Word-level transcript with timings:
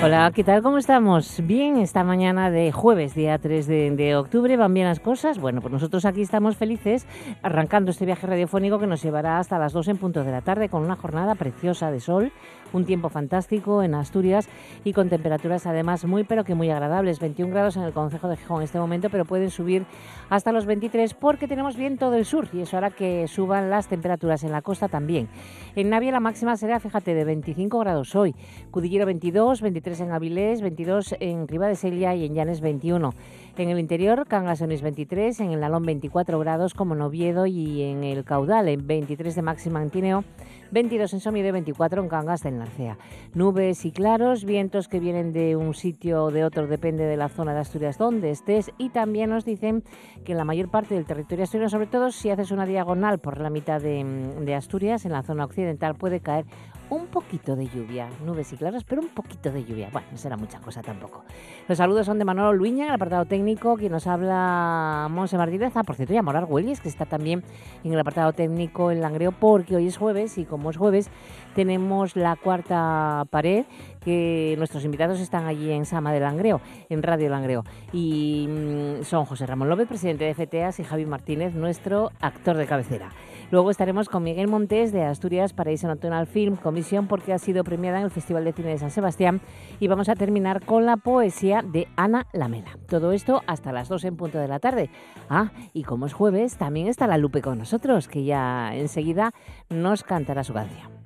Hola, 0.00 0.30
¿qué 0.32 0.44
tal? 0.44 0.62
¿Cómo 0.62 0.78
estamos? 0.78 1.42
Bien, 1.44 1.76
esta 1.76 2.04
mañana 2.04 2.52
de 2.52 2.70
jueves, 2.70 3.16
día 3.16 3.36
3 3.36 3.66
de, 3.66 4.14
octubre, 4.14 4.56
¿van 4.56 4.72
bien 4.72 4.86
las 4.86 5.00
cosas? 5.00 5.40
Bueno, 5.40 5.60
pues 5.60 5.72
nosotros 5.72 6.04
aquí 6.04 6.22
estamos 6.22 6.56
felices 6.56 7.04
arrancando 7.42 7.90
este 7.90 8.06
viaje 8.06 8.24
radiofónico 8.28 8.78
que 8.78 8.86
nos 8.86 9.02
llevará 9.02 9.40
hasta 9.40 9.58
las 9.58 9.72
2 9.72 9.88
en 9.88 9.96
punto 9.96 10.22
de 10.22 10.30
la 10.30 10.40
tarde 10.40 10.68
con 10.68 10.84
una 10.84 10.94
jornada 10.94 11.34
preciosa 11.34 11.90
de 11.90 11.98
sol, 11.98 12.30
un 12.72 12.84
tiempo 12.84 13.08
fantástico 13.08 13.82
en 13.82 13.96
Asturias 13.96 14.48
y 14.84 14.92
con 14.92 15.08
temperaturas 15.08 15.66
además 15.66 16.04
muy 16.04 16.22
pero 16.22 16.44
que 16.44 16.54
muy 16.54 16.70
agradables, 16.70 17.18
21 17.18 17.52
grados 17.52 17.76
en 17.76 17.82
el 17.82 17.92
Concejo 17.92 18.28
de 18.28 18.36
Gijón 18.36 18.58
en 18.58 18.64
este 18.64 18.78
momento, 18.78 19.10
pero 19.10 19.24
pueden 19.24 19.50
subir 19.50 19.84
hasta 20.30 20.52
los 20.52 20.64
23 20.64 21.14
porque 21.14 21.48
tenemos 21.48 21.76
viento 21.76 22.12
del 22.12 22.24
sur 22.24 22.46
y 22.52 22.60
eso 22.60 22.76
hará 22.76 22.90
que 22.90 23.26
suban 23.26 23.68
las 23.68 23.88
temperaturas 23.88 24.44
en 24.44 24.52
la 24.52 24.62
costa 24.62 24.86
también. 24.86 25.28
En 25.74 25.90
Navia 25.90 26.12
la 26.12 26.20
máxima 26.20 26.56
será, 26.56 26.78
fíjate, 26.78 27.14
de 27.14 27.24
25 27.24 27.80
grados 27.80 28.14
hoy, 28.14 28.36
Cudillero 28.70 29.04
22, 29.04 29.60
23 29.60 29.87
en 29.88 30.12
Avilés, 30.12 30.60
22 30.60 31.16
en 31.20 31.48
Riva 31.48 31.66
de 31.66 31.74
Sella 31.74 32.14
y 32.14 32.26
en 32.26 32.34
Llanes 32.34 32.60
21. 32.60 33.14
En 33.56 33.68
el 33.70 33.78
interior, 33.78 34.26
Cangas 34.28 34.60
23, 34.60 35.40
en 35.40 35.52
el 35.52 35.60
Nalón 35.60 35.86
24 35.86 36.38
grados 36.38 36.74
como 36.74 36.94
en 36.94 37.00
Oviedo 37.00 37.46
y 37.46 37.82
en 37.82 38.04
el 38.04 38.24
Caudal 38.24 38.68
en 38.68 38.86
23 38.86 39.34
de 39.34 39.42
máxima 39.42 39.82
en 39.82 39.90
Tineo 39.90 40.24
22 40.70 41.14
en 41.14 41.20
Somiedo 41.20 41.48
y 41.48 41.52
24 41.52 42.02
en 42.02 42.08
Cangas 42.08 42.42
del 42.42 42.58
Narcea. 42.58 42.98
Nubes 43.34 43.84
y 43.84 43.90
claros, 43.90 44.44
vientos 44.44 44.88
que 44.88 45.00
vienen 45.00 45.32
de 45.32 45.56
un 45.56 45.74
sitio 45.74 46.24
o 46.24 46.30
de 46.30 46.44
otro, 46.44 46.66
depende 46.66 47.04
de 47.04 47.16
la 47.16 47.28
zona 47.28 47.54
de 47.54 47.60
Asturias 47.60 47.98
donde 47.98 48.30
estés. 48.30 48.70
Y 48.78 48.90
también 48.90 49.30
nos 49.30 49.44
dicen 49.44 49.82
que 50.24 50.32
en 50.32 50.38
la 50.38 50.44
mayor 50.44 50.70
parte 50.70 50.94
del 50.94 51.06
territorio 51.06 51.44
asturiano, 51.44 51.70
sobre 51.70 51.86
todo 51.86 52.10
si 52.10 52.30
haces 52.30 52.50
una 52.50 52.66
diagonal 52.66 53.18
por 53.18 53.40
la 53.40 53.50
mitad 53.50 53.80
de, 53.80 54.04
de 54.40 54.54
Asturias, 54.54 55.04
en 55.04 55.12
la 55.12 55.22
zona 55.22 55.44
occidental 55.44 55.94
puede 55.94 56.20
caer 56.20 56.44
un 56.90 57.06
poquito 57.06 57.56
de 57.56 57.66
lluvia, 57.66 58.08
nubes 58.24 58.52
y 58.52 58.56
claras, 58.56 58.84
pero 58.84 59.02
un 59.02 59.08
poquito 59.08 59.50
de 59.50 59.64
lluvia. 59.64 59.88
Bueno, 59.92 60.08
no 60.10 60.18
será 60.18 60.36
mucha 60.36 60.60
cosa 60.60 60.82
tampoco. 60.82 61.24
Los 61.68 61.78
saludos 61.78 62.06
son 62.06 62.18
de 62.18 62.24
Manolo 62.24 62.52
Luña, 62.52 62.86
el 62.86 62.92
apartado 62.92 63.24
técnico, 63.26 63.76
quien 63.76 63.92
nos 63.92 64.06
habla 64.06 65.08
Monse 65.10 65.36
Martínez. 65.36 65.72
Ah, 65.74 65.82
por 65.82 65.96
cierto, 65.96 66.14
y 66.14 66.16
a 66.16 66.22
Morar 66.22 66.46
que 66.48 66.88
está 66.88 67.04
también 67.04 67.42
en 67.84 67.92
el 67.92 68.00
apartado 68.00 68.32
técnico 68.32 68.90
en 68.90 69.00
Langreo, 69.00 69.32
porque 69.32 69.76
hoy 69.76 69.86
es 69.86 69.96
jueves 69.96 70.38
y 70.38 70.44
como 70.44 70.70
es 70.70 70.76
jueves, 70.76 71.10
tenemos 71.54 72.16
la 72.16 72.36
cuarta 72.36 73.26
pared, 73.30 73.66
que 74.00 74.54
nuestros 74.58 74.84
invitados 74.84 75.20
están 75.20 75.46
allí 75.46 75.70
en 75.70 75.84
Sama 75.84 76.12
de 76.12 76.20
Langreo, 76.20 76.60
en 76.88 77.02
Radio 77.02 77.28
Langreo. 77.28 77.64
Y 77.92 78.46
mm, 78.48 79.04
son 79.04 79.24
José 79.24 79.46
Ramón 79.46 79.68
López, 79.68 79.88
presidente 79.88 80.24
de 80.24 80.34
FTAS, 80.34 80.80
y 80.80 80.84
Javi 80.84 81.04
Martínez, 81.04 81.54
nuestro 81.54 82.10
actor 82.20 82.56
de 82.56 82.66
cabecera. 82.66 83.10
Luego 83.50 83.70
estaremos 83.70 84.08
con 84.10 84.22
Miguel 84.22 84.48
Montes 84.48 84.92
de 84.92 85.04
Asturias 85.04 85.54
Paraíso 85.54 85.86
National 85.86 86.26
Film 86.26 86.56
Comisión 86.56 87.06
porque 87.06 87.32
ha 87.32 87.38
sido 87.38 87.64
premiada 87.64 87.98
en 87.98 88.04
el 88.04 88.10
Festival 88.10 88.44
de 88.44 88.52
Cine 88.52 88.68
de 88.68 88.78
San 88.78 88.90
Sebastián 88.90 89.40
y 89.80 89.88
vamos 89.88 90.10
a 90.10 90.14
terminar 90.14 90.64
con 90.64 90.84
la 90.84 90.98
poesía 90.98 91.62
de 91.62 91.88
Ana 91.96 92.26
Lamela. 92.34 92.76
Todo 92.88 93.12
esto 93.12 93.42
hasta 93.46 93.72
las 93.72 93.88
2 93.88 94.04
en 94.04 94.16
punto 94.16 94.38
de 94.38 94.48
la 94.48 94.58
tarde. 94.58 94.90
Ah, 95.30 95.50
y 95.72 95.84
como 95.84 96.04
es 96.04 96.12
jueves, 96.12 96.58
también 96.58 96.88
está 96.88 97.06
la 97.06 97.16
Lupe 97.16 97.40
con 97.40 97.58
nosotros, 97.58 98.06
que 98.06 98.24
ya 98.24 98.74
enseguida 98.74 99.32
nos 99.70 100.02
cantará 100.02 100.44
su 100.44 100.52
canción. 100.52 100.97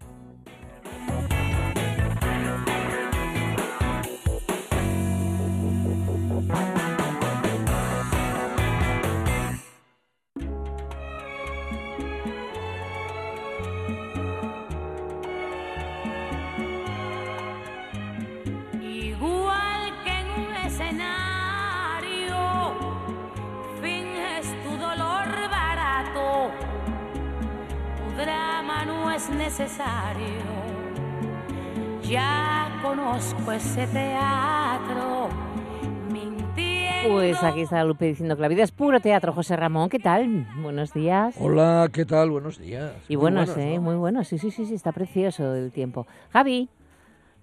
Pues 37.42 37.54
aquí 37.54 37.62
está 37.62 37.82
Lupe 37.82 38.04
diciendo 38.04 38.36
que 38.36 38.42
la 38.42 38.46
vida 38.46 38.62
es 38.62 38.70
puro 38.70 39.00
teatro. 39.00 39.32
José 39.32 39.56
Ramón, 39.56 39.88
¿qué 39.88 39.98
tal? 39.98 40.46
Buenos 40.62 40.92
días. 40.92 41.34
Hola, 41.40 41.88
¿qué 41.92 42.04
tal? 42.04 42.30
Buenos 42.30 42.56
días. 42.56 42.92
Y 43.08 43.16
buenos, 43.16 43.56
¿eh? 43.56 43.80
Muy 43.80 43.96
buenos. 43.96 44.28
Sí, 44.28 44.38
sí, 44.38 44.52
sí, 44.52 44.64
sí, 44.64 44.74
está 44.76 44.92
precioso 44.92 45.52
el 45.56 45.72
tiempo. 45.72 46.06
Javi. 46.32 46.68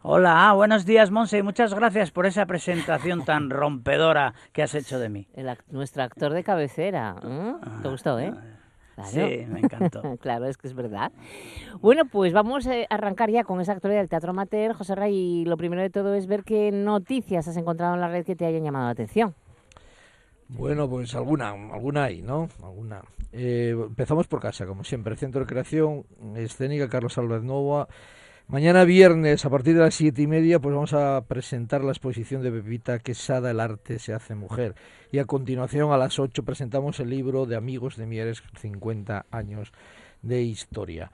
Hola, 0.02 0.54
buenos 0.54 0.86
días, 0.86 1.12
Monse, 1.12 1.40
y 1.40 1.44
muchas 1.44 1.74
gracias 1.74 2.12
por 2.12 2.26
esa 2.26 2.46
presentación 2.46 3.26
tan 3.26 3.50
rompedora 3.50 4.34
que 4.54 4.64
has 4.64 4.74
hecho 4.74 5.00
de 5.00 5.10
mí. 5.10 5.28
nuestro 5.70 6.04
actor 6.04 6.32
de 6.32 6.46
cabecera. 6.46 7.18
¿eh? 7.22 7.56
Te 7.82 7.90
gustó, 7.90 8.18
¿eh? 8.20 8.34
Sí, 9.04 9.46
me 9.50 9.60
encantó. 9.60 10.02
claro, 10.22 10.46
es 10.46 10.56
que 10.56 10.70
es 10.70 10.76
verdad. 10.76 11.12
Bueno, 11.82 12.06
pues 12.06 12.32
vamos 12.32 12.68
a 12.68 12.72
arrancar 12.90 13.32
ya 13.32 13.44
con 13.44 13.60
esa 13.60 13.74
actualidad 13.74 14.00
del 14.00 14.10
Teatro 14.10 14.30
Amateur, 14.30 14.72
José 14.76 14.96
Ray, 14.96 15.14
y 15.14 15.44
lo 15.46 15.58
primero 15.58 15.82
de 15.82 15.90
todo 15.90 16.14
es 16.14 16.26
ver 16.26 16.46
qué 16.46 16.72
noticias 16.72 17.50
has 17.50 17.58
encontrado 17.58 17.96
en 17.96 18.00
la 18.00 18.08
red 18.08 18.26
que 18.26 18.38
te 18.38 18.46
hayan 18.46 18.64
llamado 18.64 18.86
la 18.86 18.92
atención. 18.92 19.36
Bueno, 20.50 20.90
pues 20.90 21.16
alguna, 21.16 21.52
alguna 21.52 22.06
hay, 22.06 22.22
¿no? 22.22 22.50
Alguna. 22.62 23.02
Eh, 23.32 23.76
empezamos 23.78 24.28
por 24.28 24.42
casa, 24.42 24.66
como 24.66 24.84
siempre. 24.84 25.16
Centro 25.16 25.42
de 25.42 25.48
Creación 25.48 26.06
Escénica 26.36 26.90
Carlos 26.90 27.18
Álvarez 27.18 27.44
Nova 27.44 27.88
Mañana 28.50 28.84
viernes, 28.84 29.46
a 29.46 29.50
partir 29.52 29.76
de 29.76 29.82
las 29.82 29.94
siete 29.94 30.24
y 30.24 30.28
media, 30.28 30.58
pues 30.58 30.74
vamos 30.74 30.94
a 30.94 31.24
presentar 31.28 31.84
la 31.84 31.92
exposición 31.92 32.42
de 32.42 32.52
Pepita 32.52 32.98
Quesada, 32.98 33.52
El 33.52 33.60
arte 33.60 34.00
se 34.00 34.12
hace 34.12 34.34
mujer. 34.34 34.74
Y 35.12 35.20
a 35.20 35.26
continuación, 35.26 35.92
a 35.92 35.98
las 35.98 36.18
ocho, 36.18 36.42
presentamos 36.42 37.00
el 37.00 37.12
libro 37.12 37.46
de 37.46 37.56
Amigos 37.56 37.96
de 37.96 38.08
Mieres, 38.08 38.42
50 38.60 39.28
años 39.30 39.72
de 40.24 40.42
historia. 40.42 41.12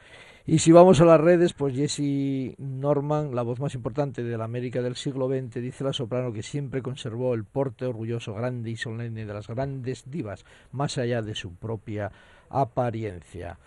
Y 0.48 0.60
si 0.60 0.72
vamos 0.72 1.02
a 1.02 1.06
las 1.06 1.20
redes, 1.20 1.54
pues 1.54 1.76
Jessie 1.76 2.54
Norman, 2.60 3.34
la 3.34 3.42
voz 3.42 3.60
más 3.60 3.74
importante 3.74 4.24
de 4.24 4.38
la 4.38 4.44
América 4.44 4.84
del 4.84 4.96
siglo 4.96 5.28
XX, 5.28 5.56
dice 5.56 5.84
la 5.84 5.92
soprano 5.92 6.32
que 6.32 6.44
siempre 6.44 6.84
conservó 6.84 7.34
el 7.34 7.46
porte 7.46 7.86
orgulloso, 7.86 8.36
grande 8.36 8.70
y 8.70 8.76
solemne 8.76 9.26
de 9.26 9.34
las 9.34 9.48
grandes 9.48 10.04
divas, 10.06 10.46
más 10.72 11.00
allá 11.00 11.24
de 11.24 11.34
su 11.34 11.56
propia 11.56 12.12
apariencia. 12.50 13.58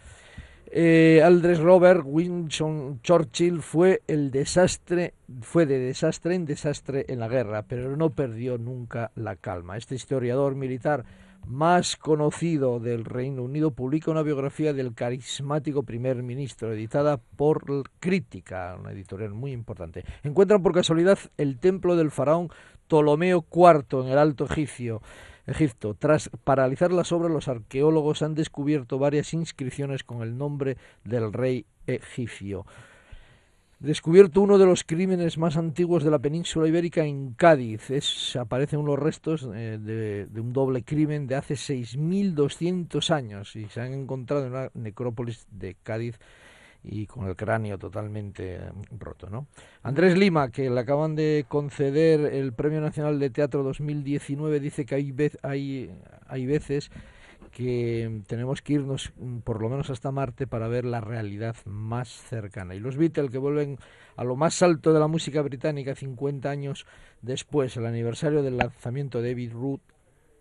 Eh, 0.70 1.20
Aldres 1.24 1.58
Robert 1.58 2.02
Winston 2.04 3.00
Churchill 3.02 3.60
fue 3.60 4.02
el 4.06 4.30
desastre, 4.30 5.14
fue 5.40 5.66
de 5.66 5.80
desastre 5.80 6.36
en 6.36 6.44
desastre 6.44 7.06
en 7.08 7.18
la 7.18 7.28
guerra, 7.28 7.62
pero 7.62 7.96
no 7.96 8.10
perdió 8.10 8.56
nunca 8.56 9.10
la 9.16 9.34
calma. 9.34 9.76
Este 9.76 9.96
historiador 9.96 10.54
militar 10.54 11.04
más 11.46 11.96
conocido 11.96 12.80
del 12.80 13.04
Reino 13.04 13.42
Unido 13.42 13.70
publica 13.70 14.10
una 14.10 14.22
biografía 14.22 14.72
del 14.72 14.94
carismático 14.94 15.82
primer 15.82 16.22
ministro, 16.22 16.72
editada 16.72 17.16
por 17.16 17.84
Crítica, 18.00 18.76
una 18.78 18.92
editorial 18.92 19.34
muy 19.34 19.52
importante. 19.52 20.04
Encuentran 20.22 20.62
por 20.62 20.74
casualidad 20.74 21.18
el 21.36 21.58
templo 21.58 21.96
del 21.96 22.10
faraón 22.10 22.50
Ptolomeo 22.86 23.44
IV 23.50 24.02
en 24.02 24.08
el 24.08 24.18
Alto 24.18 24.44
Egipcio 24.44 25.02
Egipto. 25.46 25.94
Tras 25.94 26.30
paralizar 26.44 26.92
las 26.92 27.12
obras, 27.12 27.30
los 27.30 27.48
arqueólogos 27.48 28.22
han 28.22 28.34
descubierto 28.34 28.98
varias 28.98 29.32
inscripciones 29.32 30.04
con 30.04 30.22
el 30.22 30.36
nombre 30.36 30.76
del 31.04 31.32
rey 31.32 31.64
egipcio. 31.86 32.66
Descubierto 33.80 34.40
uno 34.40 34.58
de 34.58 34.66
los 34.66 34.82
crímenes 34.82 35.38
más 35.38 35.56
antiguos 35.56 36.02
de 36.02 36.10
la 36.10 36.18
península 36.18 36.66
ibérica 36.66 37.04
en 37.04 37.34
Cádiz. 37.34 37.90
Es, 37.90 38.34
aparecen 38.34 38.80
unos 38.80 38.98
restos 38.98 39.48
eh, 39.54 39.78
de, 39.80 40.26
de, 40.26 40.40
un 40.40 40.52
doble 40.52 40.82
crimen 40.82 41.28
de 41.28 41.36
hace 41.36 41.54
6.200 41.54 43.10
años 43.12 43.54
y 43.54 43.66
se 43.66 43.80
han 43.80 43.94
encontrado 43.94 44.46
en 44.46 44.52
una 44.52 44.70
necrópolis 44.74 45.46
de 45.52 45.76
Cádiz 45.80 46.18
y 46.82 47.06
con 47.06 47.28
el 47.28 47.36
cráneo 47.36 47.78
totalmente 47.78 48.56
eh, 48.56 48.60
roto. 48.98 49.30
¿no? 49.30 49.46
Andrés 49.84 50.18
Lima, 50.18 50.50
que 50.50 50.70
le 50.70 50.80
acaban 50.80 51.14
de 51.14 51.44
conceder 51.48 52.34
el 52.34 52.52
Premio 52.54 52.80
Nacional 52.80 53.20
de 53.20 53.30
Teatro 53.30 53.62
2019, 53.62 54.58
dice 54.58 54.86
que 54.86 54.96
hay, 54.96 55.14
hay, 55.42 55.90
hay 56.26 56.46
veces 56.46 56.90
que 57.58 58.22
tenemos 58.28 58.62
que 58.62 58.74
irnos 58.74 59.12
mm, 59.16 59.38
por 59.38 59.60
lo 59.60 59.68
menos 59.68 59.90
hasta 59.90 60.12
Marte 60.12 60.46
para 60.46 60.68
ver 60.68 60.84
la 60.84 61.00
realidad 61.00 61.56
más 61.64 62.08
cercana. 62.08 62.76
Y 62.76 62.78
los 62.78 62.96
Beatles 62.96 63.32
que 63.32 63.38
vuelven 63.38 63.78
a 64.14 64.22
lo 64.22 64.36
más 64.36 64.62
alto 64.62 64.92
de 64.92 65.00
la 65.00 65.08
música 65.08 65.42
británica 65.42 65.96
50 65.96 66.48
años 66.48 66.86
después, 67.20 67.76
el 67.76 67.86
aniversario 67.86 68.44
del 68.44 68.58
lanzamiento 68.58 69.20
de 69.20 69.30
David 69.30 69.54
Root, 69.54 69.80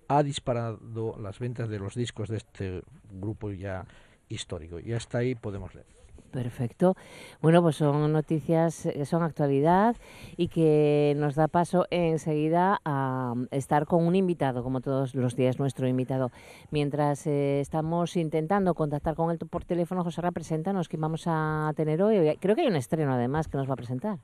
ha 0.08 0.22
disparado 0.22 1.18
las 1.20 1.40
ventas 1.40 1.70
de 1.70 1.80
los 1.80 1.96
discos 1.96 2.30
de 2.30 2.38
este 2.38 2.84
grupo 3.10 3.52
ya 3.52 3.88
histórico. 4.30 4.80
Y 4.80 4.94
hasta 4.94 5.18
ahí 5.18 5.34
podemos 5.34 5.74
leer. 5.74 5.88
Perfecto. 6.32 6.96
Bueno, 7.42 7.62
pues 7.62 7.78
son 7.78 8.12
noticias, 8.12 8.86
eh, 8.86 9.06
son 9.06 9.24
actualidad 9.24 9.96
y 10.36 10.50
que 10.50 11.16
nos 11.18 11.36
da 11.36 11.48
paso 11.48 11.88
enseguida 11.90 12.80
a 12.86 13.34
estar 13.52 13.86
con 13.86 14.06
un 14.06 14.16
invitado, 14.16 14.62
como 14.64 14.82
todos 14.82 15.16
los 15.16 15.36
días 15.36 15.58
nuestro 15.58 15.88
invitado. 15.88 16.32
Mientras 16.70 17.26
eh, 17.26 17.60
estamos 17.60 18.16
intentando 18.16 18.76
contactar 18.76 19.16
con 19.16 19.32
él 19.32 19.38
por 19.38 19.66
teléfono, 19.66 20.04
José 20.04 20.22
preséntanos 20.32 20.90
quién 20.90 21.02
vamos 21.02 21.24
a 21.26 21.72
tener 21.76 22.02
hoy. 22.02 22.38
Creo 22.40 22.56
que 22.56 22.62
hay 22.62 22.68
un 22.68 22.76
estreno 22.76 23.14
además 23.14 23.48
que 23.48 23.58
nos 23.58 23.68
va 23.68 23.74
a 23.74 23.78
presentar. 23.78 24.20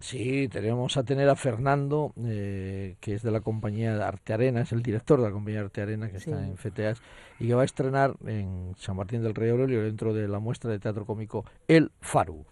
Sí, 0.00 0.48
tenemos 0.48 0.96
a 0.96 1.02
tener 1.02 1.28
a 1.28 1.34
Fernando, 1.34 2.12
eh, 2.24 2.96
que 3.00 3.14
es 3.14 3.22
de 3.22 3.32
la 3.32 3.40
compañía 3.40 4.06
Arte 4.06 4.32
Arena, 4.32 4.60
es 4.60 4.70
el 4.70 4.82
director 4.82 5.18
de 5.18 5.26
la 5.26 5.32
compañía 5.32 5.60
Arte 5.60 5.82
Arena, 5.82 6.08
que 6.08 6.18
está 6.18 6.46
en 6.46 6.56
FTAS, 6.56 7.02
y 7.40 7.48
que 7.48 7.54
va 7.54 7.62
a 7.62 7.64
estrenar 7.64 8.14
en 8.24 8.74
San 8.78 8.96
Martín 8.96 9.22
del 9.22 9.34
Rey 9.34 9.50
Aurelio, 9.50 9.82
dentro 9.82 10.14
de 10.14 10.28
la 10.28 10.38
muestra 10.38 10.70
de 10.70 10.78
teatro 10.78 11.04
cómico 11.04 11.44
El 11.66 11.90
Faru. 12.00 12.44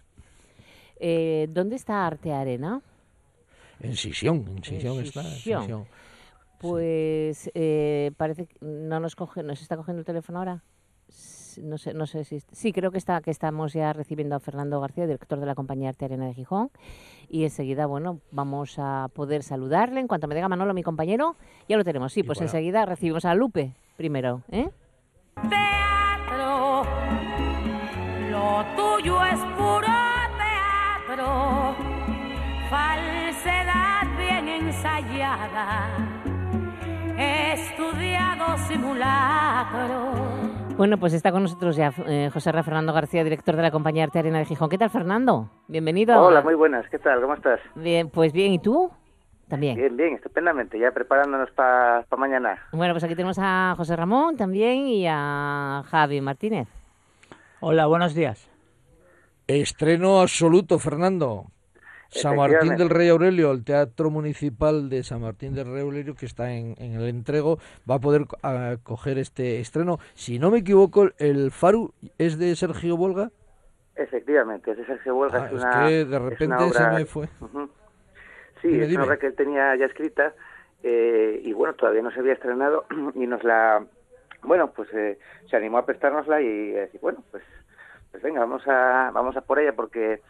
Eh, 0.99 1.47
¿Dónde 1.49 1.77
está 1.77 2.05
Arte 2.05 2.33
Arena? 2.33 2.81
En 3.79 3.95
Sisión, 3.95 4.45
en 4.49 4.63
Sisión, 4.63 4.99
está. 4.99 5.23
Pues 6.59 7.49
eh, 7.53 8.11
parece 8.17 8.47
que 8.47 8.55
no 8.61 8.99
nos 8.99 9.15
coge, 9.15 9.43
nos 9.43 9.61
está 9.61 9.77
cogiendo 9.77 9.99
el 9.99 10.05
teléfono 10.05 10.39
ahora 10.39 10.63
no 11.61 11.77
sé, 11.77 11.93
no 11.93 12.05
sé 12.05 12.23
si 12.23 12.39
sí 12.51 12.73
creo 12.73 12.91
que 12.91 12.97
está 12.97 13.21
que 13.21 13.31
estamos 13.31 13.73
ya 13.73 13.93
recibiendo 13.93 14.35
a 14.35 14.39
Fernando 14.39 14.79
García, 14.79 15.05
director 15.05 15.39
de 15.39 15.45
la 15.45 15.55
compañía 15.55 15.89
Arte 15.89 16.05
Arena 16.05 16.25
de 16.25 16.33
Gijón, 16.33 16.69
y 17.29 17.43
enseguida 17.43 17.85
bueno 17.85 18.19
vamos 18.31 18.77
a 18.79 19.09
poder 19.13 19.43
saludarle 19.43 19.99
en 19.99 20.07
cuanto 20.07 20.27
me 20.27 20.35
diga 20.35 20.49
Manolo 20.49 20.73
mi 20.73 20.83
compañero, 20.83 21.35
ya 21.67 21.77
lo 21.77 21.83
tenemos. 21.83 22.13
Sí, 22.13 22.23
pues 22.23 22.41
enseguida 22.41 22.85
recibimos 22.85 23.25
a 23.25 23.35
Lupe 23.35 23.73
primero, 23.95 24.41
¿eh? 24.51 24.69
Teatro, 25.49 26.83
lo 28.31 28.65
tuyo 28.75 29.23
es 29.25 29.39
puro 29.55 29.87
teatro, 31.07 31.75
falsedad 32.69 34.17
bien 34.17 34.47
ensayada, 34.47 35.89
estudiado 37.17 38.57
simulacro 38.67 40.66
bueno, 40.77 40.97
pues 40.97 41.13
está 41.13 41.31
con 41.31 41.43
nosotros 41.43 41.75
ya 41.75 41.91
eh, 42.07 42.29
José 42.31 42.51
Rafael 42.51 42.65
Fernando 42.65 42.93
García, 42.93 43.23
director 43.23 43.55
de 43.55 43.63
la 43.63 43.71
compañía 43.71 44.03
Arte 44.03 44.19
Arena 44.19 44.39
de 44.39 44.45
Gijón. 44.45 44.69
¿Qué 44.69 44.77
tal, 44.77 44.89
Fernando? 44.89 45.49
Bienvenido. 45.67 46.21
Hola, 46.21 46.41
muy 46.41 46.53
buenas. 46.53 46.87
¿Qué 46.89 46.99
tal? 46.99 47.19
¿Cómo 47.21 47.33
estás? 47.33 47.59
Bien, 47.75 48.09
pues 48.09 48.31
bien. 48.31 48.53
¿Y 48.53 48.59
tú? 48.59 48.91
También. 49.47 49.75
Bien, 49.75 49.95
bien, 49.95 50.15
estupendamente. 50.15 50.77
Ya 50.77 50.91
preparándonos 50.91 51.49
para 51.51 52.05
mañana. 52.17 52.59
Bueno, 52.71 52.93
pues 52.93 53.03
aquí 53.03 53.15
tenemos 53.15 53.37
a 53.39 53.73
José 53.77 53.95
Ramón 53.95 54.37
también 54.37 54.87
y 54.87 55.07
a 55.07 55.83
Javi 55.87 56.21
Martínez. 56.21 56.67
Hola, 57.59 57.87
buenos 57.87 58.13
días. 58.13 58.49
Estreno 59.47 60.19
absoluto, 60.19 60.77
Fernando. 60.77 61.45
San 62.09 62.35
Martín 62.35 62.75
del 62.75 62.89
Rey 62.89 63.09
Aurelio, 63.09 63.51
el 63.51 63.63
Teatro 63.63 64.09
Municipal 64.09 64.89
de 64.89 65.03
San 65.03 65.21
Martín 65.21 65.53
del 65.53 65.71
Rey 65.71 65.81
Aurelio, 65.81 66.15
que 66.15 66.25
está 66.25 66.51
en, 66.51 66.75
el 66.77 67.07
entrego, 67.07 67.59
va 67.89 67.95
a 67.95 67.99
poder 67.99 68.25
acoger 68.41 69.17
este 69.17 69.59
estreno. 69.59 69.99
Si 70.13 70.39
no 70.39 70.51
me 70.51 70.59
equivoco, 70.59 71.09
el 71.17 71.51
Faru 71.51 71.93
es 72.17 72.37
de 72.37 72.55
Sergio 72.55 72.97
Volga. 72.97 73.31
Efectivamente, 73.95 74.71
es 74.71 74.77
de 74.77 74.85
Sergio 74.85 75.15
Volga. 75.15 75.43
Ah, 75.43 75.47
es, 75.47 75.53
una, 75.53 75.87
que 75.87 76.05
de 76.05 76.19
repente 76.19 76.69
se 76.71 76.87
me 76.87 77.05
fue. 77.05 77.27
Sí, 78.61 78.79
es 78.79 78.91
una 78.93 79.03
obra 79.03 79.17
que 79.17 79.27
él 79.27 79.35
tenía 79.35 79.75
ya 79.75 79.85
escrita 79.85 80.33
eh, 80.83 81.41
y 81.43 81.53
bueno, 81.53 81.73
todavía 81.73 82.01
no 82.01 82.11
se 82.11 82.19
había 82.19 82.33
estrenado 82.33 82.85
y 83.15 83.27
nos 83.27 83.43
la... 83.43 83.85
Bueno, 84.43 84.71
pues 84.71 84.93
eh, 84.93 85.17
se 85.49 85.57
animó 85.57 85.79
a 85.79 85.85
prestárnosla 85.85 86.41
y 86.41 86.71
decir, 86.71 86.99
bueno, 87.01 87.23
pues, 87.31 87.43
pues 88.11 88.21
venga, 88.21 88.39
vamos 88.39 88.65
a, 88.67 89.11
vamos 89.13 89.35
a 89.35 89.41
por 89.41 89.59
ella 89.59 89.73
porque 89.75 90.21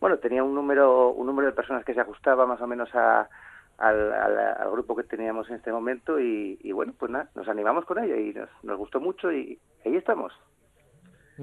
bueno, 0.00 0.18
tenía 0.18 0.42
un 0.42 0.54
número, 0.54 1.10
un 1.10 1.26
número 1.26 1.48
de 1.48 1.54
personas 1.54 1.84
que 1.84 1.94
se 1.94 2.00
ajustaba 2.00 2.46
más 2.46 2.60
o 2.60 2.66
menos 2.66 2.88
a, 2.94 3.28
al, 3.78 4.70
grupo 4.72 4.94
que 4.96 5.04
teníamos 5.04 5.48
en 5.48 5.56
este 5.56 5.72
momento 5.72 6.20
y, 6.20 6.72
bueno, 6.72 6.94
pues 6.98 7.10
nada, 7.10 7.30
nos 7.34 7.48
animamos 7.48 7.84
con 7.84 8.02
ella 8.02 8.16
y 8.16 8.34
nos, 8.62 8.78
gustó 8.78 9.00
mucho 9.00 9.32
y 9.32 9.58
ahí 9.84 9.96
estamos. 9.96 10.32
¿Y 11.36 11.42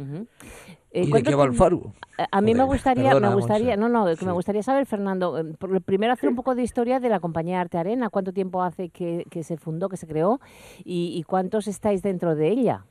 eh, 0.92 1.06
de 1.12 1.24
qué 1.24 1.36
va 1.36 1.44
el 1.44 1.54
Faru? 1.54 1.92
A, 2.32 2.40
mí 2.40 2.56
me 2.56 2.64
gustaría, 2.64 3.14
me 3.20 3.34
gustaría, 3.34 3.76
no, 3.76 3.90
no, 3.90 4.06
me 4.06 4.32
gustaría 4.32 4.64
saber, 4.64 4.86
Fernando, 4.86 5.38
eh, 5.38 5.82
primero 5.84 6.14
hacer 6.14 6.30
un 6.30 6.36
poco 6.36 6.56
de 6.56 6.64
historia 6.64 7.02
de 7.02 7.10
la 7.10 7.20
compañía 7.20 7.60
Arte 7.60 7.78
Arena, 7.78 8.10
cuánto 8.10 8.32
tiempo 8.32 8.64
hace 8.64 8.90
que, 8.90 9.26
se 9.44 9.58
fundó, 9.58 9.90
que 9.90 9.98
se 9.98 10.08
creó 10.08 10.40
y 10.86 11.24
cuántos 11.24 11.68
estáis 11.68 12.02
dentro 12.02 12.36
de 12.36 12.48
ella. 12.50 12.86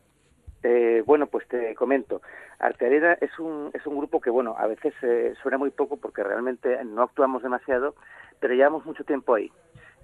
Eh, 0.62 1.02
bueno, 1.06 1.26
pues 1.26 1.46
te 1.48 1.74
comento. 1.74 2.20
Artearena 2.58 3.14
es 3.20 3.38
un, 3.38 3.70
es 3.72 3.86
un 3.86 3.96
grupo 3.96 4.20
que, 4.20 4.30
bueno, 4.30 4.54
a 4.58 4.66
veces 4.66 4.92
eh, 5.02 5.34
suena 5.42 5.58
muy 5.58 5.70
poco 5.70 5.96
porque 5.96 6.22
realmente 6.22 6.82
no 6.84 7.02
actuamos 7.02 7.42
demasiado, 7.42 7.94
pero 8.40 8.54
llevamos 8.54 8.84
mucho 8.84 9.04
tiempo 9.04 9.34
ahí. 9.34 9.50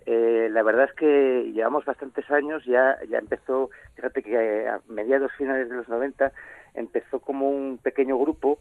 Eh, 0.07 0.49
la 0.51 0.63
verdad 0.63 0.85
es 0.85 0.93
que 0.95 1.53
llevamos 1.53 1.85
bastantes 1.85 2.31
años, 2.31 2.65
ya, 2.65 2.97
ya 3.09 3.19
empezó, 3.19 3.71
fíjate 3.97 4.23
que 4.23 4.69
a 4.69 4.81
mediados 4.89 5.33
finales 5.33 5.69
de 5.69 5.77
los 5.77 5.89
90 5.89 6.33
empezó 6.75 7.21
como 7.21 7.51
un 7.51 7.79
pequeño 7.79 8.17
grupo 8.17 8.59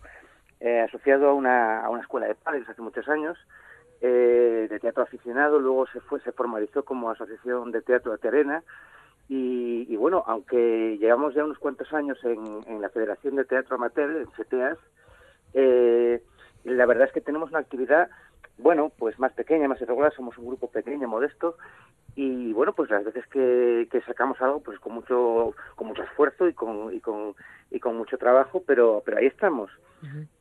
asociado 0.84 1.30
a 1.30 1.34
una, 1.36 1.86
a 1.86 1.90
una 1.92 2.02
escuela 2.02 2.26
de 2.26 2.34
padres 2.34 2.68
hace 2.68 2.82
muchos 2.82 3.08
años, 3.08 3.38
de 4.02 4.80
teatro 4.82 5.04
aficionado, 5.04 5.60
luego 5.60 5.86
se 5.88 6.00
fue, 6.00 6.20
se 6.22 6.32
formalizó 6.32 6.84
como 6.84 7.12
asociación 7.12 7.72
de 7.72 7.84
teatro 7.84 8.14
Artearena, 8.14 8.64
y, 9.28 9.96
bueno, 9.96 10.24
aunque 10.28 10.98
llevamos 11.00 11.34
ya 11.34 11.44
unos 11.44 11.58
cuantos 11.58 11.92
años 11.94 12.18
en, 12.24 12.82
la 12.82 12.90
Federación 12.90 13.36
de 13.36 13.46
Teatro 13.46 13.76
Amateur, 13.76 14.18
en 14.18 14.28
CTAS, 14.28 14.78
eh, 15.54 16.22
la 16.64 16.86
verdad 16.86 17.08
es 17.08 17.14
que 17.14 17.22
tenemos 17.22 17.50
una 17.50 17.60
actividad, 17.60 18.10
bueno, 18.58 18.92
pues 18.98 19.18
más 19.18 19.34
pequeña, 19.34 19.68
más 19.68 19.82
irregular, 19.82 20.14
somos 20.14 20.38
un 20.38 20.48
grupo 20.48 20.70
pequeño, 20.70 21.08
modesto, 21.08 21.58
y 22.16 22.54
bueno, 22.54 22.74
pues 22.74 22.90
las 22.90 23.04
veces 23.04 23.26
que, 23.28 23.88
sacamos 24.06 24.42
algo, 24.42 24.62
pues 24.62 24.80
con 24.80 24.94
mucho, 24.94 25.54
con 25.76 25.88
mucho 25.88 26.04
esfuerzo 26.04 26.48
y 26.48 26.54
con, 26.54 26.94
y 26.94 27.00
con, 27.00 27.36
y 27.72 27.80
con 27.80 27.98
mucho 27.98 28.18
trabajo, 28.18 28.64
pero, 28.66 29.02
pero 29.06 29.18
ahí 29.18 29.26
estamos. 29.26 29.72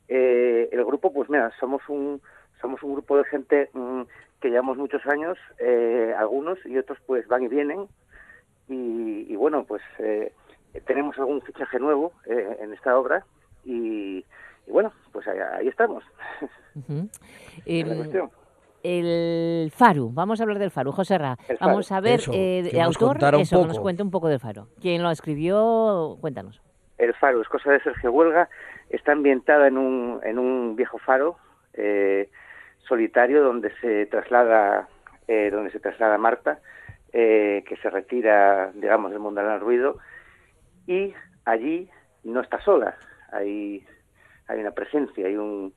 eh, 0.08 0.68
el 0.72 0.84
grupo, 0.84 1.12
pues 1.12 1.30
mira, 1.30 1.50
somos 1.58 1.82
un, 1.88 2.20
somos 2.60 2.82
un 2.82 2.92
grupo 2.92 3.16
de 3.16 3.24
gente 3.24 3.70
mm, 3.72 4.02
que 4.40 4.50
llevamos 4.50 4.76
muchos 4.76 5.04
años, 5.06 5.38
eh, 5.58 6.14
algunos 6.16 6.58
y 6.66 6.76
otros 6.76 6.98
pues 7.06 7.26
van 7.28 7.42
y 7.42 7.48
vienen, 7.48 7.88
y, 8.68 9.36
bueno, 9.36 9.64
pues 9.64 9.82
eh, 9.98 10.32
tenemos 10.86 11.18
algún 11.18 11.42
fichaje 11.42 11.78
nuevo 11.78 12.12
eh, 12.26 12.56
en 12.60 12.72
esta 12.72 12.98
obra 12.98 13.24
y, 13.64 14.24
bueno, 14.66 14.92
pues 15.12 15.26
ahí, 15.28 15.68
estamos. 15.68 16.04
el 18.82 19.70
Faru, 19.74 20.10
vamos 20.12 20.40
a 20.40 20.42
hablar 20.42 20.58
del 20.58 20.70
Faru, 20.70 20.92
José 20.92 21.18
Ra. 21.18 21.36
Vamos 21.60 21.92
a 21.92 22.00
ver, 22.00 22.20
eh, 22.32 22.80
autor, 22.82 23.16
eso, 23.36 23.62
que 23.62 23.68
nos 23.68 23.80
cuente 23.80 24.02
un 24.02 24.10
poco 24.10 24.28
del 24.28 24.40
Faru. 24.40 24.66
¿Quién 24.80 25.02
lo 25.02 25.10
escribió? 25.10 26.16
Cuéntanos. 26.20 26.60
El 26.98 27.12
Faro 27.14 27.42
es 27.42 27.48
cosa 27.48 27.72
de 27.72 27.80
Sergio 27.80 28.12
Huelga, 28.12 28.48
está 28.88 29.12
ambientada 29.12 29.66
en 29.66 29.78
un, 29.78 30.20
en 30.22 30.38
un 30.38 30.76
viejo 30.76 30.98
faro 30.98 31.36
eh, 31.72 32.30
solitario 32.86 33.42
donde 33.42 33.72
se 33.80 34.06
traslada 34.06 34.88
donde 35.26 35.70
se 35.70 35.80
traslada 35.80 36.18
Marta 36.18 36.60
eh, 37.16 37.62
que 37.68 37.76
se 37.76 37.88
retira, 37.90 38.72
digamos, 38.74 39.12
del 39.12 39.20
mundo 39.20 39.40
del 39.40 39.60
ruido, 39.60 39.98
y 40.84 41.14
allí 41.44 41.88
no 42.24 42.40
está 42.40 42.60
sola, 42.60 42.96
hay, 43.30 43.86
hay 44.48 44.60
una 44.60 44.72
presencia, 44.72 45.28
hay 45.28 45.36
un, 45.36 45.72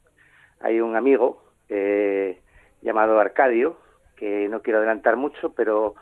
hay 0.62 0.82
un 0.82 0.96
amigo 0.96 1.44
eh, 1.70 2.42
llamado 2.82 3.20
Arcadio, 3.20 3.78
que 4.16 4.50
no 4.50 4.64
quiero 4.64 4.80
adelantar 4.80 5.16
mucho, 5.16 5.54
pero, 5.54 5.94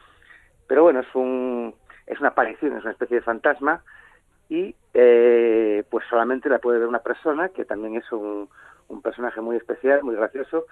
pero 0.68 0.84
bueno, 0.84 1.02
es, 1.02 1.16
un, 1.16 1.76
es 2.08 2.18
una 2.22 2.30
aparición, 2.30 2.78
es 2.78 2.84
una 2.84 2.94
especie 2.94 3.18
de 3.18 3.22
fantasma, 3.22 3.84
y 4.48 4.74
eh, 4.94 5.84
pues 5.90 6.06
solamente 6.10 6.48
la 6.48 6.60
puede 6.60 6.80
ver 6.80 6.88
una 6.88 7.04
persona, 7.04 7.50
que 7.50 7.66
también 7.66 7.98
es 7.98 8.10
un, 8.14 8.48
un 8.88 9.02
personaje 9.02 9.42
muy 9.42 9.58
especial, 9.58 10.02
muy 10.02 10.16
gracioso, 10.16 10.66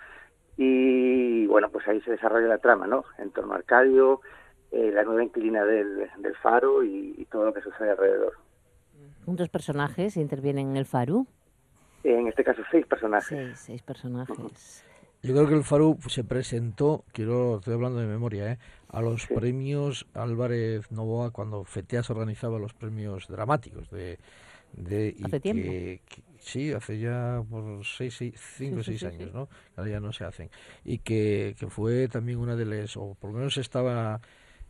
y 0.56 1.48
bueno, 1.48 1.70
pues 1.70 1.86
ahí 1.86 2.00
se 2.04 2.12
desarrolla 2.12 2.48
la 2.48 2.60
trama, 2.60 2.88
¿no? 2.88 3.04
En 3.18 3.32
torno 3.32 3.52
a 3.52 3.58
Arcadio, 3.58 4.22
eh, 4.74 4.92
la 4.92 5.04
nueva 5.04 5.24
inquilina 5.24 5.64
del, 5.64 6.10
del 6.18 6.36
faro 6.42 6.84
y, 6.84 7.28
todo 7.32 7.46
lo 7.46 7.54
que 7.54 7.62
sucede 7.62 7.92
alrededor. 7.92 8.34
¿Cuántos 9.24 9.50
personajes 9.50 10.18
intervienen 10.18 10.72
en 10.72 10.78
el 10.78 10.86
faro? 10.86 11.28
En 12.04 12.28
este 12.28 12.44
caso 12.44 12.62
seis 12.70 12.86
personajes. 12.86 13.28
Seis, 13.28 13.60
seis 13.60 13.82
personajes. 13.84 14.84
Yo 15.22 15.34
creo 15.34 15.48
que 15.48 15.54
el 15.54 15.64
Faro 15.64 15.98
se 16.08 16.26
presentó, 16.26 17.06
quiero, 17.14 17.60
estoy 17.60 17.76
hablando 17.76 18.00
de 18.00 18.08
memoria, 18.08 18.52
¿eh? 18.52 18.58
a 18.90 19.02
los 19.02 19.26
premios 19.28 20.06
Álvarez 20.14 20.92
Novoa 20.92 21.32
cuando 21.32 21.64
FETEAS 21.64 22.10
organizaba 22.10 22.60
los 22.60 22.74
premios 22.74 23.30
dramáticos 23.30 23.90
de, 23.90 24.20
de 24.74 25.16
¿Hace 25.24 25.40
tiempo? 25.40 25.72
sí, 26.40 26.74
hace 26.74 27.00
ya 27.00 27.42
por 27.50 27.86
seis, 27.86 28.22
cinco 28.58 28.82
o 28.82 28.84
seis 28.84 29.02
años, 29.04 29.34
¿no? 29.34 29.48
Ahora 29.78 29.92
ya 29.92 30.02
no 30.02 30.12
se 30.12 30.26
hacen. 30.26 30.50
Y 30.84 30.98
que, 30.98 31.56
que 31.58 31.68
fue 31.68 32.10
también 32.10 32.40
una 32.40 32.58
de 32.58 32.66
las, 32.66 32.98
o 32.98 33.16
por 33.18 33.32
lo 33.32 33.38
menos 33.38 33.56
estaba 33.56 34.20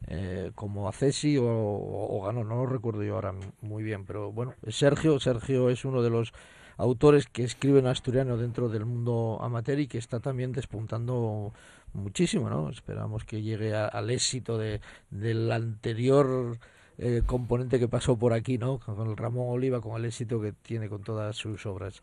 eh, 0.07 0.51
como 0.55 0.87
Acesi 0.87 1.37
o, 1.37 1.45
o, 1.45 2.21
ganó, 2.25 2.43
no 2.43 2.55
lo 2.55 2.65
recuerdo 2.65 3.03
yo 3.03 3.15
ahora 3.15 3.33
muy 3.61 3.83
bien, 3.83 4.05
pero 4.05 4.31
bueno, 4.31 4.53
Sergio, 4.67 5.19
Sergio 5.19 5.69
es 5.69 5.85
uno 5.85 6.01
de 6.01 6.09
los 6.09 6.33
autores 6.77 7.27
que 7.27 7.43
escriben 7.43 7.85
asturiano 7.87 8.37
dentro 8.37 8.69
del 8.69 8.85
mundo 8.85 9.39
amateur 9.41 9.79
y 9.79 9.87
que 9.87 9.97
está 9.99 10.19
también 10.19 10.51
despuntando 10.51 11.53
muchísimo, 11.93 12.49
¿no? 12.49 12.69
Esperamos 12.69 13.23
que 13.25 13.41
llegue 13.41 13.75
a- 13.75 13.87
al 13.87 14.09
éxito 14.09 14.57
de, 14.57 14.81
del 15.11 15.51
anterior 15.51 16.57
eh, 16.97 17.21
componente 17.25 17.79
que 17.79 17.87
pasó 17.87 18.17
por 18.17 18.33
aquí, 18.33 18.57
¿no? 18.57 18.79
Con 18.79 19.07
el 19.09 19.17
Ramón 19.17 19.47
Oliva, 19.49 19.81
con 19.81 19.95
el 19.99 20.05
éxito 20.05 20.41
que 20.41 20.51
tiene 20.53 20.89
con 20.89 21.03
todas 21.03 21.35
sus 21.35 21.65
obras. 21.65 22.01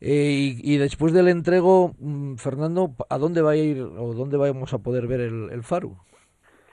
Eh, 0.00 0.56
y, 0.62 0.74
y 0.74 0.76
después 0.78 1.12
del 1.12 1.28
entrego, 1.28 1.94
mm, 1.98 2.36
Fernando, 2.36 2.94
¿a 3.10 3.18
dónde 3.18 3.42
va 3.42 3.52
a 3.52 3.56
ir 3.56 3.80
o 3.82 4.14
dónde 4.14 4.36
vamos 4.36 4.72
a 4.72 4.78
poder 4.78 5.06
ver 5.08 5.20
el, 5.20 5.50
el 5.52 5.62
Faru? 5.64 5.96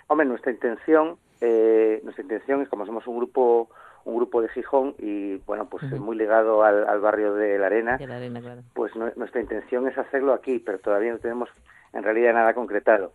Hombre, 0.08 0.28
nuestra 0.28 0.52
intención, 0.52 1.18
eh, 1.42 2.00
nuestra 2.04 2.22
intención 2.24 2.62
es 2.62 2.70
como 2.70 2.86
somos 2.86 3.06
un 3.08 3.18
grupo, 3.18 3.70
un 4.04 4.16
grupo 4.18 4.42
de 4.42 4.50
Gijón 4.50 4.96
y 5.00 5.38
bueno, 5.48 5.68
pues 5.68 5.84
Ujú. 5.84 5.98
muy 5.98 6.16
ligado 6.16 6.64
al, 6.64 6.88
al 6.88 7.00
barrio 7.00 7.34
de 7.34 7.58
la 7.58 7.66
Arena, 7.68 7.98
De 7.98 8.08
la 8.08 8.18
arena, 8.18 8.40
claro. 8.42 8.62
pues 8.74 8.96
nu- 8.96 9.12
nuestra 9.16 9.42
intención 9.42 9.88
es 9.88 9.98
hacerlo 9.98 10.34
aquí, 10.34 10.60
pero 10.60 10.80
todavía 10.80 11.12
no 11.12 11.20
tenemos 11.20 11.50
en 11.94 12.04
realidad 12.04 12.34
nada 12.34 12.54
concretado. 12.54 13.14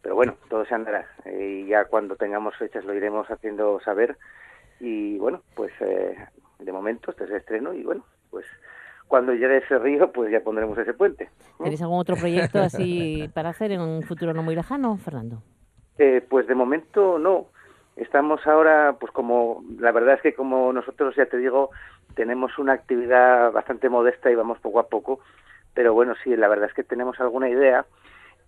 Pero 0.00 0.14
bueno, 0.14 0.36
todo 0.48 0.64
se 0.64 0.74
andará 0.74 1.06
eh, 1.24 1.62
y 1.64 1.66
ya 1.66 1.86
cuando 1.86 2.14
tengamos 2.14 2.54
fechas 2.56 2.84
lo 2.84 2.94
iremos 2.94 3.28
haciendo 3.30 3.80
saber 3.80 4.16
y 4.78 5.18
bueno, 5.18 5.42
pues 5.56 5.72
eh, 5.80 6.16
de 6.60 6.72
momento 6.72 7.10
este 7.10 7.24
es 7.24 7.30
el 7.30 7.36
estreno 7.38 7.74
y 7.74 7.82
bueno, 7.82 8.04
pues 8.30 8.46
cuando 9.08 9.32
llegue 9.32 9.56
ese 9.56 9.76
río, 9.78 10.12
pues 10.12 10.30
ya 10.30 10.40
pondremos 10.40 10.78
ese 10.78 10.94
puente. 10.94 11.30
¿no? 11.58 11.64
¿Tenéis 11.64 11.82
algún 11.82 11.98
otro 11.98 12.14
proyecto 12.14 12.60
así 12.60 13.28
para 13.34 13.48
hacer 13.48 13.72
en 13.72 13.80
un 13.80 14.02
futuro 14.04 14.32
no 14.34 14.42
muy 14.44 14.54
lejano, 14.54 14.96
Fernando? 14.98 15.42
Eh, 15.98 16.24
pues 16.28 16.46
de 16.46 16.54
momento 16.54 17.18
no. 17.18 17.46
Estamos 17.96 18.46
ahora, 18.46 18.94
pues 19.00 19.12
como 19.12 19.64
la 19.78 19.90
verdad 19.90 20.14
es 20.14 20.22
que 20.22 20.34
como 20.34 20.72
nosotros 20.72 21.16
ya 21.16 21.26
te 21.26 21.36
digo, 21.36 21.70
tenemos 22.14 22.56
una 22.58 22.74
actividad 22.74 23.50
bastante 23.52 23.88
modesta 23.88 24.30
y 24.30 24.36
vamos 24.36 24.58
poco 24.60 24.78
a 24.78 24.86
poco, 24.88 25.20
pero 25.74 25.94
bueno, 25.94 26.14
sí, 26.22 26.36
la 26.36 26.46
verdad 26.48 26.68
es 26.68 26.74
que 26.74 26.84
tenemos 26.84 27.18
alguna 27.18 27.48
idea 27.48 27.84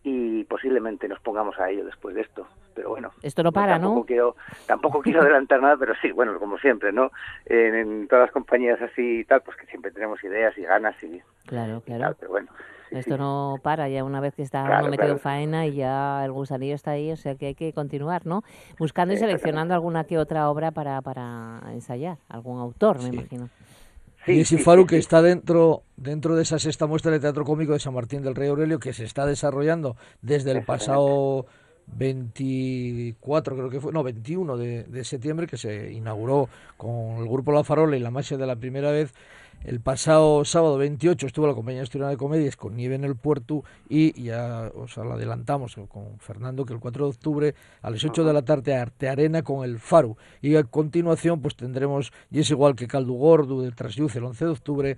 y 0.04 0.44
posiblemente 0.44 1.08
nos 1.08 1.20
pongamos 1.20 1.58
a 1.58 1.68
ello 1.68 1.84
después 1.84 2.14
de 2.14 2.22
esto. 2.22 2.46
Pero 2.74 2.90
bueno, 2.90 3.10
Esto 3.22 3.42
no 3.42 3.50
para, 3.50 3.72
tampoco 3.72 4.00
¿no? 4.00 4.06
Quiero, 4.06 4.36
tampoco 4.66 5.02
quiero 5.02 5.20
adelantar 5.20 5.60
nada, 5.60 5.76
pero 5.76 5.94
sí, 6.00 6.12
bueno, 6.12 6.38
como 6.38 6.56
siempre, 6.58 6.92
¿no? 6.92 7.10
En, 7.46 7.74
en 7.74 8.08
todas 8.08 8.26
las 8.26 8.32
compañías 8.32 8.80
así 8.80 9.20
y 9.20 9.24
tal, 9.24 9.42
pues 9.42 9.56
que 9.56 9.66
siempre 9.66 9.90
tenemos 9.90 10.22
ideas 10.22 10.56
y 10.56 10.62
ganas 10.62 10.94
y, 11.02 11.20
Claro, 11.46 11.82
y 11.84 11.90
tal, 11.90 11.98
claro. 11.98 12.16
pero 12.20 12.30
bueno. 12.30 12.48
Esto 12.92 13.16
no 13.18 13.60
para 13.62 13.88
ya 13.88 14.04
una 14.04 14.20
vez 14.20 14.34
que 14.34 14.42
está 14.42 14.64
Claro, 14.66 14.86
uno 14.86 14.88
metido 14.88 15.12
en 15.12 15.18
faena 15.18 15.66
y 15.66 15.74
ya 15.74 16.24
el 16.24 16.32
gusanillo 16.32 16.74
está 16.74 16.92
ahí, 16.92 17.12
o 17.12 17.16
sea 17.16 17.34
que 17.36 17.46
hay 17.48 17.54
que 17.54 17.72
continuar, 17.72 18.26
¿no? 18.26 18.42
Buscando 18.78 19.14
y 19.14 19.16
seleccionando 19.16 19.74
alguna 19.74 20.04
que 20.04 20.18
otra 20.18 20.50
obra 20.50 20.72
para, 20.72 21.00
para 21.02 21.62
ensayar, 21.72 22.18
algún 22.28 22.60
autor, 22.60 23.00
me 23.00 23.08
Sí. 23.08 23.10
imagino. 23.10 23.50
Sí, 24.26 24.32
y 24.32 24.40
ese 24.40 24.58
sí, 24.58 24.58
Faru 24.58 24.86
sí, 24.86 24.86
que 24.86 24.96
sí. 24.96 24.98
está 24.98 25.22
dentro 25.22 25.82
dentro 25.96 26.36
de 26.36 26.42
esa 26.42 26.58
sexta 26.58 26.86
muestra 26.86 27.10
de 27.10 27.20
teatro 27.20 27.44
cómico 27.44 27.72
de 27.72 27.80
San 27.80 27.94
Martín 27.94 28.22
del 28.22 28.34
Rey 28.34 28.48
Aurelio 28.48 28.78
que 28.78 28.92
se 28.92 29.04
está 29.04 29.26
desarrollando 29.26 29.96
desde 30.22 30.50
el 30.52 30.62
pasado 30.62 31.46
24 31.96 33.56
creo 33.56 33.70
que 33.70 33.80
fue 33.80 33.92
no 33.92 34.02
21 34.02 34.56
de, 34.56 34.84
de 34.84 35.04
septiembre 35.04 35.46
que 35.46 35.56
se 35.56 35.92
inauguró 35.92 36.48
con 36.76 37.18
el 37.18 37.28
grupo 37.28 37.52
La 37.52 37.64
Farola 37.64 37.96
y 37.96 38.00
la 38.00 38.10
Masia 38.10 38.36
de 38.36 38.46
la 38.46 38.56
primera 38.56 38.90
vez 38.90 39.12
el 39.64 39.80
pasado 39.80 40.42
sábado 40.46 40.78
28 40.78 41.26
estuvo 41.26 41.46
la 41.46 41.54
compañía 41.54 41.82
asturiana 41.82 42.10
de 42.10 42.16
comedias 42.16 42.56
con 42.56 42.76
Nieve 42.76 42.94
en 42.94 43.04
el 43.04 43.14
Puerto 43.14 43.62
y 43.90 44.22
ya 44.22 44.70
os 44.74 44.96
lo 44.96 45.12
adelantamos 45.12 45.76
con 45.88 46.18
Fernando 46.18 46.64
que 46.64 46.72
el 46.72 46.80
4 46.80 47.04
de 47.04 47.10
octubre 47.10 47.54
a 47.82 47.90
las 47.90 48.02
8 48.02 48.24
de 48.24 48.32
la 48.32 48.42
tarde 48.42 48.74
Arte 48.74 49.10
Arena 49.10 49.42
con 49.42 49.62
el 49.62 49.78
Faru 49.78 50.16
y 50.40 50.56
a 50.56 50.64
continuación 50.64 51.42
pues 51.42 51.56
tendremos 51.56 52.10
y 52.30 52.40
es 52.40 52.50
igual 52.50 52.74
que 52.74 52.88
Caldo 52.88 53.12
Gordo 53.12 53.60
de 53.60 53.70
Trasluz 53.72 54.16
el 54.16 54.24
11 54.24 54.44
de 54.46 54.50
octubre 54.50 54.96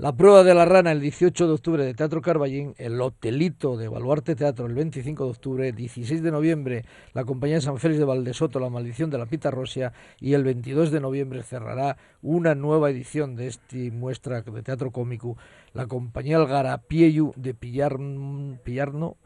la 0.00 0.16
prueba 0.16 0.42
de 0.42 0.54
la 0.54 0.64
rana 0.64 0.92
el 0.92 1.00
18 1.00 1.46
de 1.46 1.52
octubre 1.52 1.84
de 1.84 1.92
Teatro 1.92 2.22
Carballín, 2.22 2.74
el 2.78 2.98
Hotelito 3.02 3.76
de 3.76 3.88
Baluarte 3.88 4.34
Teatro 4.34 4.64
el 4.64 4.72
25 4.72 5.24
de 5.24 5.30
octubre, 5.30 5.72
16 5.72 6.22
de 6.22 6.30
noviembre 6.30 6.84
la 7.12 7.26
compañía 7.26 7.56
de 7.56 7.60
San 7.60 7.76
Félix 7.76 7.98
de 7.98 8.06
Valdesoto, 8.06 8.60
La 8.60 8.70
Maldición 8.70 9.10
de 9.10 9.18
la 9.18 9.26
Pita 9.26 9.50
Rosia 9.50 9.92
y 10.18 10.32
el 10.32 10.42
22 10.42 10.90
de 10.90 11.00
noviembre 11.00 11.42
cerrará 11.42 11.98
una 12.22 12.54
nueva 12.54 12.88
edición 12.88 13.36
de 13.36 13.48
esta 13.48 13.76
muestra 13.92 14.40
de 14.40 14.62
teatro 14.62 14.90
cómico, 14.90 15.36
la 15.74 15.86
compañía 15.86 16.38
El 16.38 16.46
Garapieyu 16.46 17.34
de 17.36 17.54
Pillarn- 17.54 18.58
Pillarno 18.62 19.18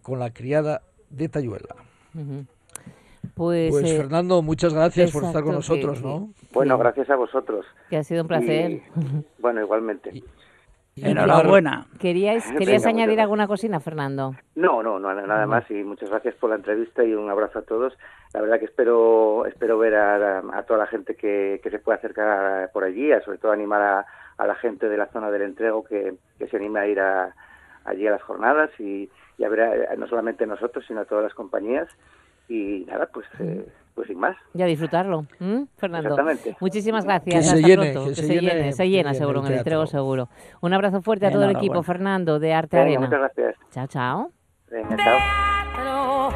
con 0.00 0.18
la 0.18 0.32
criada 0.32 0.80
de 1.10 1.28
Tayuela. 1.28 1.76
Pues, 3.34 3.70
Pues 3.70 3.90
eh, 3.90 3.96
Fernando, 3.96 4.42
muchas 4.42 4.74
gracias 4.74 5.10
por 5.12 5.24
estar 5.24 5.42
con 5.42 5.52
que- 5.52 5.56
nosotros, 5.56 6.02
¿no? 6.02 6.30
Bueno, 6.52 6.76
gracias 6.78 7.08
a 7.10 7.16
vosotros. 7.16 7.64
que 7.88 7.96
ha 7.96 8.04
sido 8.04 8.22
un 8.22 8.28
placer. 8.28 8.70
Y, 8.72 8.82
bueno, 9.38 9.60
igualmente. 9.60 10.10
Y 10.94 11.08
Enhorabuena. 11.08 11.86
¿Queríais, 11.98 12.44
¿Querías 12.58 12.84
añadir 12.84 13.18
alguna 13.20 13.46
cosina, 13.46 13.80
Fernando? 13.80 14.34
No, 14.56 14.82
no, 14.82 14.98
no, 14.98 15.14
nada 15.14 15.46
más 15.46 15.70
y 15.70 15.82
muchas 15.82 16.10
gracias 16.10 16.34
por 16.34 16.50
la 16.50 16.56
entrevista 16.56 17.02
y 17.02 17.14
un 17.14 17.30
abrazo 17.30 17.60
a 17.60 17.62
todos. 17.62 17.96
La 18.34 18.42
verdad 18.42 18.58
que 18.58 18.66
espero 18.66 19.46
espero 19.46 19.78
ver 19.78 19.94
a, 19.94 20.38
a 20.52 20.62
toda 20.64 20.80
la 20.80 20.86
gente 20.86 21.14
que, 21.16 21.60
que 21.62 21.70
se 21.70 21.78
pueda 21.78 21.96
acercar 21.96 22.70
por 22.72 22.84
allí, 22.84 23.10
a 23.10 23.22
sobre 23.22 23.38
todo 23.38 23.52
animar 23.52 23.80
a, 23.80 24.06
a 24.36 24.46
la 24.46 24.54
gente 24.56 24.88
de 24.90 24.98
la 24.98 25.06
zona 25.06 25.30
del 25.30 25.42
entrego 25.42 25.82
que, 25.84 26.14
que 26.38 26.46
se 26.48 26.58
anime 26.58 26.80
a 26.80 26.86
ir 26.86 27.00
a, 27.00 27.34
allí 27.86 28.06
a 28.06 28.10
las 28.10 28.22
jornadas 28.22 28.68
y, 28.78 29.08
y 29.38 29.44
a 29.44 29.48
ver 29.48 29.60
a- 29.62 29.96
no 29.96 30.06
solamente 30.08 30.46
nosotros, 30.46 30.84
sino 30.86 31.00
a 31.00 31.04
todas 31.06 31.24
las 31.24 31.34
compañías. 31.34 31.88
Y 32.54 32.84
nada, 32.86 33.08
pues, 33.12 33.26
eh, 33.38 33.66
pues 33.94 34.08
sin 34.08 34.18
más. 34.18 34.36
Y 34.54 34.62
a 34.62 34.66
disfrutarlo, 34.66 35.26
¿m, 35.40 35.66
Fernando. 35.76 36.10
Exactamente. 36.10 36.56
Muchísimas 36.60 37.04
gracias. 37.04 37.34
Que 37.34 37.42
se 37.42 37.54
Hasta 37.56 37.66
llene, 37.66 37.92
pronto. 37.92 38.08
que 38.10 38.14
se 38.14 38.22
se 38.26 38.34
llene, 38.34 38.54
llene, 38.54 38.72
se 38.72 38.88
llena 38.88 39.14
seguro 39.14 39.40
en 39.40 39.46
el 39.52 39.58
entrego 39.58 39.86
seguro. 39.86 40.28
Un 40.60 40.74
abrazo 40.74 41.00
fuerte 41.02 41.26
a 41.26 41.30
todo 41.30 41.44
el 41.44 41.50
equipo, 41.50 41.64
Enhorabuena. 41.76 41.86
Fernando, 41.86 42.38
de 42.38 42.52
Arte 42.52 42.76
muchas 42.76 42.96
Arena. 43.02 43.18
gracias. 43.18 43.54
Chao, 43.70 43.86
chao. 43.86 44.30
Venga, 44.70 44.96
chao. 44.96 45.18
teatro. 45.18 46.30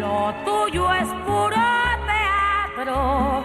Lo 0.00 0.34
tuyo 0.44 0.92
es 0.94 1.08
puro 1.24 1.62
teatro, 2.06 3.44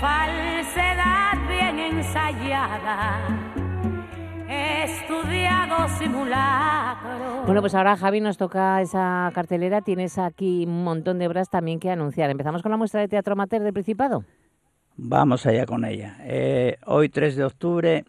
falsedad 0.00 1.48
bien 1.48 1.78
ensayada, 1.98 3.18
estudiado 4.84 5.88
simulacro. 5.98 7.42
Bueno, 7.46 7.60
pues 7.60 7.74
ahora 7.74 7.96
Javi 7.96 8.20
nos 8.20 8.36
toca 8.36 8.80
esa 8.80 9.30
cartelera. 9.34 9.82
Tienes 9.82 10.18
aquí 10.18 10.64
un 10.66 10.84
montón 10.84 11.18
de 11.18 11.26
obras 11.26 11.48
también 11.48 11.78
que 11.78 11.90
anunciar. 11.90 12.30
Empezamos 12.30 12.62
con 12.62 12.70
la 12.70 12.76
muestra 12.76 13.00
de 13.00 13.08
teatro 13.08 13.32
amateur 13.32 13.62
del 13.62 13.72
Principado. 13.72 14.24
Vamos 14.96 15.46
allá 15.46 15.66
con 15.66 15.84
ella. 15.84 16.16
Eh, 16.20 16.78
hoy 16.86 17.08
3 17.08 17.36
de 17.36 17.44
octubre, 17.44 18.04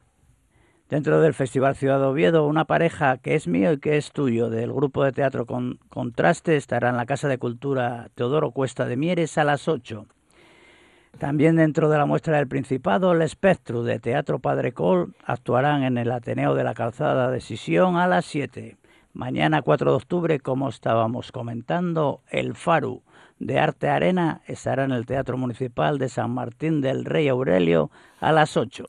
dentro 0.90 1.20
del 1.20 1.34
Festival 1.34 1.76
Ciudad 1.76 2.00
de 2.00 2.06
Oviedo, 2.06 2.48
una 2.48 2.66
pareja 2.66 3.18
que 3.18 3.36
es 3.36 3.48
mío 3.48 3.74
y 3.74 3.80
que 3.80 3.98
es 3.98 4.12
tuyo, 4.12 4.50
del 4.50 4.72
grupo 4.72 5.04
de 5.04 5.12
teatro 5.12 5.46
con, 5.46 5.80
Contraste, 5.90 6.56
estará 6.56 6.90
en 6.90 6.98
la 6.98 7.06
Casa 7.06 7.28
de 7.28 7.38
Cultura 7.38 8.10
Teodoro 8.16 8.52
Cuesta 8.52 8.86
de 8.86 8.96
Mieres 8.96 9.38
a 9.38 9.44
las 9.44 9.68
8. 9.68 10.08
También 11.18 11.56
dentro 11.56 11.90
de 11.90 11.98
la 11.98 12.06
muestra 12.06 12.38
del 12.38 12.48
Principado, 12.48 13.12
el 13.12 13.24
Espectro 13.24 13.82
de 13.82 14.00
Teatro 14.00 14.38
Padre 14.38 14.72
Col 14.74 15.16
actuarán 15.26 15.82
en 15.82 15.98
el 15.98 16.12
Ateneo 16.12 16.54
de 16.54 16.64
la 16.64 16.76
Calzada 16.76 17.32
de 17.32 17.42
Sisión 17.42 17.98
a 17.98 18.06
las 18.08 18.26
7. 18.26 18.78
Mañana 19.14 19.64
4 19.64 19.90
de 19.90 19.98
octubre, 19.98 20.40
como 20.40 20.70
estábamos 20.70 21.32
comentando, 21.32 22.22
el 22.30 22.54
Faru 22.54 23.02
de 23.40 23.58
Arte 23.58 23.90
Arena 23.90 24.42
estará 24.46 24.84
en 24.84 24.92
el 24.92 25.08
Teatro 25.08 25.40
Municipal 25.40 25.98
de 25.98 26.08
San 26.08 26.30
Martín 26.30 26.82
del 26.82 27.04
Rey 27.04 27.28
Aurelio 27.30 27.90
a 28.20 28.32
las 28.32 28.56
8. 28.56 28.86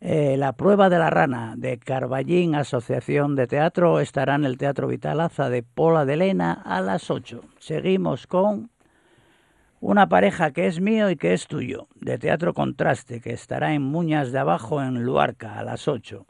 Eh, 0.00 0.36
la 0.36 0.52
prueba 0.52 0.88
de 0.88 1.00
la 1.00 1.10
rana 1.10 1.54
de 1.56 1.78
Carballín 1.78 2.54
Asociación 2.54 3.34
de 3.34 3.48
Teatro 3.48 3.98
estará 3.98 4.36
en 4.36 4.44
el 4.44 4.56
Teatro 4.56 4.86
Vitalaza 4.86 5.50
de 5.50 5.64
Pola 5.64 6.04
de 6.04 6.16
Lena 6.16 6.52
a 6.52 6.80
las 6.80 7.10
8. 7.10 7.40
Seguimos 7.58 8.28
con 8.28 8.70
una 9.80 10.08
pareja 10.08 10.52
que 10.52 10.66
es 10.66 10.80
mío 10.80 11.10
y 11.10 11.16
que 11.16 11.32
es 11.32 11.46
tuyo, 11.46 11.88
de 11.94 12.18
Teatro 12.18 12.54
Contraste, 12.54 13.20
que 13.20 13.32
estará 13.32 13.74
en 13.74 13.82
Muñas 13.82 14.32
de 14.32 14.38
Abajo 14.38 14.82
en 14.82 15.02
Luarca 15.02 15.58
a 15.58 15.64
las 15.64 15.88
8. 15.88 16.26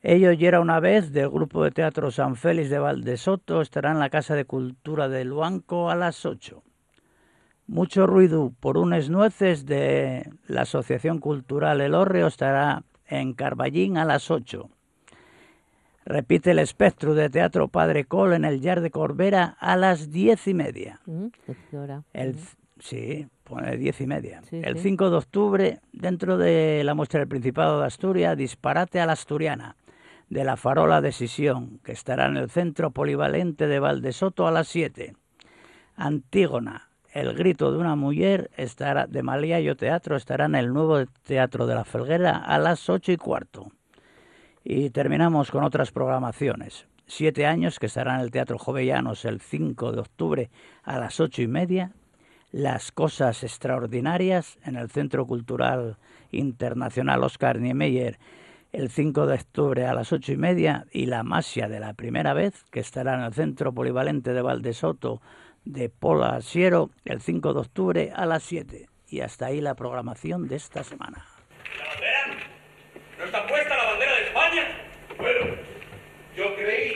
Ello 0.00 0.30
y 0.30 0.46
era 0.46 0.60
una 0.60 0.78
vez 0.78 1.12
del 1.12 1.28
grupo 1.28 1.64
de 1.64 1.72
teatro 1.72 2.12
San 2.12 2.36
Félix 2.36 2.70
de 2.70 2.78
Valdesoto 2.78 3.60
estará 3.60 3.90
en 3.90 3.98
la 3.98 4.10
Casa 4.10 4.36
de 4.36 4.44
Cultura 4.44 5.08
de 5.08 5.24
Luanco 5.24 5.90
a 5.90 5.96
las 5.96 6.24
8. 6.24 6.62
Mucho 7.66 8.06
ruido 8.06 8.52
por 8.60 8.78
unas 8.78 9.10
nueces 9.10 9.66
de 9.66 10.30
la 10.46 10.62
Asociación 10.62 11.18
Cultural 11.18 11.80
El 11.80 11.94
Hórreo 11.94 12.28
estará 12.28 12.84
en 13.06 13.34
Carballín 13.34 13.98
a 13.98 14.04
las 14.04 14.30
8. 14.30 14.70
Repite 16.08 16.52
el 16.52 16.58
espectro 16.58 17.14
de 17.14 17.28
Teatro 17.28 17.68
Padre 17.68 18.06
Col 18.06 18.32
en 18.32 18.46
el 18.46 18.62
Yar 18.62 18.80
de 18.80 18.90
Corbera 18.90 19.58
a 19.60 19.76
las 19.76 20.10
diez 20.10 20.48
y 20.48 20.54
media. 20.54 21.02
¿Mm? 21.04 21.26
El, 22.14 22.34
sí, 22.80 23.26
pone 23.44 23.76
diez 23.76 24.00
y 24.00 24.06
media. 24.06 24.40
Sí, 24.48 24.58
el 24.64 24.76
sí. 24.76 24.84
5 24.84 25.10
de 25.10 25.16
octubre, 25.18 25.80
dentro 25.92 26.38
de 26.38 26.82
la 26.82 26.94
muestra 26.94 27.20
del 27.20 27.28
Principado 27.28 27.78
de 27.78 27.86
Asturias, 27.86 28.38
Disparate 28.38 29.00
a 29.00 29.04
la 29.04 29.12
Asturiana, 29.12 29.76
de 30.30 30.44
la 30.44 30.56
Farola 30.56 31.02
de 31.02 31.12
Sisión, 31.12 31.78
que 31.84 31.92
estará 31.92 32.24
en 32.24 32.38
el 32.38 32.48
Centro 32.48 32.90
Polivalente 32.90 33.66
de 33.66 33.78
Valdesoto 33.78 34.46
a 34.46 34.50
las 34.50 34.68
7. 34.68 35.14
Antígona, 35.94 36.88
El 37.12 37.34
grito 37.34 37.70
de 37.70 37.76
una 37.76 37.96
mujer 37.96 38.50
estará 38.56 39.06
de 39.06 39.22
Maliayo 39.22 39.76
Teatro 39.76 40.16
estará 40.16 40.46
en 40.46 40.54
el 40.54 40.72
nuevo 40.72 41.04
Teatro 41.26 41.66
de 41.66 41.74
la 41.74 41.84
Felguera 41.84 42.38
a 42.38 42.58
las 42.58 42.88
ocho 42.88 43.12
y 43.12 43.18
cuarto. 43.18 43.72
Y 44.70 44.90
terminamos 44.90 45.50
con 45.50 45.64
otras 45.64 45.92
programaciones. 45.92 46.86
Siete 47.06 47.46
años 47.46 47.78
que 47.78 47.86
estará 47.86 48.16
en 48.16 48.20
el 48.20 48.30
Teatro 48.30 48.58
Jovellanos 48.58 49.24
el 49.24 49.40
5 49.40 49.92
de 49.92 50.00
octubre 50.00 50.50
a 50.82 50.98
las 50.98 51.20
ocho 51.20 51.40
y 51.40 51.46
media. 51.46 51.92
Las 52.52 52.92
cosas 52.92 53.42
extraordinarias 53.44 54.58
en 54.66 54.76
el 54.76 54.90
Centro 54.90 55.26
Cultural 55.26 55.96
Internacional 56.32 57.24
Oscar 57.24 57.58
Niemeyer 57.60 58.18
el 58.72 58.90
5 58.90 59.26
de 59.26 59.36
octubre 59.36 59.86
a 59.86 59.94
las 59.94 60.12
ocho 60.12 60.32
y 60.32 60.36
media 60.36 60.84
y 60.92 61.06
la 61.06 61.22
Masia 61.22 61.66
de 61.70 61.80
la 61.80 61.94
primera 61.94 62.34
vez 62.34 62.64
que 62.70 62.80
estará 62.80 63.14
en 63.14 63.22
el 63.22 63.32
Centro 63.32 63.72
Polivalente 63.72 64.34
de 64.34 64.42
Valdesoto 64.42 65.22
de 65.64 65.88
Pola 65.88 66.42
Siero 66.42 66.90
el 67.06 67.22
5 67.22 67.54
de 67.54 67.60
octubre 67.60 68.12
a 68.14 68.26
las 68.26 68.42
7. 68.42 68.86
Y 69.08 69.20
hasta 69.20 69.46
ahí 69.46 69.62
la 69.62 69.74
programación 69.74 70.46
de 70.46 70.56
esta 70.56 70.84
semana. 70.84 71.24
¿La 71.78 71.88
bandera? 71.88 72.58
¿No 73.18 73.24
está 73.24 73.44
puesta 73.48 73.76
la 73.76 73.84
bandera 73.84 74.12
de 74.12 74.22
España? 74.26 74.62
Bueno, 75.18 75.56
yo 76.38 76.54
creí 76.56 76.92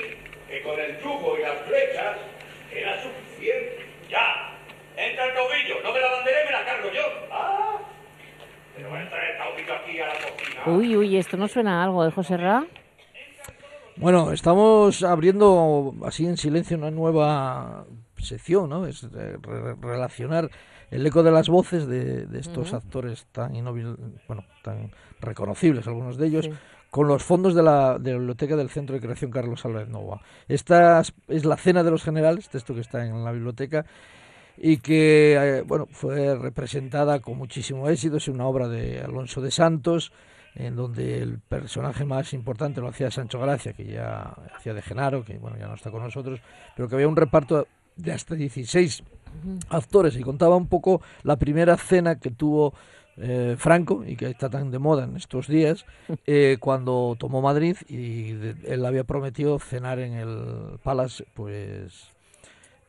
que 0.49 0.63
con 0.63 0.79
el 0.79 0.99
yugo 1.03 1.37
y 1.39 1.43
las 1.43 1.57
flechas 1.67 2.17
era 2.73 3.03
suficiente. 3.03 3.79
Ya, 4.09 4.57
entra 4.97 5.27
el 5.27 5.35
caudillo, 5.35 5.75
no 5.83 5.93
me 5.93 6.01
la 6.01 6.11
bandera 6.11 6.43
y 6.43 6.47
me 6.47 6.53
la 6.53 6.65
cargo 6.65 6.89
yo. 6.93 7.03
Ah, 7.31 7.79
pero 8.77 8.97
entra 8.99 9.31
el 9.31 9.37
caudillo 9.39 9.75
aquí 9.75 10.01
a 10.01 10.07
la 10.07 10.13
cocina. 10.15 10.63
Uy, 10.67 10.97
uy, 10.97 11.17
esto 11.17 11.37
no 11.37 11.49
suena 11.49 11.81
a 11.81 11.85
algo 11.85 12.05
de 12.05 12.11
José 12.13 12.37
Ra. 12.37 12.65
Bueno, 13.97 14.33
estamos 14.33 15.03
abriendo 15.03 15.95
así 16.05 16.25
en 16.27 16.37
silencio 16.37 16.79
una 16.79 16.91
nueva 16.91 17.85
sección, 18.17 18.71
¿no? 18.71 18.87
Es 18.87 19.05
eh, 19.05 19.09
re- 19.43 19.75
relacionar 19.81 20.49
el 20.91 21.07
eco 21.07 21.23
de 21.23 21.31
las 21.31 21.49
voces 21.49 21.87
de, 21.87 22.27
de 22.27 22.41
estos 22.41 22.73
actores 22.75 23.27
tan 23.33 23.53
bueno, 24.27 24.45
tan 24.63 24.91
reconocibles, 25.21 25.87
algunos 25.87 26.17
de 26.17 26.27
ellos, 26.27 26.45
Sí. 26.47 26.53
Con 26.93 27.09
los 27.09 27.23
fondos 27.23 27.55
de 27.55 27.63
la, 27.63 27.99
de 27.99 28.13
la 28.13 28.19
biblioteca 28.19 28.55
del 28.55 28.69
Centro 28.69 28.95
de 28.95 29.01
Creación 29.01 29.31
Carlos 29.31 29.65
Álvarez 29.65 29.89
Nova. 29.89 30.21
Esta 30.47 31.01
es- 31.01 31.15
es 31.27 31.47
la 31.47 31.57
Cena 31.57 31.83
de 31.83 31.91
los 31.91 32.03
Generales, 32.05 32.51
texto 32.51 32.75
que 32.75 32.83
está 32.83 33.07
en 33.07 33.25
la 33.25 33.33
biblioteca 33.33 33.87
y 34.59 34.77
que 34.77 35.33
eh, 35.41 35.63
bueno 35.63 35.87
fue 35.91 36.37
representada 36.37 37.21
con 37.21 37.39
muchísimo 37.39 37.89
éxito, 37.89 38.19
es 38.19 38.29
una 38.29 38.45
obra 38.47 38.69
de 38.69 39.01
Alonso 39.01 39.41
de 39.41 39.51
Santos 39.51 40.13
en 40.55 40.77
donde 40.77 41.23
el 41.23 41.39
personaje 41.39 42.05
más 42.05 42.35
importante 42.35 42.83
lo 42.83 42.89
hacía 42.89 43.11
Sancho 43.11 43.41
Gracia, 43.41 43.73
que 43.73 43.87
ya 43.87 44.35
hacía 44.55 44.75
de 44.75 44.83
Genaro, 44.83 45.25
que 45.25 45.39
bueno 45.39 45.57
ya 45.59 45.69
no 45.69 45.75
está 45.77 45.91
con 45.91 46.03
nosotros, 46.03 46.41
pero 46.77 46.91
que 46.91 46.95
había 46.97 47.09
un 47.09 47.17
reparto 47.17 47.67
de 47.97 48.13
hasta 48.13 48.35
16 48.35 49.03
actores 49.71 50.15
y 50.17 50.21
contaba 50.23 50.57
un 50.57 50.67
poco 50.67 51.01
la 51.23 51.37
primera 51.37 51.79
cena 51.79 52.19
que 52.19 52.31
tuvo 52.31 52.75
eh, 53.19 53.57
Franco 53.59 54.05
y 54.07 54.17
que 54.17 54.27
está 54.31 54.49
tan 54.51 54.71
de 54.71 54.79
moda 54.79 55.05
en 55.05 55.17
estos 55.17 55.47
días 55.49 55.85
eh, 56.27 56.57
cuando 56.61 57.17
tomó 57.19 57.43
Madrid 57.43 57.77
y 57.89 58.33
de- 58.33 58.57
él 58.75 58.85
había 58.87 59.05
prometido 59.05 59.59
cenar 59.59 59.99
en 59.99 60.15
el 60.15 60.79
Palace 60.83 61.25
pues 61.35 62.09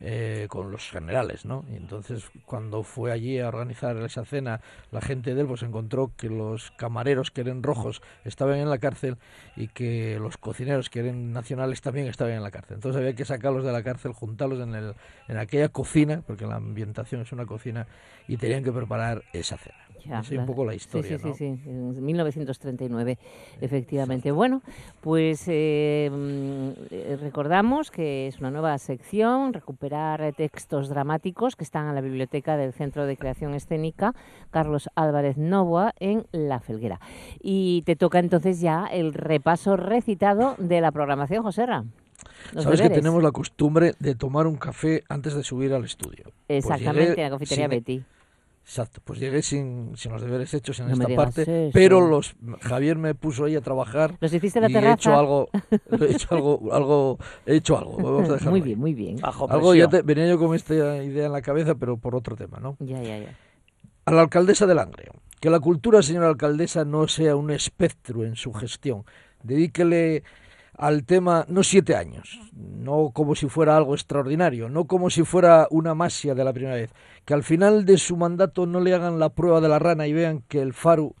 eh, 0.00 0.46
con 0.50 0.70
los 0.70 0.90
generales, 0.90 1.44
¿no? 1.46 1.64
Y 1.70 1.76
entonces 1.76 2.24
cuando 2.46 2.82
fue 2.82 3.12
allí 3.12 3.38
a 3.38 3.48
organizar 3.48 3.96
esa 3.98 4.24
cena, 4.24 4.60
la 4.90 5.00
gente 5.00 5.34
de 5.34 5.42
él 5.42 5.46
pues 5.46 5.62
encontró 5.62 6.12
que 6.16 6.28
los 6.28 6.72
camareros 6.72 7.30
que 7.30 7.42
eran 7.42 7.62
rojos 7.62 8.02
estaban 8.24 8.58
en 8.58 8.68
la 8.68 8.78
cárcel 8.78 9.16
y 9.56 9.68
que 9.68 10.18
los 10.20 10.36
cocineros 10.36 10.90
que 10.90 11.00
eran 11.00 11.32
nacionales 11.32 11.80
también 11.80 12.08
estaban 12.08 12.34
en 12.34 12.42
la 12.42 12.50
cárcel. 12.50 12.74
Entonces 12.76 12.98
había 13.00 13.14
que 13.14 13.24
sacarlos 13.24 13.64
de 13.64 13.72
la 13.72 13.82
cárcel, 13.82 14.12
juntarlos 14.12 14.60
en, 14.60 14.74
el, 14.74 14.94
en 15.28 15.38
aquella 15.38 15.68
cocina, 15.68 16.22
porque 16.26 16.46
la 16.46 16.56
ambientación 16.56 17.20
es 17.22 17.32
una 17.32 17.46
cocina, 17.46 17.86
y 18.26 18.36
tenían 18.36 18.64
que 18.64 18.72
preparar 18.72 19.22
esa 19.32 19.56
cena. 19.56 19.83
Es 20.04 20.30
un 20.30 20.46
poco 20.46 20.64
la 20.64 20.72
sí, 20.72 20.76
historia, 20.76 21.18
sí, 21.18 21.26
¿no? 21.26 21.34
sí, 21.34 21.56
sí, 21.62 21.70
en 21.70 22.04
1939, 22.04 23.18
efectivamente. 23.60 24.30
Bueno, 24.30 24.62
pues 25.00 25.44
eh, 25.48 26.10
mm, 26.12 27.20
recordamos 27.20 27.90
que 27.90 28.26
es 28.26 28.38
una 28.40 28.50
nueva 28.50 28.76
sección, 28.78 29.52
recuperar 29.52 30.32
textos 30.36 30.88
dramáticos 30.88 31.56
que 31.56 31.64
están 31.64 31.88
en 31.88 31.94
la 31.94 32.00
biblioteca 32.00 32.56
del 32.56 32.72
Centro 32.72 33.06
de 33.06 33.16
Creación 33.16 33.54
Escénica 33.54 34.14
Carlos 34.50 34.88
Álvarez 34.94 35.36
Novoa 35.36 35.94
en 35.98 36.26
La 36.32 36.60
Felguera. 36.60 37.00
Y 37.40 37.82
te 37.82 37.96
toca 37.96 38.18
entonces 38.18 38.60
ya 38.60 38.86
el 38.86 39.14
repaso 39.14 39.76
recitado 39.76 40.54
de 40.58 40.80
la 40.80 40.92
programación, 40.92 41.42
José 41.42 41.66
Ra. 41.66 41.84
Los 42.52 42.64
Sabes 42.64 42.80
que 42.80 42.90
tenemos 42.90 43.22
la 43.22 43.32
costumbre 43.32 43.92
de 43.98 44.14
tomar 44.14 44.46
un 44.46 44.56
café 44.56 45.02
antes 45.08 45.34
de 45.34 45.42
subir 45.42 45.72
al 45.72 45.84
estudio. 45.84 46.24
Pues 46.46 46.64
Exactamente, 46.64 47.10
llegué 47.10 47.22
en 47.24 47.30
la 47.30 47.38
cafetería 47.38 47.64
sin- 47.64 47.70
Betty. 47.70 48.02
Exacto, 48.66 49.00
pues 49.04 49.20
llegué 49.20 49.42
sin, 49.42 49.94
sin 49.94 50.10
los 50.12 50.22
deberes 50.22 50.54
hechos 50.54 50.80
en 50.80 50.86
No 50.86 50.94
esta 50.94 51.06
digas 51.06 51.24
parte, 51.26 51.42
eso. 51.42 51.70
pero 51.74 52.00
los 52.08 52.34
Javier 52.62 52.96
me 52.96 53.14
puso 53.14 53.44
ahí 53.44 53.56
a 53.56 53.60
trabajar 53.60 54.16
¿Los 54.20 54.32
hiciste 54.32 54.58
la 54.58 54.68
y 54.68 54.70
he 54.70 54.74
terraza? 54.74 54.94
hecho 54.94 55.14
algo, 55.18 55.48
he 56.00 56.10
hecho 56.12 56.28
algo, 56.34 56.72
algo, 56.72 57.18
he 57.44 57.56
hecho 57.56 57.76
algo. 57.78 57.96
Vamos 57.98 58.42
a 58.46 58.50
muy 58.50 58.60
ahí. 58.60 58.64
bien, 58.64 58.78
muy 58.78 58.94
bien. 58.94 59.16
Bajo 59.20 59.50
Algo 59.50 59.74
ya 59.74 59.86
presión. 59.88 60.06
te- 60.06 60.14
venía 60.14 60.26
yo 60.32 60.38
con 60.38 60.54
esta 60.54 60.74
idea 60.74 61.26
en 61.26 61.32
la 61.32 61.42
cabeza, 61.42 61.74
pero 61.74 61.98
por 61.98 62.16
otro 62.16 62.36
tema, 62.36 62.58
¿no? 62.58 62.76
Ya, 62.80 63.02
ya, 63.02 63.18
ya. 63.18 63.36
A 64.06 64.12
la 64.12 64.22
alcaldesa 64.22 64.66
de 64.66 64.74
Langreo. 64.74 65.12
Que 65.40 65.50
la 65.50 65.60
cultura, 65.60 66.02
señora 66.02 66.28
alcaldesa, 66.28 66.86
no 66.86 67.06
sea 67.06 67.36
un 67.36 67.50
espectro 67.50 68.24
en 68.24 68.34
su 68.34 68.50
gestión. 68.54 69.04
Dedíquele 69.42 70.22
al 70.76 71.04
tema 71.04 71.44
no 71.48 71.62
siete 71.62 71.94
años, 71.94 72.40
no 72.52 73.10
como 73.12 73.34
si 73.34 73.48
fuera 73.48 73.76
algo 73.76 73.94
extraordinario, 73.94 74.68
no 74.68 74.86
como 74.86 75.10
si 75.10 75.24
fuera 75.24 75.66
una 75.70 75.94
masia 75.94 76.34
de 76.34 76.44
la 76.44 76.52
primera 76.52 76.76
vez. 76.76 76.90
Que 77.24 77.34
al 77.34 77.42
final 77.42 77.84
de 77.84 77.98
su 77.98 78.16
mandato 78.16 78.66
no 78.66 78.80
le 78.80 78.94
hagan 78.94 79.18
la 79.18 79.30
prueba 79.30 79.60
de 79.60 79.68
la 79.68 79.78
rana 79.78 80.06
y 80.06 80.12
vean 80.12 80.42
que 80.48 80.60
el 80.60 80.74
faro 80.74 81.14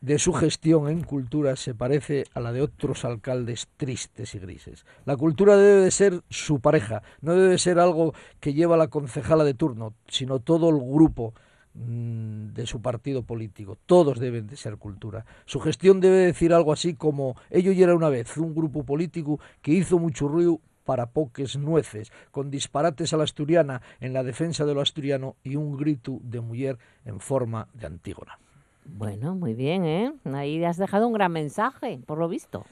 de 0.00 0.18
su 0.18 0.32
gestión 0.32 0.88
en 0.88 1.02
cultura 1.02 1.56
se 1.56 1.74
parece 1.74 2.24
a 2.34 2.40
la 2.40 2.52
de 2.52 2.62
otros 2.62 3.04
alcaldes 3.04 3.68
tristes 3.76 4.34
y 4.34 4.38
grises. 4.38 4.84
La 5.04 5.16
cultura 5.16 5.56
debe 5.56 5.82
de 5.82 5.90
ser 5.90 6.22
su 6.30 6.60
pareja, 6.60 7.02
no 7.20 7.34
debe 7.34 7.58
ser 7.58 7.78
algo 7.78 8.14
que 8.40 8.54
lleva 8.54 8.76
la 8.76 8.88
concejala 8.88 9.44
de 9.44 9.54
turno, 9.54 9.94
sino 10.06 10.38
todo 10.38 10.68
el 10.70 10.76
grupo 10.76 11.34
de 11.78 12.66
su 12.66 12.82
partido 12.82 13.22
político. 13.22 13.78
Todos 13.86 14.18
deben 14.18 14.46
de 14.46 14.56
ser 14.56 14.76
cultura. 14.78 15.24
Su 15.44 15.60
gestión 15.60 16.00
debe 16.00 16.16
decir 16.16 16.52
algo 16.52 16.72
así 16.72 16.94
como 16.94 17.36
ello 17.50 17.72
ya 17.72 17.84
era 17.84 17.94
una 17.94 18.08
vez 18.08 18.36
un 18.36 18.54
grupo 18.54 18.84
político 18.84 19.38
que 19.62 19.72
hizo 19.72 19.98
mucho 19.98 20.28
ruido 20.28 20.60
para 20.84 21.10
poques 21.10 21.56
nueces, 21.58 22.10
con 22.30 22.50
disparates 22.50 23.12
a 23.12 23.18
la 23.18 23.24
asturiana 23.24 23.82
en 24.00 24.14
la 24.14 24.22
defensa 24.22 24.64
de 24.64 24.72
lo 24.72 24.80
asturiano 24.80 25.36
y 25.44 25.56
un 25.56 25.76
grito 25.76 26.18
de 26.22 26.40
mujer 26.40 26.78
en 27.04 27.20
forma 27.20 27.68
de 27.74 27.86
Antígona. 27.86 28.38
Bueno, 28.86 29.34
muy 29.34 29.52
bien, 29.52 29.84
¿eh? 29.84 30.12
Ahí 30.24 30.64
has 30.64 30.78
dejado 30.78 31.06
un 31.06 31.12
gran 31.12 31.30
mensaje, 31.30 32.00
por 32.06 32.16
lo 32.16 32.26
visto. 32.26 32.64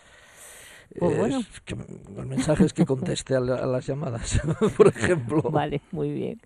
Pues 0.98 1.12
Eh, 1.12 1.16
bueno. 1.18 1.40
el 2.18 2.26
mensaje 2.26 2.64
es 2.64 2.72
que 2.72 2.86
conteste 2.86 3.34
a, 3.36 3.40
la- 3.40 3.56
a 3.56 3.66
las 3.66 3.86
llamadas, 3.86 4.40
por 4.76 4.88
ejemplo. 4.88 5.42
Vale, 5.42 5.80
muy 5.92 6.10
bien. 6.10 6.40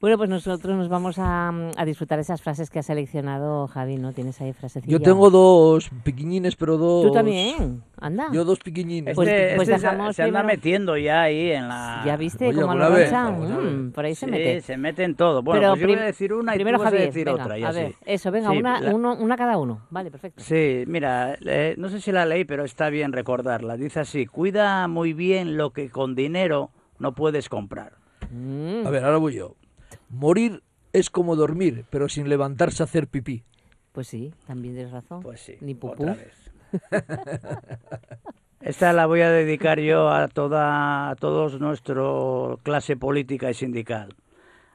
Bueno, 0.00 0.16
pues 0.16 0.30
nosotros 0.30 0.76
nos 0.76 0.88
vamos 0.88 1.18
a, 1.18 1.48
a 1.76 1.84
disfrutar 1.84 2.20
esas 2.20 2.40
frases 2.40 2.70
que 2.70 2.78
ha 2.78 2.82
seleccionado 2.84 3.66
Javi, 3.66 3.96
¿no? 3.96 4.12
¿Tienes 4.12 4.40
ahí 4.40 4.52
frasecillas? 4.52 4.92
Yo 4.92 5.00
tengo 5.04 5.28
dos 5.30 5.90
piquiñines, 6.04 6.54
pero 6.54 6.76
dos... 6.76 7.06
Tú 7.06 7.12
también, 7.12 7.82
anda. 8.00 8.28
Yo 8.32 8.44
dos 8.44 8.60
piquiñines. 8.60 9.16
Pues- 9.16 9.28
Este, 9.28 9.56
pues 9.56 9.68
este 9.68 9.80
se- 9.80 9.86
dejamos 9.86 10.14
se, 10.16 10.22
anda 10.22 10.40
primero- 10.42 10.56
metiendo 10.56 10.96
ya 10.96 11.22
ahí 11.22 11.50
en 11.50 11.66
la... 11.66 12.02
Ya 12.06 12.16
viste 12.16 12.46
Oye, 12.48 12.60
cómo 12.60 12.74
lo. 12.74 12.90
Mm, 12.90 13.90
por 13.90 14.04
ahí 14.04 14.14
se 14.14 14.26
Sí, 14.26 14.30
mete. 14.30 14.60
se 14.60 14.76
mete 14.76 15.02
en 15.02 15.16
todo. 15.16 15.42
Bueno, 15.42 15.60
Pero 15.60 15.70
pues 15.72 15.80
yo 15.80 15.86
voy 15.88 15.96
a 15.96 16.02
decir 16.02 16.32
una 16.32 16.52
y 16.54 16.58
primero 16.58 16.78
tú 16.78 16.84
vas 16.84 16.90
Javier, 16.92 17.02
a 17.02 17.06
decir 17.06 17.24
venga, 17.26 17.42
otra. 17.44 17.58
y 17.58 17.62
a 17.64 17.72
ver, 17.72 17.94
eso, 18.04 18.30
venga, 18.30 18.50
Sí, 18.52 18.56
una, 18.58 18.80
la- 18.80 18.94
uno- 18.94 19.16
una 19.16 19.36
cada 19.36 19.58
uno. 19.58 19.80
Vale, 19.90 20.10
perfecto. 20.12 20.44
Sí, 20.44 20.84
mira, 20.86 21.36
eh, 21.44 21.74
no 21.76 21.88
sé 21.88 22.00
si 22.00 22.12
la 22.12 22.24
leí, 22.24 22.44
pero 22.44 22.64
está 22.64 22.88
bien 22.88 23.12
recordarla. 23.12 23.67
Dice 23.76 24.00
así, 24.00 24.26
cuida 24.26 24.86
muy 24.88 25.12
bien 25.12 25.56
lo 25.56 25.70
que 25.72 25.90
con 25.90 26.14
dinero 26.14 26.70
no 26.98 27.12
puedes 27.12 27.48
comprar. 27.48 27.94
Mm, 28.30 28.86
A 28.86 28.90
ver, 28.90 29.04
ahora 29.04 29.18
voy 29.18 29.34
yo. 29.34 29.56
Morir 30.08 30.62
es 30.92 31.10
como 31.10 31.36
dormir, 31.36 31.84
pero 31.90 32.08
sin 32.08 32.28
levantarse 32.28 32.82
a 32.82 32.84
hacer 32.84 33.06
pipí. 33.08 33.42
pues 33.92 34.06
sí, 34.08 34.32
también 34.46 34.74
tienes 34.74 34.92
razón. 34.92 35.22
Pues 35.22 35.40
sí, 35.40 35.56
Ni 35.60 35.74
pupú. 35.74 36.02
otra 36.04 36.14
vez. 36.14 36.50
Esta 38.60 38.92
la 38.92 39.06
voy 39.06 39.20
a 39.20 39.30
dedicar 39.30 39.78
yo 39.80 40.08
a 40.10 40.28
toda 40.28 41.10
a 41.10 41.16
todos 41.16 41.60
nuestro 41.60 42.58
clase 42.64 42.96
política 42.96 43.50
y 43.50 43.54
sindical. 43.54 44.14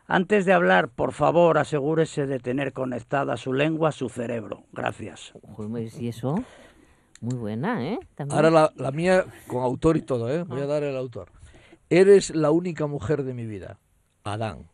Antes 0.08 0.46
de 0.46 0.54
hablar, 0.54 0.90
por 0.90 1.12
favor, 1.14 1.58
asegúrese 1.58 2.26
de 2.26 2.40
tener 2.40 2.74
conectada 2.74 3.38
su 3.38 3.54
lengua 3.54 3.90
a 3.90 3.92
su 3.92 4.10
cerebro. 4.10 4.64
Gracias. 4.72 5.34
Joder, 5.56 5.90
¿y 6.00 6.08
eso? 6.10 6.44
Muy 7.24 7.36
buena, 7.36 7.82
¿eh? 7.88 8.00
También. 8.16 8.36
Ahora 8.36 8.50
la, 8.52 8.72
la 8.76 8.92
mía 8.92 9.24
con 9.48 9.64
autor 9.64 9.96
y 9.96 10.02
todo, 10.02 10.30
¿eh? 10.30 10.44
Voy 10.44 10.60
a 10.60 10.66
dar 10.66 10.84
el 10.84 10.98
autor. 10.98 11.30
Eres 11.90 12.36
la 12.36 12.52
única 12.52 12.86
mujer 12.86 13.24
de 13.24 13.34
mi 13.34 13.46
vida. 13.46 13.78
Adán. 14.26 14.68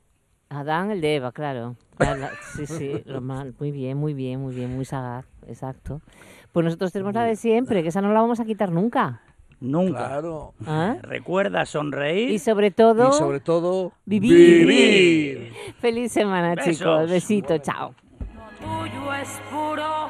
Adán, 0.49 0.89
el 0.89 0.99
de 0.99 1.17
Eva, 1.17 1.31
claro. 1.31 1.75
La- 1.99 2.15
la- 2.17 2.31
sí, 2.55 2.65
sí, 2.65 3.03
lo 3.05 3.21
mal. 3.21 3.53
Muy 3.59 3.71
bien, 3.71 3.97
muy 3.97 4.15
bien, 4.15 4.39
muy 4.41 4.55
bien, 4.55 4.75
muy 4.75 4.83
sagaz, 4.83 5.25
exacto. 5.47 6.01
Pues 6.51 6.63
nosotros 6.63 6.91
tenemos 6.91 7.13
la 7.13 7.23
de 7.23 7.35
siempre, 7.35 7.83
que 7.83 7.89
esa 7.89 8.01
no 8.01 8.11
la 8.11 8.21
vamos 8.21 8.39
a 8.39 8.45
quitar 8.45 8.71
nunca. 8.71 9.21
Nunca. 9.59 10.07
Claro. 10.07 10.53
¿Ah? 10.65 10.95
Recuerda 11.03 11.67
sonreír. 11.67 12.31
Y 12.31 12.39
sobre 12.39 12.71
todo, 12.71 13.09
Y 13.09 13.13
sobre 13.13 13.41
todo, 13.41 13.91
Vivir. 14.05 14.65
vivir. 14.65 15.53
feliz 15.79 16.11
semana, 16.13 16.55
Besos. 16.55 16.77
chicos. 16.79 17.09
Besito, 17.11 17.57
chao. 17.59 17.93
Lo 18.19 18.57
tuyo 18.87 19.13
es 19.13 19.29
puro 19.51 20.09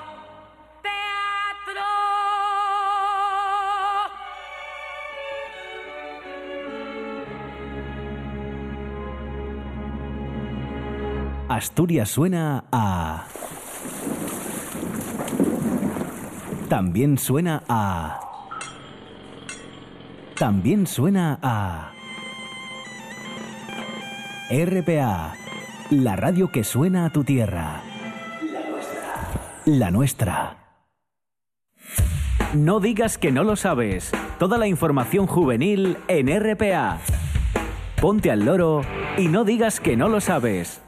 Asturias 11.50 12.10
suena 12.10 12.66
a... 12.72 13.26
También 16.70 17.18
suena 17.18 17.64
a... 17.68 18.20
También 20.38 20.86
suena 20.86 21.40
a... 21.42 21.92
RPA, 24.52 25.34
la 25.90 26.16
radio 26.16 26.52
que 26.52 26.64
suena 26.64 27.06
a 27.06 27.10
tu 27.10 27.24
tierra. 27.24 27.82
La 28.44 28.70
nuestra. 28.70 29.66
La 29.66 29.92
nuestra. 29.92 30.56
No 32.54 32.80
digas 32.80 33.18
que 33.18 33.32
no 33.32 33.44
lo 33.44 33.56
sabes. 33.56 34.12
Toda 34.38 34.60
la 34.60 34.68
información 34.68 35.26
juvenil 35.26 35.98
en 36.08 36.28
RPA. 36.28 37.00
Ponte 38.00 38.30
al 38.30 38.46
loro 38.46 38.82
y 39.18 39.28
no 39.30 39.46
digas 39.46 39.80
que 39.80 39.98
no 39.98 40.10
lo 40.10 40.22
sabes. 40.22 40.84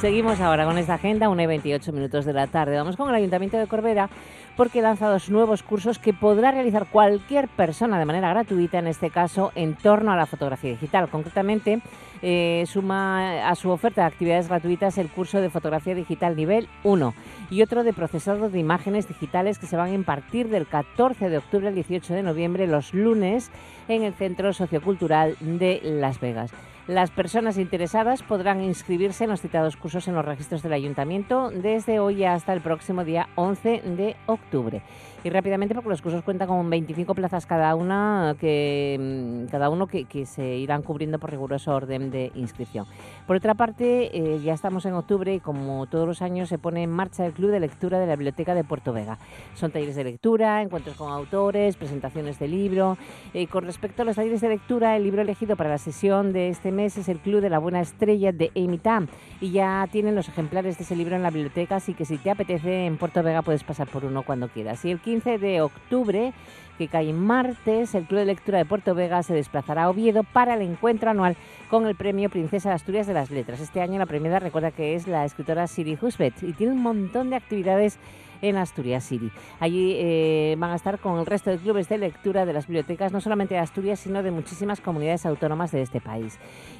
Seguimos 0.00 0.40
ahora 0.40 0.64
con 0.64 0.78
esta 0.78 0.94
agenda, 0.94 1.28
1 1.28 1.42
y 1.42 1.46
28 1.46 1.92
minutos 1.92 2.24
de 2.24 2.32
la 2.32 2.46
tarde. 2.46 2.74
Vamos 2.74 2.96
con 2.96 3.10
el 3.10 3.14
Ayuntamiento 3.14 3.58
de 3.58 3.66
Corbera 3.66 4.08
porque 4.56 4.80
lanza 4.80 5.10
dos 5.10 5.28
nuevos 5.28 5.62
cursos 5.62 5.98
que 5.98 6.14
podrá 6.14 6.52
realizar 6.52 6.86
cualquier 6.86 7.48
persona 7.48 7.98
de 7.98 8.06
manera 8.06 8.30
gratuita, 8.30 8.78
en 8.78 8.86
este 8.86 9.10
caso 9.10 9.52
en 9.54 9.74
torno 9.74 10.10
a 10.10 10.16
la 10.16 10.24
fotografía 10.24 10.70
digital. 10.70 11.10
Concretamente, 11.10 11.82
eh, 12.22 12.64
suma 12.66 13.46
a 13.46 13.54
su 13.56 13.68
oferta 13.68 14.00
de 14.00 14.06
actividades 14.06 14.48
gratuitas 14.48 14.96
el 14.96 15.10
curso 15.10 15.38
de 15.42 15.50
fotografía 15.50 15.94
digital 15.94 16.34
nivel 16.34 16.66
1 16.82 17.12
y 17.50 17.60
otro 17.60 17.84
de 17.84 17.92
procesado 17.92 18.48
de 18.48 18.58
imágenes 18.58 19.06
digitales 19.06 19.58
que 19.58 19.66
se 19.66 19.76
van 19.76 19.90
a 19.90 19.94
impartir 19.94 20.48
del 20.48 20.66
14 20.66 21.28
de 21.28 21.36
octubre 21.36 21.68
al 21.68 21.74
18 21.74 22.14
de 22.14 22.22
noviembre, 22.22 22.66
los 22.66 22.94
lunes, 22.94 23.50
en 23.86 24.02
el 24.04 24.14
Centro 24.14 24.54
Sociocultural 24.54 25.36
de 25.40 25.82
Las 25.84 26.20
Vegas. 26.20 26.52
Las 26.90 27.12
personas 27.12 27.56
interesadas 27.56 28.24
podrán 28.24 28.64
inscribirse 28.64 29.22
en 29.22 29.30
los 29.30 29.40
citados 29.40 29.76
cursos 29.76 30.08
en 30.08 30.16
los 30.16 30.24
registros 30.24 30.60
del 30.64 30.72
ayuntamiento 30.72 31.48
desde 31.50 32.00
hoy 32.00 32.24
hasta 32.24 32.52
el 32.52 32.60
próximo 32.62 33.04
día 33.04 33.28
11 33.36 33.82
de 33.96 34.16
octubre. 34.26 34.82
Y 35.22 35.28
rápidamente, 35.28 35.74
porque 35.74 35.90
los 35.90 36.00
cursos 36.00 36.24
cuentan 36.24 36.48
con 36.48 36.70
25 36.70 37.14
plazas 37.14 37.44
cada 37.44 37.74
una, 37.74 38.36
que 38.40 38.96
mm, 38.98 39.50
cada 39.50 39.68
uno 39.68 39.86
que, 39.86 40.04
que 40.06 40.24
se 40.24 40.56
irán 40.56 40.82
cubriendo 40.82 41.18
por 41.18 41.30
riguroso 41.30 41.74
orden 41.74 42.10
de 42.10 42.32
inscripción. 42.34 42.86
Por 43.26 43.36
otra 43.36 43.54
parte, 43.54 44.16
eh, 44.16 44.40
ya 44.40 44.54
estamos 44.54 44.86
en 44.86 44.94
octubre 44.94 45.34
y 45.34 45.40
como 45.40 45.86
todos 45.86 46.06
los 46.06 46.22
años 46.22 46.48
se 46.48 46.58
pone 46.58 46.82
en 46.82 46.90
marcha 46.90 47.26
el 47.26 47.32
Club 47.32 47.50
de 47.50 47.60
Lectura 47.60 47.98
de 47.98 48.06
la 48.06 48.16
Biblioteca 48.16 48.54
de 48.54 48.64
Puerto 48.64 48.92
Vega. 48.92 49.18
Son 49.54 49.70
talleres 49.70 49.94
de 49.96 50.04
lectura, 50.04 50.62
encuentros 50.62 50.96
con 50.96 51.12
autores, 51.12 51.76
presentaciones 51.76 52.38
de 52.38 52.48
libro. 52.48 52.96
Eh, 53.34 53.46
con 53.46 53.64
respecto 53.64 54.02
a 54.02 54.04
los 54.04 54.16
talleres 54.16 54.40
de 54.40 54.48
lectura, 54.48 54.96
el 54.96 55.04
libro 55.04 55.22
elegido 55.22 55.56
para 55.56 55.70
la 55.70 55.78
sesión 55.78 56.32
de 56.32 56.48
este 56.48 56.72
mes 56.72 56.96
es 56.96 57.08
El 57.08 57.18
Club 57.18 57.40
de 57.40 57.50
la 57.50 57.58
Buena 57.58 57.80
Estrella 57.80 58.32
de 58.32 58.50
Amy 58.56 58.78
Tam 58.78 59.06
y 59.40 59.50
ya 59.50 59.86
tienen 59.90 60.14
los 60.14 60.28
ejemplares 60.28 60.78
de 60.78 60.84
ese 60.84 60.96
libro 60.96 61.14
en 61.14 61.22
la 61.22 61.30
biblioteca, 61.30 61.76
así 61.76 61.94
que 61.94 62.04
si 62.04 62.18
te 62.18 62.30
apetece 62.30 62.86
en 62.86 62.96
Puerto 62.96 63.22
Vega 63.22 63.42
puedes 63.42 63.64
pasar 63.64 63.88
por 63.88 64.04
uno 64.04 64.22
cuando 64.22 64.48
quieras. 64.48 64.84
Y 64.84 64.90
el 64.90 65.00
15 65.10 65.38
de 65.38 65.60
octubre 65.60 66.32
que 66.78 66.86
cae 66.86 67.12
martes, 67.12 67.96
el 67.96 68.04
Club 68.04 68.20
de 68.20 68.26
Lectura 68.26 68.58
de 68.58 68.64
Puerto 68.64 68.94
Vega 68.94 69.24
se 69.24 69.34
desplazará 69.34 69.82
a 69.82 69.90
Oviedo 69.90 70.22
para 70.22 70.54
el 70.54 70.62
encuentro 70.62 71.10
anual 71.10 71.36
con 71.68 71.88
el 71.88 71.96
premio 71.96 72.30
Princesa 72.30 72.68
de 72.68 72.76
Asturias 72.76 73.08
de 73.08 73.14
las 73.14 73.32
Letras. 73.32 73.58
Este 73.58 73.80
año 73.80 73.98
la 73.98 74.06
premiada 74.06 74.38
recuerda 74.38 74.70
que 74.70 74.94
es 74.94 75.08
la 75.08 75.24
escritora 75.24 75.66
Siri 75.66 75.98
Husbet 76.00 76.44
y 76.44 76.52
tiene 76.52 76.74
un 76.74 76.82
montón 76.82 77.28
de 77.28 77.34
actividades 77.34 77.98
en 78.42 78.56
Asturias 78.56 79.04
City. 79.04 79.30
Allí 79.58 79.94
eh, 79.96 80.56
van 80.58 80.70
a 80.70 80.76
estar 80.76 80.98
con 80.98 81.18
el 81.18 81.26
resto 81.26 81.50
de 81.50 81.58
clubes 81.58 81.88
de 81.88 81.98
lectura 81.98 82.46
de 82.46 82.52
las 82.52 82.66
bibliotecas, 82.66 83.12
no 83.12 83.20
solamente 83.20 83.54
de 83.54 83.60
Asturias, 83.60 84.00
sino 84.00 84.22
de 84.22 84.30
muchísimas 84.30 84.80
comunidades 84.80 85.26
autónomas 85.26 85.72
de 85.72 85.82
este 85.82 86.00
país. 86.00 86.38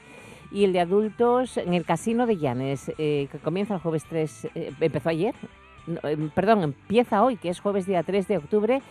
Y 0.51 0.63
el 0.63 0.73
de 0.73 0.79
adultos 0.79 1.57
en 1.57 1.73
el 1.73 1.85
Casino 1.85 2.25
de 2.25 2.37
Llanes, 2.37 2.91
eh, 2.97 3.27
que 3.31 3.37
comienza 3.37 3.75
el 3.75 3.81
jueves 3.81 4.03
3, 4.09 4.47
eh, 4.55 4.71
empezó 4.79 5.09
ayer, 5.09 5.35
eh, 6.03 6.29
perdón, 6.33 6.63
empieza 6.63 7.23
hoy, 7.23 7.37
que 7.37 7.49
es 7.49 7.59
jueves 7.59 7.85
día 7.85 8.01
3 8.01 8.27
de 8.27 8.37
octubre, 8.37 8.81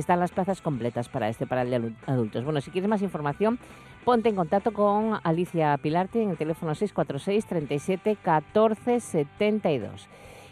están 0.00 0.20
las 0.20 0.30
plazas 0.30 0.60
completas 0.60 1.08
para 1.08 1.28
este, 1.28 1.46
para 1.46 1.62
el 1.62 1.70
de 1.70 1.92
adultos. 2.06 2.44
Bueno, 2.44 2.60
si 2.60 2.70
quieres 2.70 2.88
más 2.88 3.02
información, 3.02 3.58
ponte 4.04 4.28
en 4.28 4.36
contacto 4.36 4.72
con 4.72 5.18
Alicia 5.22 5.76
Pilarte 5.78 6.22
en 6.22 6.30
el 6.30 6.36
teléfono 6.36 6.74
646 6.74 7.46
37 7.46 8.16
14 8.22 9.00
72. 9.00 10.08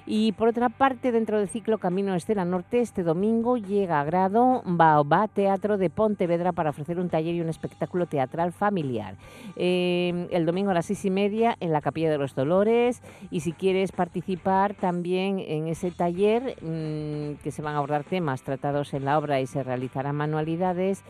Y 0.06 0.32
por 0.32 0.48
otra 0.48 0.68
parte, 0.68 1.12
dentro 1.12 1.38
del 1.38 1.48
ciclo 1.48 1.78
Camino 1.78 2.14
Estela 2.14 2.44
Norte, 2.44 2.80
este 2.80 3.02
domingo 3.02 3.56
llega 3.56 4.00
a 4.00 4.04
grado 4.04 4.62
Baobá 4.66 5.28
Teatro 5.28 5.78
de 5.78 5.88
Pontevedra 5.88 6.52
para 6.52 6.70
ofrecer 6.70 7.00
un 7.00 7.08
taller 7.08 7.34
y 7.34 7.40
un 7.40 7.48
espectáculo 7.48 8.06
teatral 8.06 8.52
familiar. 8.52 9.16
Eh, 9.56 10.28
el 10.30 10.44
domingo 10.44 10.72
a 10.72 10.74
las 10.74 10.86
seis 10.86 11.04
y 11.06 11.10
media 11.10 11.56
en 11.60 11.72
la 11.72 11.80
Capilla 11.80 12.10
de 12.10 12.18
los 12.18 12.34
Dolores. 12.34 13.02
Y 13.30 13.40
si 13.40 13.52
quieres 13.52 13.92
participar 13.92 14.74
también 14.74 15.38
en 15.38 15.68
ese 15.68 15.90
taller, 15.90 16.56
mmm, 16.60 17.42
que 17.42 17.50
se 17.50 17.62
van 17.62 17.74
a 17.74 17.78
abordar 17.78 18.04
temas 18.04 18.42
tratados 18.42 18.92
en 18.92 19.06
la 19.06 19.18
obra 19.18 19.40
y 19.40 19.46
se 19.46 19.62
realizarán 19.62 20.16
manualidades, 20.16 21.02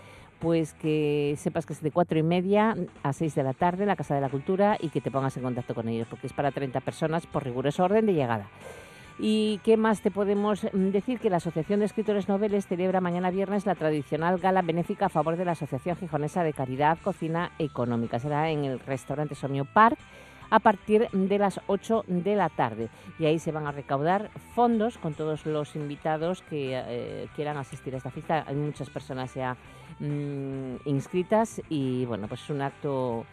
pues 0.44 0.74
que 0.74 1.36
sepas 1.38 1.64
que 1.64 1.72
es 1.72 1.80
de 1.80 1.90
cuatro 1.90 2.18
y 2.18 2.22
media 2.22 2.76
a 3.02 3.14
6 3.14 3.34
de 3.34 3.42
la 3.42 3.54
tarde 3.54 3.84
en 3.84 3.88
la 3.88 3.96
Casa 3.96 4.14
de 4.14 4.20
la 4.20 4.28
Cultura 4.28 4.76
y 4.78 4.90
que 4.90 5.00
te 5.00 5.10
pongas 5.10 5.34
en 5.38 5.42
contacto 5.42 5.74
con 5.74 5.88
ellos, 5.88 6.06
porque 6.06 6.26
es 6.26 6.34
para 6.34 6.50
30 6.50 6.82
personas 6.82 7.26
por 7.26 7.44
riguroso 7.44 7.82
orden 7.82 8.04
de 8.04 8.12
llegada. 8.12 8.46
¿Y 9.18 9.58
qué 9.64 9.78
más 9.78 10.02
te 10.02 10.10
podemos 10.10 10.64
mm, 10.70 10.90
decir? 10.90 11.18
Que 11.18 11.30
la 11.30 11.38
Asociación 11.38 11.80
de 11.80 11.86
Escritores 11.86 12.28
Noveles 12.28 12.66
celebra 12.66 13.00
mañana 13.00 13.30
viernes 13.30 13.64
la 13.64 13.74
tradicional 13.74 14.36
gala 14.36 14.60
benéfica 14.60 15.06
a 15.06 15.08
favor 15.08 15.38
de 15.38 15.46
la 15.46 15.52
Asociación 15.52 15.96
Gijonesa 15.96 16.44
de 16.44 16.52
Caridad 16.52 16.98
Cocina 17.02 17.52
Económica. 17.58 18.18
Será 18.18 18.50
en 18.50 18.66
el 18.66 18.80
restaurante 18.80 19.34
Somio 19.34 19.64
Park 19.64 19.96
a 20.50 20.58
partir 20.58 21.08
de 21.10 21.38
las 21.38 21.58
8 21.68 22.04
de 22.06 22.36
la 22.36 22.50
tarde. 22.50 22.90
Y 23.18 23.24
ahí 23.24 23.38
se 23.38 23.50
van 23.50 23.66
a 23.66 23.72
recaudar 23.72 24.30
fondos 24.54 24.98
con 24.98 25.14
todos 25.14 25.46
los 25.46 25.74
invitados 25.74 26.42
que 26.42 26.72
eh, 26.74 27.28
quieran 27.34 27.56
asistir 27.56 27.94
a 27.94 27.96
esta 27.96 28.10
fiesta. 28.10 28.44
Hay 28.46 28.56
muchas 28.56 28.90
personas 28.90 29.32
ya 29.34 29.56
mm, 29.98 30.76
inscritas 30.86 31.60
y 31.68 32.04
bueno, 32.06 32.28
pues 32.28 32.42
es 32.42 32.50
un 32.50 32.62
acto 32.62 33.24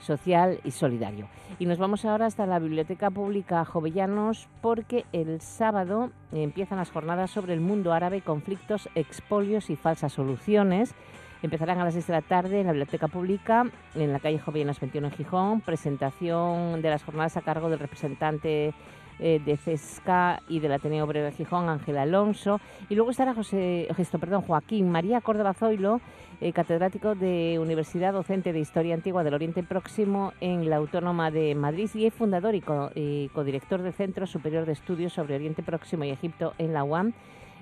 social 0.00 0.60
y 0.64 0.70
solidario. 0.70 1.28
Y 1.58 1.66
nos 1.66 1.78
vamos 1.78 2.04
ahora 2.04 2.26
hasta 2.26 2.46
la 2.46 2.58
Biblioteca 2.58 3.10
Pública 3.10 3.64
Jovellanos 3.64 4.48
porque 4.60 5.04
el 5.12 5.40
sábado 5.40 6.10
empiezan 6.32 6.78
las 6.78 6.90
jornadas 6.90 7.30
sobre 7.30 7.54
el 7.54 7.60
mundo 7.60 7.92
árabe, 7.92 8.20
conflictos, 8.20 8.88
expolios 8.94 9.70
y 9.70 9.76
falsas 9.76 10.12
soluciones. 10.12 10.94
Empezarán 11.42 11.78
a 11.78 11.84
las 11.84 11.94
6 11.94 12.06
de 12.06 12.12
la 12.12 12.22
tarde 12.22 12.60
en 12.60 12.66
la 12.66 12.72
Biblioteca 12.72 13.08
Pública, 13.08 13.66
en 13.94 14.12
la 14.12 14.20
calle 14.20 14.38
Jovellanos 14.38 14.80
21 14.80 15.08
en 15.08 15.12
Gijón. 15.12 15.60
Presentación 15.60 16.80
de 16.80 16.90
las 16.90 17.04
jornadas 17.04 17.36
a 17.36 17.42
cargo 17.42 17.68
del 17.68 17.78
representante 17.78 18.72
eh, 19.18 19.40
de 19.44 19.56
CESCA 19.56 20.42
y 20.48 20.60
del 20.60 20.72
Ateneo 20.72 21.04
Obrero 21.04 21.26
de 21.26 21.32
Gijón, 21.32 21.68
Ángel 21.68 21.98
Alonso. 21.98 22.60
Y 22.88 22.94
luego 22.94 23.10
estará 23.10 23.34
José, 23.34 23.88
gesto, 23.96 24.18
perdón, 24.18 24.42
Joaquín 24.42 24.90
María 24.90 25.20
Córdoba 25.20 25.54
Zoilo, 25.54 26.00
eh, 26.40 26.52
catedrático 26.52 27.14
de 27.14 27.58
Universidad 27.60 28.12
Docente 28.12 28.52
de 28.52 28.58
Historia 28.58 28.94
Antigua 28.94 29.24
del 29.24 29.34
Oriente 29.34 29.62
Próximo 29.62 30.32
en 30.40 30.68
la 30.68 30.76
Autónoma 30.76 31.30
de 31.30 31.54
Madrid 31.54 31.88
y 31.94 32.06
es 32.06 32.14
fundador 32.14 32.54
y, 32.54 33.28
codirector 33.28 33.82
del 33.82 33.92
Centro 33.92 34.26
Superior 34.26 34.66
de 34.66 34.72
Estudios 34.72 35.12
sobre 35.12 35.36
Oriente 35.36 35.62
Próximo 35.62 36.04
y 36.04 36.10
Egipto 36.10 36.54
en 36.58 36.72
la 36.72 36.84
UAM. 36.84 37.12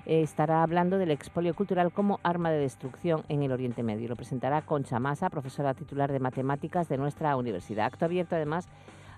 Eh, 0.05 0.21
estará 0.21 0.63
hablando 0.63 0.97
del 0.97 1.11
expolio 1.11 1.53
cultural 1.53 1.91
como 1.91 2.19
arma 2.23 2.51
de 2.51 2.59
destrucción 2.59 3.23
en 3.29 3.43
el 3.43 3.51
Oriente 3.51 3.83
Medio. 3.83 4.09
Lo 4.09 4.15
presentará 4.15 4.61
Concha 4.63 4.99
Masa, 4.99 5.29
profesora 5.29 5.73
titular 5.73 6.11
de 6.11 6.19
Matemáticas 6.19 6.89
de 6.89 6.97
nuestra 6.97 7.37
universidad. 7.37 7.85
Acto 7.85 8.05
abierto, 8.05 8.35
además, 8.35 8.67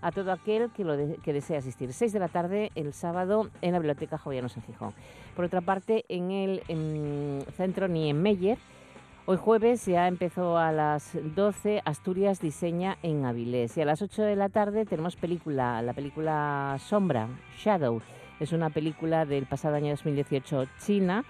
a 0.02 0.12
todo 0.12 0.32
aquel 0.32 0.70
que, 0.72 0.84
lo 0.84 0.96
que 1.22 1.34
desee 1.34 1.58
asistir. 1.58 1.94
6 1.94 2.14
de 2.14 2.20
la 2.20 2.28
tarde 2.28 2.72
el 2.76 2.94
sábado 2.94 3.50
en 3.62 3.74
la 3.74 3.80
Biblioteca 3.80 4.18
Jovellanos 4.18 4.56
en 4.58 4.64
Gijón. 4.64 4.94
Por 5.36 5.46
otra 5.46 5.62
parte, 5.62 6.06
en 6.10 6.32
el 6.32 6.62
centro 7.56 7.88
Niemeyer, 7.88 8.58
hoy 9.26 9.38
jueves 9.38 9.86
ya 9.86 10.08
empezó 10.08 10.58
a 10.58 10.72
las 10.72 11.12
12 11.36 11.82
Asturias 11.86 12.40
Diseña 12.40 12.98
en 13.04 13.26
Avilés 13.26 13.78
y 13.78 13.82
a 13.82 13.86
las 13.86 14.02
8 14.02 14.24
de 14.24 14.36
la 14.36 14.50
tarde 14.50 14.86
tenemos 14.86 15.16
película, 15.16 15.82
la 15.82 15.94
película 15.94 16.78
Sombra, 16.80 17.28
Shadow. 17.58 18.02
Es 18.40 18.52
una 18.52 18.70
película 18.70 19.26
del 19.26 19.46
pasado 19.46 19.76
año 19.76 19.92
2018 19.92 20.66
China 20.80 21.24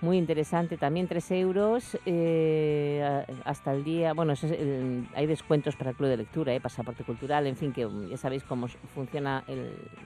muy 0.00 0.18
interesante. 0.18 0.76
También 0.76 1.08
3 1.08 1.30
euros 1.32 1.98
eh, 2.06 3.24
hasta 3.44 3.72
el 3.72 3.84
día. 3.84 4.12
Bueno, 4.12 4.34
hay 5.14 5.26
descuentos 5.26 5.76
para 5.76 5.90
el 5.90 5.96
club 5.96 6.08
de 6.08 6.16
lectura, 6.18 6.54
eh, 6.54 6.60
pasaporte 6.60 7.04
cultural, 7.04 7.46
en 7.46 7.56
fin, 7.56 7.72
que 7.72 7.88
ya 8.10 8.16
sabéis 8.16 8.44
cómo 8.44 8.68
funcionan 8.94 9.42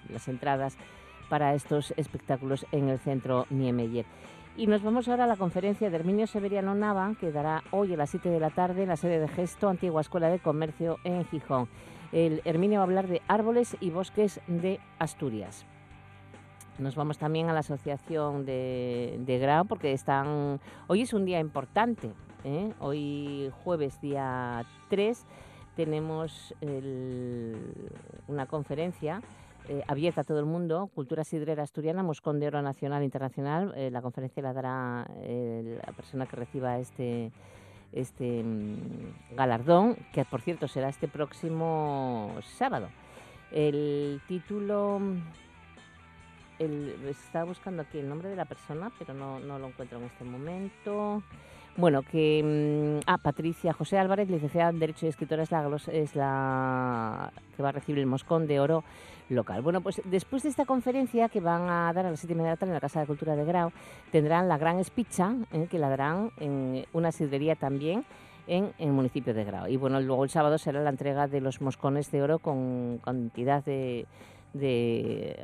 las 0.09 0.29
entradas 0.29 0.77
para 1.29 1.55
estos 1.55 1.95
espectáculos 1.97 2.67
en 2.73 2.89
el 2.89 2.99
centro 2.99 3.47
Niemeyer. 3.51 4.05
Y 4.57 4.67
nos 4.67 4.83
vamos 4.83 5.09
ahora 5.09 5.25
a 5.25 5.27
la 5.27 5.37
conferencia 5.37 5.89
de 5.89 5.97
Herminio 5.97 6.27
Severiano 6.27 6.75
Nava, 6.75 7.15
que 7.19 7.33
dará 7.33 7.63
hoy 7.71 7.95
a 7.95 7.97
las 7.97 8.11
7 8.11 8.29
de 8.29 8.41
la 8.41 8.51
tarde 8.51 8.83
en 8.83 8.89
la 8.89 8.97
sede 8.97 9.21
de 9.21 9.29
Gesto, 9.29 9.69
Antigua 9.69 10.01
Escuela 10.01 10.29
de 10.29 10.41
Comercio 10.41 10.99
en 11.05 11.25
Gijón. 11.25 11.69
El 12.13 12.43
Herminio 12.45 12.81
va 12.81 12.83
a 12.83 12.87
hablar 12.87 13.07
de 13.07 13.23
árboles 13.29 13.77
y 13.81 13.91
bosques 13.91 14.41
de 14.49 14.81
Asturias. 14.99 15.65
Nos 16.81 16.95
vamos 16.95 17.19
también 17.19 17.51
a 17.51 17.53
la 17.53 17.61
asociación 17.61 18.47
de, 18.47 19.21
de 19.21 19.39
Grau 19.39 19.67
porque 19.67 19.93
están. 19.93 20.59
Hoy 20.87 21.03
es 21.03 21.13
un 21.13 21.27
día 21.27 21.39
importante. 21.39 22.11
¿eh? 22.43 22.73
Hoy, 22.81 23.53
jueves, 23.63 24.01
día 24.01 24.65
3, 24.89 25.27
tenemos 25.77 26.55
una 28.29 28.47
conferencia. 28.47 29.21
Eh, 29.69 29.83
abierta 29.89 30.23
a 30.23 30.25
todo 30.25 30.41
el 30.41 30.47
mundo, 30.47 30.91
Cultura 30.95 31.23
Sidrera 31.23 31.63
Asturiana, 31.63 32.03
Moscón 32.03 32.41
de 32.41 32.47
Oro 32.47 32.63
Nacional 32.63 33.05
Internacional. 33.05 33.75
Eh, 33.77 33.91
la 33.91 34.01
conferencia 34.01 34.43
la 34.43 34.55
dará 34.55 35.07
la 35.23 35.93
persona 35.93 36.25
que 36.25 36.37
reciba 36.37 36.79
este, 36.79 37.31
este 37.93 38.43
mm, 38.43 39.37
galardón, 39.37 39.97
que 40.15 40.25
por 40.25 40.41
cierto 40.41 40.67
será 40.67 40.89
este 40.89 41.09
próximo 41.09 42.35
sábado. 42.57 42.89
El 43.53 44.23
título 44.27 44.99
el, 46.61 46.95
estaba 47.09 47.47
buscando 47.47 47.83
aquí 47.83 47.99
el 47.99 48.09
nombre 48.09 48.29
de 48.29 48.37
la 48.37 48.45
persona, 48.45 48.93
pero 48.99 49.15
no, 49.15 49.41
no 49.41 49.59
lo 49.59 49.69
encuentro 49.69 49.99
en 49.99 50.05
este 50.05 50.25
momento. 50.25 51.23
Bueno, 51.77 52.03
que. 52.03 53.01
Mm, 53.01 53.05
ah, 53.07 53.19
Patricia 53.19 53.73
José 53.73 53.99
Álvarez, 53.99 54.29
licenciada 54.29 54.71
en 54.71 54.79
Derecho 54.79 55.07
y 55.07 55.09
escritora, 55.09 55.43
es 55.43 55.51
la, 55.51 55.81
es 55.93 56.15
la 56.15 57.33
que 57.57 57.63
va 57.63 57.71
a 57.71 57.73
recibir 57.73 58.01
el 58.01 58.07
Moscón 58.07 58.47
de 58.47 58.61
Oro 58.61 58.85
local. 59.29 59.63
Bueno, 59.63 59.81
pues 59.81 60.03
después 60.05 60.43
de 60.43 60.49
esta 60.49 60.67
conferencia 60.67 61.29
que 61.29 61.41
van 61.41 61.69
a 61.69 61.93
dar 61.93 62.07
a 62.07 62.11
las 62.11 62.21
siete 62.21 62.35
y 62.35 62.37
media 62.37 62.51
de 62.51 62.55
la 62.55 62.57
tarde 62.59 62.71
en 62.73 62.75
la 62.75 62.81
Casa 62.81 63.01
de 63.01 63.07
Cultura 63.07 63.37
de 63.37 63.45
Grau, 63.45 63.73
tendrán 64.11 64.49
la 64.49 64.59
gran 64.59 64.79
espicha, 64.79 65.35
eh, 65.53 65.69
que 65.71 65.79
la 65.79 65.89
darán 65.89 66.33
en 66.39 66.85
una 66.93 67.13
sidrería 67.13 67.55
también 67.55 68.05
en 68.47 68.73
el 68.79 68.91
municipio 68.91 69.33
de 69.33 69.45
Grau. 69.45 69.69
Y 69.69 69.77
bueno, 69.77 70.01
luego 70.01 70.25
el 70.25 70.31
sábado 70.31 70.59
será 70.59 70.83
la 70.83 70.91
entrega 70.91 71.29
de 71.29 71.41
los 71.41 71.61
moscones 71.61 72.11
de 72.11 72.23
oro 72.23 72.41
con 72.41 72.99
cantidad 72.99 73.65
de 73.65 74.07
de 74.53 75.43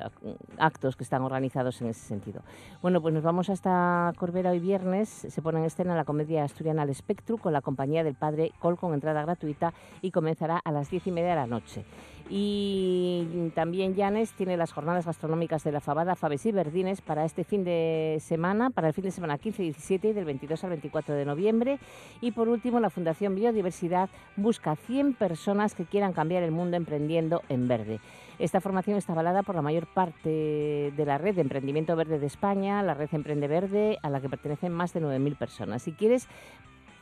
actos 0.58 0.96
que 0.96 1.04
están 1.04 1.22
organizados 1.22 1.80
en 1.80 1.88
ese 1.88 2.00
sentido. 2.00 2.42
Bueno, 2.82 3.00
pues 3.00 3.14
nos 3.14 3.22
vamos 3.22 3.50
hasta 3.50 4.12
Corbera 4.16 4.50
hoy 4.50 4.60
viernes. 4.60 5.08
Se 5.08 5.42
pone 5.42 5.58
en 5.58 5.64
escena 5.64 5.94
la 5.94 6.04
comedia 6.04 6.44
asturiana 6.44 6.82
Al 6.82 6.90
Espectro 6.90 7.38
con 7.38 7.52
la 7.52 7.60
compañía 7.60 8.04
del 8.04 8.14
padre 8.14 8.52
Col 8.58 8.76
con 8.76 8.94
entrada 8.94 9.22
gratuita 9.22 9.72
y 10.02 10.10
comenzará 10.10 10.60
a 10.64 10.72
las 10.72 10.90
diez 10.90 11.06
y 11.06 11.12
media 11.12 11.30
de 11.30 11.36
la 11.36 11.46
noche. 11.46 11.84
Y 12.28 13.50
también 13.54 13.94
Llanes 13.94 14.32
tiene 14.32 14.56
las 14.56 14.72
jornadas 14.72 15.06
gastronómicas 15.06 15.62
de 15.62 15.70
la 15.70 15.80
Fabada 15.80 16.16
Faves 16.16 16.44
y 16.46 16.52
Verdines 16.52 17.00
para 17.00 17.24
este 17.24 17.44
fin 17.44 17.62
de 17.62 18.18
semana, 18.20 18.70
para 18.70 18.88
el 18.88 18.94
fin 18.94 19.04
de 19.04 19.12
semana 19.12 19.38
15 19.38 19.62
y 19.62 19.66
17 19.66 20.08
y 20.08 20.12
del 20.12 20.24
22 20.24 20.64
al 20.64 20.70
24 20.70 21.14
de 21.14 21.24
noviembre. 21.24 21.78
Y 22.20 22.32
por 22.32 22.48
último, 22.48 22.80
la 22.80 22.90
Fundación 22.90 23.36
Biodiversidad 23.36 24.08
busca 24.36 24.74
100 24.74 25.14
personas 25.14 25.74
que 25.74 25.84
quieran 25.84 26.12
cambiar 26.12 26.42
el 26.42 26.50
mundo 26.50 26.76
emprendiendo 26.76 27.42
en 27.48 27.68
verde. 27.68 28.00
Esta 28.38 28.60
formación 28.60 28.98
está 28.98 29.12
avalada 29.12 29.42
por 29.42 29.54
la 29.54 29.62
mayor 29.62 29.86
parte 29.86 30.92
de 30.94 31.04
la 31.06 31.18
red 31.18 31.36
de 31.36 31.40
Emprendimiento 31.40 31.96
Verde 31.96 32.18
de 32.18 32.26
España, 32.26 32.82
la 32.82 32.94
red 32.94 33.08
Emprende 33.12 33.48
Verde, 33.48 33.98
a 34.02 34.10
la 34.10 34.20
que 34.20 34.28
pertenecen 34.28 34.72
más 34.72 34.92
de 34.92 35.00
9.000 35.00 35.36
personas. 35.36 35.82
Si 35.82 35.92
quieres 35.92 36.28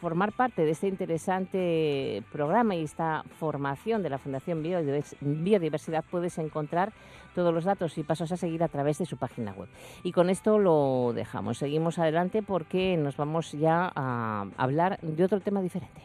formar 0.05 0.33
parte 0.33 0.67
de 0.67 0.71
este 0.73 0.87
interesante 0.87 2.23
programa 2.31 2.75
y 2.75 2.85
esta 2.85 3.25
formación 3.41 4.03
de 4.03 4.11
la 4.11 4.19
Fundación 4.19 4.63
Biodiversidad 4.63 6.05
puedes 6.11 6.37
encontrar 6.37 6.93
todos 7.35 7.55
los 7.55 7.65
datos 7.65 7.97
y 7.97 8.03
pasos 8.03 8.31
a 8.31 8.37
seguir 8.37 8.63
a 8.63 8.69
través 8.69 8.99
de 8.99 9.07
su 9.07 9.17
página 9.17 9.53
web. 9.53 9.71
Y 10.03 10.13
con 10.13 10.29
esto 10.29 10.59
lo 10.59 11.15
dejamos. 11.15 11.57
Seguimos 11.57 11.99
adelante 11.99 12.43
porque 12.43 12.99
nos 12.99 13.17
vamos 13.17 13.53
ya 13.53 13.91
a 13.97 14.45
hablar 14.59 15.01
de 15.01 15.25
otro 15.25 15.41
tema 15.41 15.63
diferente. 15.63 16.03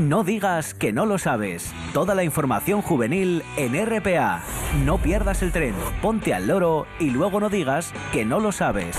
No 0.00 0.24
digas 0.24 0.74
que 0.74 0.92
no 0.92 1.06
lo 1.06 1.18
sabes. 1.18 1.72
Toda 1.92 2.16
la 2.16 2.24
información 2.24 2.82
juvenil 2.82 3.44
en 3.56 3.86
RPA. 3.86 4.42
No 4.84 4.98
pierdas 4.98 5.44
el 5.44 5.52
tren, 5.52 5.76
ponte 6.02 6.34
al 6.34 6.48
loro 6.48 6.86
y 6.98 7.10
luego 7.10 7.38
no 7.38 7.50
digas 7.50 7.94
que 8.12 8.24
no 8.24 8.40
lo 8.40 8.50
sabes. 8.50 8.98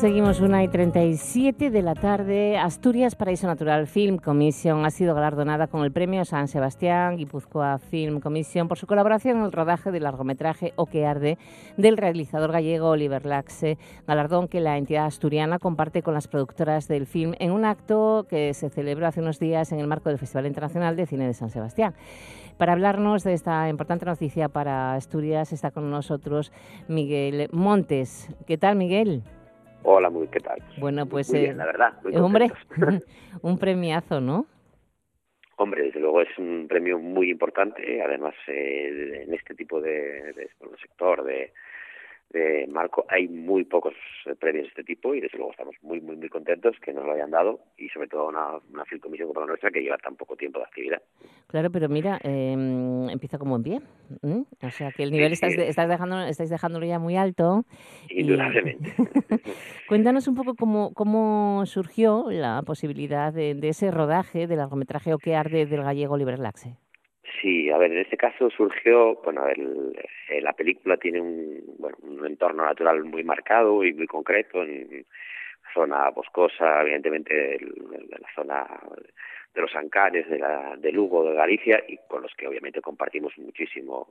Seguimos 0.00 0.40
1 0.40 0.62
y 0.62 0.68
37 0.68 1.70
de 1.70 1.82
la 1.82 1.96
tarde. 1.96 2.56
Asturias 2.56 3.16
Paraíso 3.16 3.48
Natural 3.48 3.88
Film 3.88 4.18
Commission 4.18 4.84
ha 4.84 4.90
sido 4.90 5.12
galardonada 5.12 5.66
con 5.66 5.82
el 5.82 5.90
premio 5.90 6.24
San 6.24 6.46
Sebastián 6.46 7.16
Guipúzcoa 7.16 7.78
Film 7.78 8.20
Commission 8.20 8.68
por 8.68 8.78
su 8.78 8.86
colaboración 8.86 9.38
en 9.38 9.44
el 9.46 9.50
rodaje 9.50 9.90
del 9.90 10.04
largometraje 10.04 10.72
O 10.76 10.86
que 10.86 11.04
arde 11.04 11.36
del 11.76 11.96
realizador 11.96 12.52
gallego 12.52 12.90
Oliver 12.90 13.26
Laxe, 13.26 13.76
galardón 14.06 14.46
que 14.46 14.60
la 14.60 14.78
entidad 14.78 15.06
asturiana 15.06 15.58
comparte 15.58 16.04
con 16.04 16.14
las 16.14 16.28
productoras 16.28 16.86
del 16.86 17.04
film 17.08 17.34
en 17.40 17.50
un 17.50 17.64
acto 17.64 18.24
que 18.30 18.54
se 18.54 18.70
celebró 18.70 19.08
hace 19.08 19.20
unos 19.20 19.40
días 19.40 19.72
en 19.72 19.80
el 19.80 19.88
marco 19.88 20.10
del 20.10 20.18
Festival 20.18 20.46
Internacional 20.46 20.94
de 20.94 21.06
Cine 21.06 21.26
de 21.26 21.34
San 21.34 21.50
Sebastián. 21.50 21.94
Para 22.56 22.72
hablarnos 22.72 23.24
de 23.24 23.32
esta 23.32 23.68
importante 23.68 24.06
noticia 24.06 24.48
para 24.48 24.94
Asturias 24.94 25.52
está 25.52 25.72
con 25.72 25.90
nosotros 25.90 26.52
Miguel 26.86 27.48
Montes. 27.50 28.28
¿Qué 28.46 28.58
tal, 28.58 28.76
Miguel? 28.76 29.24
Hola, 29.90 30.10
muy 30.10 30.28
¿qué 30.28 30.40
tal? 30.40 30.62
Bueno, 30.76 31.06
pues 31.06 31.30
muy 31.32 31.40
bien, 31.40 31.52
eh, 31.52 31.56
la 31.56 31.64
verdad. 31.64 31.94
muy 32.04 32.14
hombre, 32.16 32.50
un 33.40 33.58
premiazo, 33.58 34.20
¿no? 34.20 34.44
Hombre, 35.56 35.84
desde 35.84 35.98
luego 35.98 36.20
es 36.20 36.28
un 36.36 36.66
premio 36.68 36.98
muy 36.98 37.30
importante, 37.30 38.02
además 38.02 38.34
eh, 38.48 39.24
en 39.26 39.32
este 39.32 39.54
tipo 39.54 39.80
de, 39.80 40.34
de, 40.34 40.50
bueno, 40.60 40.76
sector 40.76 41.24
de, 41.24 41.54
de 42.30 42.66
marco 42.68 43.04
hay 43.08 43.26
muy 43.26 43.64
pocos 43.64 43.94
eh, 44.26 44.34
premios 44.34 44.64
de 44.64 44.68
este 44.68 44.84
tipo 44.84 45.14
y 45.14 45.20
desde 45.20 45.38
luego 45.38 45.52
estamos 45.52 45.74
muy 45.82 46.00
muy 46.00 46.16
muy 46.16 46.28
contentos 46.28 46.76
que 46.84 46.92
nos 46.92 47.04
lo 47.06 47.12
hayan 47.12 47.30
dado 47.30 47.60
y 47.78 47.88
sobre 47.88 48.08
todo 48.08 48.28
una, 48.28 48.58
una 48.70 48.84
film 48.84 49.00
comisión 49.00 49.28
como 49.28 49.40
la 49.40 49.46
nuestra 49.46 49.70
que 49.70 49.80
lleva 49.80 49.96
tan 49.96 50.14
poco 50.16 50.36
tiempo 50.36 50.58
de 50.58 50.66
actividad. 50.66 51.02
Claro, 51.46 51.70
pero 51.70 51.88
mira, 51.88 52.18
eh, 52.22 52.52
empieza 53.10 53.38
como 53.38 53.56
en 53.56 53.62
pie. 53.62 53.80
¿m? 54.22 54.44
O 54.62 54.70
sea, 54.70 54.90
que 54.92 55.02
el 55.04 55.10
nivel 55.10 55.28
Sí, 55.28 55.34
estás, 55.34 55.52
sí. 55.52 55.56
de- 55.56 55.68
estás 55.68 55.88
dejando, 55.88 56.20
estáis 56.20 56.50
dejándolo 56.50 56.84
ya 56.84 56.98
muy 56.98 57.16
alto. 57.16 57.64
y- 58.10 58.20
Indudablemente. 58.20 58.92
Cuéntanos 59.88 60.28
un 60.28 60.34
poco 60.34 60.54
cómo, 60.54 60.92
cómo 60.92 61.64
surgió 61.64 62.26
la 62.28 62.62
posibilidad 62.66 63.32
de, 63.32 63.54
de 63.54 63.68
ese 63.70 63.90
rodaje 63.90 64.46
del 64.46 64.58
largometraje 64.58 65.14
O 65.14 65.18
que 65.18 65.34
arde 65.34 65.64
del 65.64 65.82
gallego 65.82 66.14
Oliver 66.14 66.38
Laxe. 66.38 66.76
Sí, 67.40 67.70
a 67.70 67.78
ver, 67.78 67.92
en 67.92 67.98
este 67.98 68.16
caso 68.16 68.50
surgió, 68.50 69.16
bueno, 69.22 69.46
el, 69.48 69.96
eh, 70.28 70.40
la 70.40 70.52
película 70.54 70.96
tiene 70.96 71.20
un, 71.20 71.62
bueno, 71.78 71.96
un 72.02 72.26
entorno 72.26 72.64
natural 72.64 73.04
muy 73.04 73.22
marcado 73.22 73.84
y 73.84 73.92
muy 73.92 74.06
concreto, 74.06 74.62
en 74.62 75.04
zona 75.74 76.10
boscosa, 76.10 76.82
evidentemente 76.82 77.56
el- 77.56 77.74
el- 77.94 78.08
la 78.10 78.28
zona 78.34 78.66
de 79.54 79.60
los 79.62 79.74
Ancares, 79.74 80.28
de, 80.28 80.38
la, 80.38 80.76
de 80.76 80.92
Lugo, 80.92 81.24
de 81.24 81.34
Galicia, 81.34 81.82
y 81.88 81.98
con 82.08 82.22
los 82.22 82.34
que 82.34 82.46
obviamente 82.46 82.80
compartimos 82.80 83.36
muchísimo, 83.38 84.06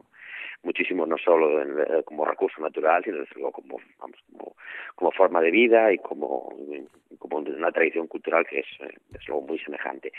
muchísimo 0.63 1.05
no 1.05 1.17
solo 1.17 1.61
en- 1.61 1.79
eh, 1.79 2.03
como 2.03 2.25
recurso 2.25 2.59
natural, 2.61 3.03
sino 3.03 3.17
desde 3.17 3.35
luego 3.35 3.51
como, 3.51 3.77
vamos, 3.99 4.17
como, 4.95 5.11
forma 5.11 5.41
de 5.41 5.51
vida 5.51 5.91
y 5.93 5.99
como, 5.99 6.53
como 7.19 7.37
una 7.37 7.71
tradición 7.71 8.07
cultural 8.07 8.45
que 8.45 8.59
es, 8.59 8.65
eh, 8.81 8.93
desde 9.09 9.27
luego, 9.27 9.47
muy 9.47 9.59
semejante. 9.59 10.11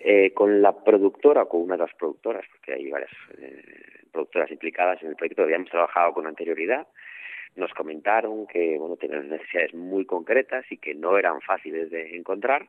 Eh, 0.00 0.32
con 0.34 0.60
la 0.60 0.72
productora, 0.72 1.44
con 1.46 1.62
una 1.62 1.76
de 1.76 1.82
las 1.84 1.94
productoras, 1.94 2.44
porque 2.50 2.72
hay 2.72 2.90
varias 2.90 3.10
eh, 3.38 3.62
productoras 4.12 4.50
implicadas 4.50 5.00
en 5.02 5.10
el 5.10 5.16
proyecto, 5.16 5.42
habíamos 5.42 5.70
trabajado 5.70 6.12
con 6.14 6.26
anterioridad, 6.26 6.86
nos 7.56 7.72
comentaron 7.72 8.46
que 8.46 8.76
bueno 8.78 8.96
tenían 8.96 9.28
necesidades 9.28 9.74
muy 9.74 10.04
concretas 10.04 10.64
y 10.70 10.78
que 10.78 10.94
no 10.94 11.18
eran 11.18 11.40
fáciles 11.40 11.90
de 11.90 12.16
encontrar 12.16 12.68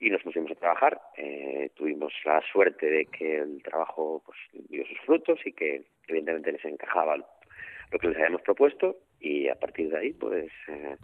y 0.00 0.10
nos 0.10 0.22
pusimos 0.22 0.50
a 0.52 0.54
trabajar. 0.54 1.00
Eh, 1.16 1.70
tuvimos 1.74 2.12
la 2.24 2.40
suerte 2.52 2.86
de 2.88 3.06
que 3.06 3.38
el 3.38 3.62
trabajo 3.62 4.22
pues, 4.24 4.38
dio 4.68 4.86
sus 4.86 4.98
frutos 5.00 5.40
y 5.44 5.52
que 5.52 5.82
evidentemente 6.06 6.52
les 6.52 6.64
encajaba 6.64 7.16
lo 7.16 7.98
que 7.98 8.08
les 8.08 8.16
habíamos 8.16 8.42
propuesto 8.42 8.96
y 9.20 9.48
a 9.48 9.54
partir 9.54 9.90
de 9.90 9.98
ahí 9.98 10.12
pues 10.12 10.50
eh, 10.68 10.96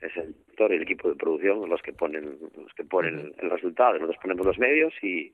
es 0.00 0.16
el 0.16 0.34
director 0.34 0.72
y 0.72 0.76
el 0.76 0.82
equipo 0.82 1.08
de 1.08 1.16
producción 1.16 1.68
los 1.68 1.82
que 1.82 1.92
ponen 1.92 2.38
los 2.56 2.72
que 2.74 2.84
ponen 2.84 3.32
el 3.38 3.50
resultado 3.50 3.94
nosotros 3.94 4.18
ponemos 4.22 4.46
los 4.46 4.58
medios 4.58 4.92
y, 5.02 5.32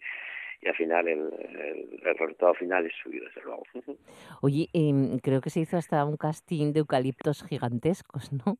y 0.65 0.69
al 0.69 0.75
final 0.75 1.07
el, 1.09 1.21
el, 1.21 2.01
resultado 2.01 2.55
final 2.55 2.87
es 2.87 2.93
suyo 3.03 3.23
desde 3.25 3.43
luego 3.43 3.63
Oye, 4.41 4.69
em, 4.73 5.19
creo 5.19 5.41
que 5.41 5.51
se 5.51 5.61
hizo 5.61 5.77
hasta 5.77 6.05
un 6.05 6.17
casting 6.17 6.73
de 6.73 6.81
eucaliptos 6.81 7.45
gigantescos, 7.45 8.33
¿no? 8.33 8.59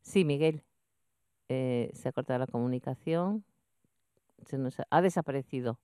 Sí, 0.00 0.24
Miguel. 0.24 0.62
Eh, 1.50 1.90
se 1.92 2.08
ha 2.08 2.12
cortado 2.12 2.38
la 2.38 2.46
comunicación. 2.46 3.44
Se 4.46 4.56
nos 4.56 4.80
ha, 4.90 5.02
desaparecido. 5.02 5.78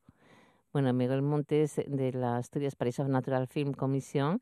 Bueno, 0.72 0.92
Miguel 0.92 1.22
Montes 1.22 1.82
de 1.86 2.12
la 2.12 2.38
Asturias 2.38 2.74
Paraíso 2.74 3.06
Natural 3.06 3.46
Film 3.46 3.74
Commission 3.74 4.34
mm, 4.34 4.40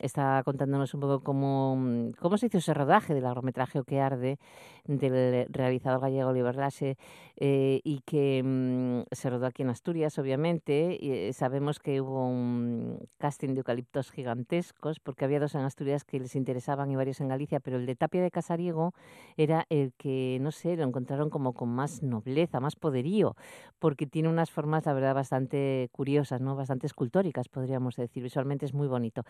está 0.00 0.42
contándonos 0.44 0.94
un 0.94 1.00
poco 1.00 1.20
cómo, 1.20 1.76
mm, 1.76 2.12
cómo 2.18 2.38
se 2.38 2.46
hizo 2.46 2.58
ese 2.58 2.74
rodaje 2.74 3.14
del 3.14 3.24
largometraje 3.24 3.80
O 3.80 3.84
que 3.84 4.00
arde 4.00 4.38
del 4.84 5.46
realizador 5.50 6.00
gallego 6.00 6.30
Oliver 6.30 6.56
Laxe 6.56 6.96
eh, 7.36 7.80
y 7.84 8.00
que 8.00 8.42
mm, 8.42 9.02
se 9.12 9.30
rodó 9.30 9.46
aquí 9.46 9.62
en 9.62 9.70
Asturias, 9.70 10.18
obviamente. 10.18 10.96
Y, 11.00 11.10
eh, 11.12 11.32
sabemos 11.32 11.78
que 11.78 12.00
hubo 12.00 12.26
un 12.26 12.98
casting 13.18 13.50
de 13.50 13.58
eucaliptos 13.58 14.10
gigantescos 14.10 15.00
porque 15.00 15.24
había 15.24 15.40
dos 15.40 15.54
en 15.54 15.62
Asturias 15.62 16.04
que 16.04 16.18
les 16.18 16.34
interesaban 16.36 16.90
y 16.90 16.96
varios 16.96 17.20
en 17.20 17.28
Galicia, 17.28 17.60
pero 17.60 17.76
el 17.76 17.86
de 17.86 17.96
Tapia 17.96 18.22
de 18.22 18.30
Casariego 18.30 18.92
era 19.36 19.66
el 19.68 19.92
que, 19.94 20.38
no 20.40 20.50
sé, 20.50 20.76
lo 20.76 20.84
encontraron 20.84 21.30
como 21.30 21.52
con 21.52 21.68
más 21.68 22.02
nobleza, 22.02 22.60
más 22.60 22.76
poderío, 22.76 23.36
porque 23.78 24.06
tiene 24.06 24.28
unas 24.28 24.50
formas, 24.50 24.86
la 24.86 24.92
verdad, 24.92 25.14
bastante 25.14 25.88
curiosas, 25.92 26.40
¿no? 26.40 26.56
bastante 26.56 26.86
escultóricas, 26.86 27.48
podríamos 27.48 27.96
decir. 27.96 28.22
Visualmente 28.22 28.66
es 28.66 28.74
muy 28.74 28.88
bonito. 28.88 29.22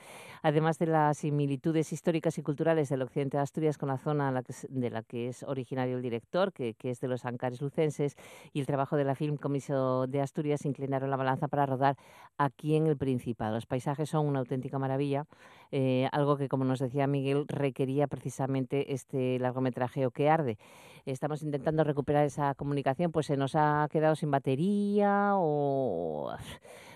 Además 0.42 0.78
de 0.78 0.86
las 0.86 1.18
similitudes 1.18 1.92
históricas 1.92 2.38
y 2.38 2.42
culturales 2.42 2.88
del 2.88 3.02
occidente 3.02 3.36
de 3.36 3.42
Asturias 3.42 3.78
con 3.78 3.88
la 3.88 3.98
zona 3.98 4.42
de 4.68 4.90
la 4.90 5.02
que 5.02 5.28
es 5.28 5.42
originario 5.42 5.96
el 5.96 6.02
director, 6.02 6.52
que, 6.52 6.74
es 6.82 7.00
de 7.00 7.08
los 7.08 7.24
Ancares 7.24 7.60
lucenses, 7.60 8.16
y 8.52 8.60
el 8.60 8.66
trabajo 8.66 8.96
de 8.96 9.04
la 9.04 9.14
Film 9.14 9.36
Commission 9.36 10.10
de 10.10 10.20
Asturias 10.20 10.64
inclinaron 10.64 11.10
la 11.10 11.16
balanza 11.16 11.48
para 11.48 11.66
rodar 11.66 11.96
aquí 12.38 12.76
en 12.76 12.86
el 12.86 12.96
Principado. 12.96 13.54
Los 13.54 13.66
paisajes 13.66 14.08
son 14.08 14.26
una 14.26 14.40
auténtica 14.40 14.78
maravilla, 14.78 15.26
eh, 15.72 16.08
algo 16.12 16.36
que, 16.36 16.48
como 16.48 16.64
nos 16.64 16.78
decía 16.78 17.06
Miguel, 17.06 17.44
requería 17.48 18.06
precisamente 18.06 18.92
este 18.92 19.38
largometraje 19.38 20.06
O 20.06 20.10
que 20.10 20.28
arde. 20.28 20.58
Estamos 21.06 21.42
intentando 21.42 21.84
recuperar 21.84 22.24
esa 22.24 22.54
comunicación, 22.54 23.10
pues 23.12 23.26
se 23.26 23.36
nos 23.36 23.54
ha 23.54 23.88
quedado 23.90 24.14
sin 24.16 24.30
batería 24.30 25.32
o, 25.34 26.32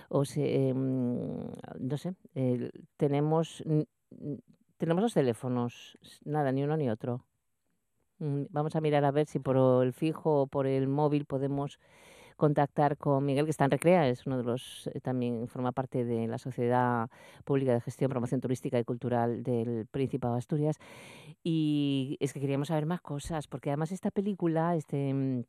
o 0.08 0.24
se, 0.24 0.68
em, 0.68 1.38
no 1.78 1.96
sé, 1.96 2.14
eh, 2.34 2.70
tenemos, 2.96 3.62
tenemos 4.76 5.02
los 5.02 5.14
teléfonos, 5.14 5.98
nada, 6.24 6.52
ni 6.52 6.62
uno 6.64 6.76
ni 6.76 6.90
otro. 6.90 7.24
Mm, 8.18 8.44
Vamos 8.50 8.76
a 8.76 8.80
mirar 8.80 9.04
a 9.04 9.10
ver 9.10 9.26
si 9.26 9.38
por 9.38 9.56
el 9.84 9.92
fijo 9.92 10.42
o 10.42 10.46
por 10.46 10.66
el 10.66 10.88
móvil 10.88 11.24
podemos 11.26 11.78
contactar 12.36 12.96
con 12.96 13.24
Miguel, 13.24 13.44
que 13.44 13.50
está 13.50 13.64
en 13.64 13.70
Recrea, 13.70 14.08
es 14.08 14.26
uno 14.26 14.36
de 14.38 14.44
los, 14.44 14.88
eh, 14.88 15.00
también 15.00 15.48
forma 15.48 15.72
parte 15.72 16.04
de 16.04 16.26
la 16.26 16.38
Sociedad 16.38 17.08
Pública 17.44 17.72
de 17.72 17.80
Gestión, 17.80 18.10
Promoción 18.10 18.40
Turística 18.40 18.78
y 18.78 18.84
Cultural 18.84 19.42
del 19.42 19.86
Principado 19.86 20.34
de 20.34 20.38
Asturias. 20.38 20.76
Y 21.44 22.16
es 22.20 22.32
que 22.32 22.40
queríamos 22.40 22.68
saber 22.68 22.86
más 22.86 23.00
cosas, 23.00 23.46
porque 23.46 23.70
además 23.70 23.92
esta 23.92 24.10
película, 24.10 24.76
este... 24.76 25.44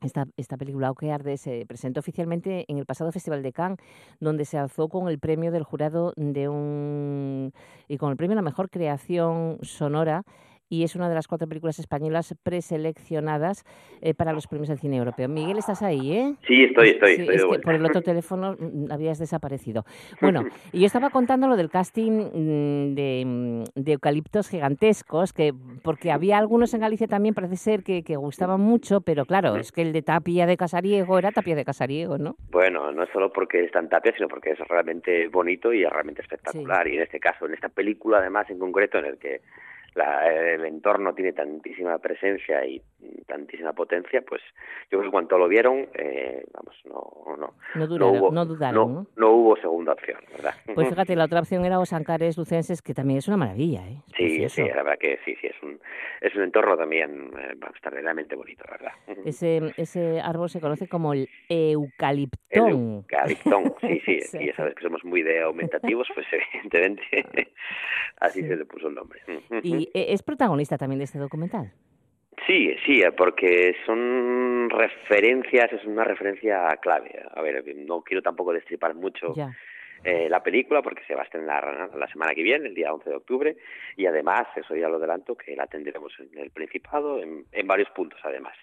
Esta, 0.00 0.26
esta 0.36 0.56
película 0.56 0.92
O 0.92 0.94
que 0.94 1.10
arde 1.10 1.36
se 1.38 1.66
presentó 1.66 1.98
oficialmente 1.98 2.64
en 2.68 2.78
el 2.78 2.86
pasado 2.86 3.10
Festival 3.10 3.42
de 3.42 3.52
Cannes, 3.52 3.78
donde 4.20 4.44
se 4.44 4.56
alzó 4.56 4.88
con 4.88 5.08
el 5.08 5.18
premio 5.18 5.50
del 5.50 5.64
jurado 5.64 6.12
de 6.16 6.48
un 6.48 7.52
y 7.88 7.96
con 7.98 8.12
el 8.12 8.16
premio 8.16 8.34
a 8.34 8.36
la 8.36 8.42
mejor 8.42 8.70
creación 8.70 9.58
sonora 9.62 10.24
y 10.68 10.84
es 10.84 10.94
una 10.96 11.08
de 11.08 11.14
las 11.14 11.26
cuatro 11.26 11.48
películas 11.48 11.78
españolas 11.78 12.34
preseleccionadas 12.42 13.64
eh, 14.00 14.14
para 14.14 14.32
los 14.32 14.46
premios 14.46 14.68
del 14.68 14.78
cine 14.78 14.96
europeo. 14.96 15.28
Miguel, 15.28 15.58
estás 15.58 15.82
ahí, 15.82 16.12
¿eh? 16.12 16.34
sí 16.46 16.64
estoy 16.64 16.90
estoy 16.90 17.16
Sí, 17.16 17.22
estoy 17.22 17.36
es 17.36 17.44
que 17.44 17.58
por 17.60 17.74
el 17.74 17.84
otro 17.84 18.02
teléfono 18.02 18.56
mm, 18.58 18.90
habías 18.90 19.18
desaparecido. 19.18 19.84
Bueno, 20.20 20.44
y 20.72 20.80
yo 20.80 20.86
estaba 20.86 21.10
contando 21.10 21.48
lo 21.48 21.56
del 21.56 21.70
casting 21.70 22.12
mm, 22.12 22.94
de, 22.94 23.22
mm, 23.26 23.64
de 23.74 23.92
eucaliptos 23.92 24.48
gigantescos, 24.48 25.32
que 25.32 25.52
porque 25.82 26.10
había 26.10 26.38
algunos 26.38 26.74
en 26.74 26.80
Galicia 26.80 27.06
también, 27.06 27.34
parece 27.34 27.56
ser 27.56 27.82
que, 27.82 28.02
que 28.02 28.16
gustaban 28.16 28.60
mucho, 28.60 29.00
pero 29.00 29.24
claro, 29.24 29.56
es 29.56 29.72
que 29.72 29.82
el 29.82 29.92
de 29.92 30.02
Tapia 30.02 30.46
de 30.46 30.56
Casariego 30.56 31.18
era 31.18 31.32
Tapia 31.32 31.56
de 31.56 31.64
Casariego, 31.64 32.18
¿no? 32.18 32.36
Bueno, 32.50 32.92
no 32.92 33.02
es 33.02 33.10
solo 33.10 33.32
porque 33.32 33.64
está 33.64 33.78
en 33.78 33.88
tapia, 33.88 34.12
sino 34.16 34.28
porque 34.28 34.50
es 34.50 34.58
realmente 34.68 35.28
bonito 35.28 35.72
y 35.72 35.84
es 35.84 35.90
realmente 35.90 36.22
espectacular. 36.22 36.86
Y 36.88 36.96
en 36.96 37.02
este 37.02 37.20
caso, 37.20 37.46
en 37.46 37.54
esta 37.54 37.68
película, 37.68 38.18
además, 38.18 38.48
en 38.50 38.58
concreto, 38.58 38.98
en 38.98 39.06
el 39.06 39.18
que 39.18 39.40
la- 39.98 40.32
el 40.54 40.64
entorno 40.64 41.14
tiene 41.14 41.32
tantísima 41.32 41.98
presencia 41.98 42.64
y 42.64 42.80
tantísima 43.26 43.72
potencia, 43.72 44.22
pues 44.22 44.40
yo 44.90 44.98
creo 44.98 45.02
que 45.04 45.10
cuando 45.10 45.36
lo 45.38 45.48
vieron, 45.48 45.88
eh, 45.94 46.44
vamos, 46.52 46.74
no, 46.84 47.36
no, 47.36 47.54
No 47.74 47.86
dudaron, 47.86 48.16
hubo, 48.18 48.30
no 48.32 48.44
dudaron, 48.46 48.94
¿no? 48.94 49.06
no 49.16 49.30
hubo 49.32 49.56
segunda 49.56 49.92
opción, 49.92 50.18
¿verdad? 50.32 50.54
Pues 50.74 50.88
fíjate, 50.88 51.14
la 51.16 51.24
otra 51.24 51.40
opción 51.40 51.64
era 51.64 51.78
Osancares 51.78 52.38
Lucenses, 52.38 52.80
que 52.80 52.94
también 52.94 53.18
es 53.18 53.28
una 53.28 53.36
maravilla, 53.36 53.86
¿eh? 53.88 54.02
Sí, 54.16 54.48
sí, 54.48 54.62
la 54.62 54.82
verdad 54.82 54.98
que 54.98 55.18
sí, 55.24 55.36
sí, 55.40 55.46
es 55.48 55.62
un, 55.62 55.78
es 56.20 56.34
un 56.34 56.42
entorno 56.42 56.76
también 56.76 57.30
eh, 57.38 57.54
extraordinariamente 57.68 58.34
bonito, 58.36 58.64
la 58.64 58.70
verdad. 58.72 58.92
Ese, 59.24 59.60
ese 59.76 60.20
árbol 60.20 60.48
se 60.48 60.60
conoce 60.60 60.88
como 60.88 61.12
el 61.12 61.28
eucaliptón. 61.48 62.70
Eucaliptón, 62.70 63.74
sí, 63.80 64.00
sí, 64.04 64.20
Sí. 64.28 64.38
y 64.40 64.46
ya 64.46 64.56
sabes 64.56 64.74
que 64.74 64.82
somos 64.82 65.04
muy 65.04 65.22
de 65.22 65.42
aumentativos, 65.42 66.08
pues 66.14 66.26
evidentemente 66.32 67.02
así 68.20 68.42
se 68.42 68.56
le 68.56 68.64
puso 68.64 68.88
el 68.88 68.94
nombre. 68.94 69.20
Y 69.62 69.84
eh, 69.84 69.87
es 69.94 70.22
protagonista 70.22 70.76
también 70.78 70.98
de 70.98 71.04
este 71.04 71.18
documental. 71.18 71.72
Sí, 72.46 72.74
sí, 72.86 73.02
eh, 73.02 73.12
porque 73.12 73.74
son 73.84 74.70
referencias, 74.70 75.72
es 75.72 75.84
una 75.84 76.04
referencia 76.04 76.66
clave. 76.80 77.20
A 77.34 77.42
ver, 77.42 77.64
no 77.76 78.02
quiero 78.02 78.22
tampoco 78.22 78.52
destripar 78.52 78.94
mucho 78.94 79.34
Ya. 79.34 79.50
eh, 80.04 80.28
la 80.30 80.42
película 80.42 80.80
porque 80.80 81.02
se 81.06 81.14
va 81.14 81.22
a 81.22 81.24
estrenar 81.24 81.90
la 81.96 82.06
semana 82.06 82.32
que 82.34 82.42
viene, 82.44 82.68
el 82.68 82.74
día 82.74 82.92
11 82.94 83.10
de 83.10 83.16
octubre, 83.16 83.56
y 83.96 84.06
además, 84.06 84.46
eso 84.56 84.76
ya 84.76 84.88
lo 84.88 84.96
adelanto, 84.96 85.34
que 85.36 85.56
la 85.56 85.66
tendremos 85.66 86.12
en 86.20 86.38
el 86.38 86.50
Principado, 86.50 87.20
en, 87.20 87.44
en 87.52 87.66
varios 87.66 87.90
puntos 87.90 88.20
además. 88.22 88.54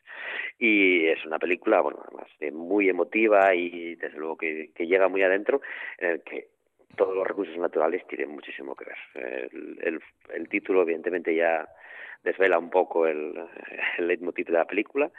Y 0.57 1.05
es 1.07 1.23
una 1.25 1.37
película, 1.37 1.81
bueno, 1.81 1.99
además 2.07 2.27
de 2.39 2.51
muy 2.51 2.87
emotiva 2.89 3.53
y 3.53 3.95
desde 3.95 4.17
luego 4.17 4.37
que, 4.37 4.71
que 4.73 4.87
llega 4.87 5.09
muy 5.09 5.21
adentro, 5.21 5.61
en 5.99 6.09
el 6.11 6.21
que 6.23 6.47
todos 6.95 7.15
los 7.15 7.27
recursos 7.27 7.57
naturales 7.57 8.05
tienen 8.07 8.29
muchísimo 8.29 8.75
que 8.75 8.85
ver. 8.85 9.49
El, 9.51 9.77
el, 9.83 9.99
el 10.33 10.49
título, 10.49 10.81
evidentemente, 10.83 11.35
ya 11.35 11.67
desvela 12.23 12.57
un 12.57 12.69
poco 12.69 13.05
el, 13.07 13.33
el 13.97 14.07
leitmotiv 14.07 14.47
de 14.47 14.53
la 14.53 14.65
película, 14.65 15.11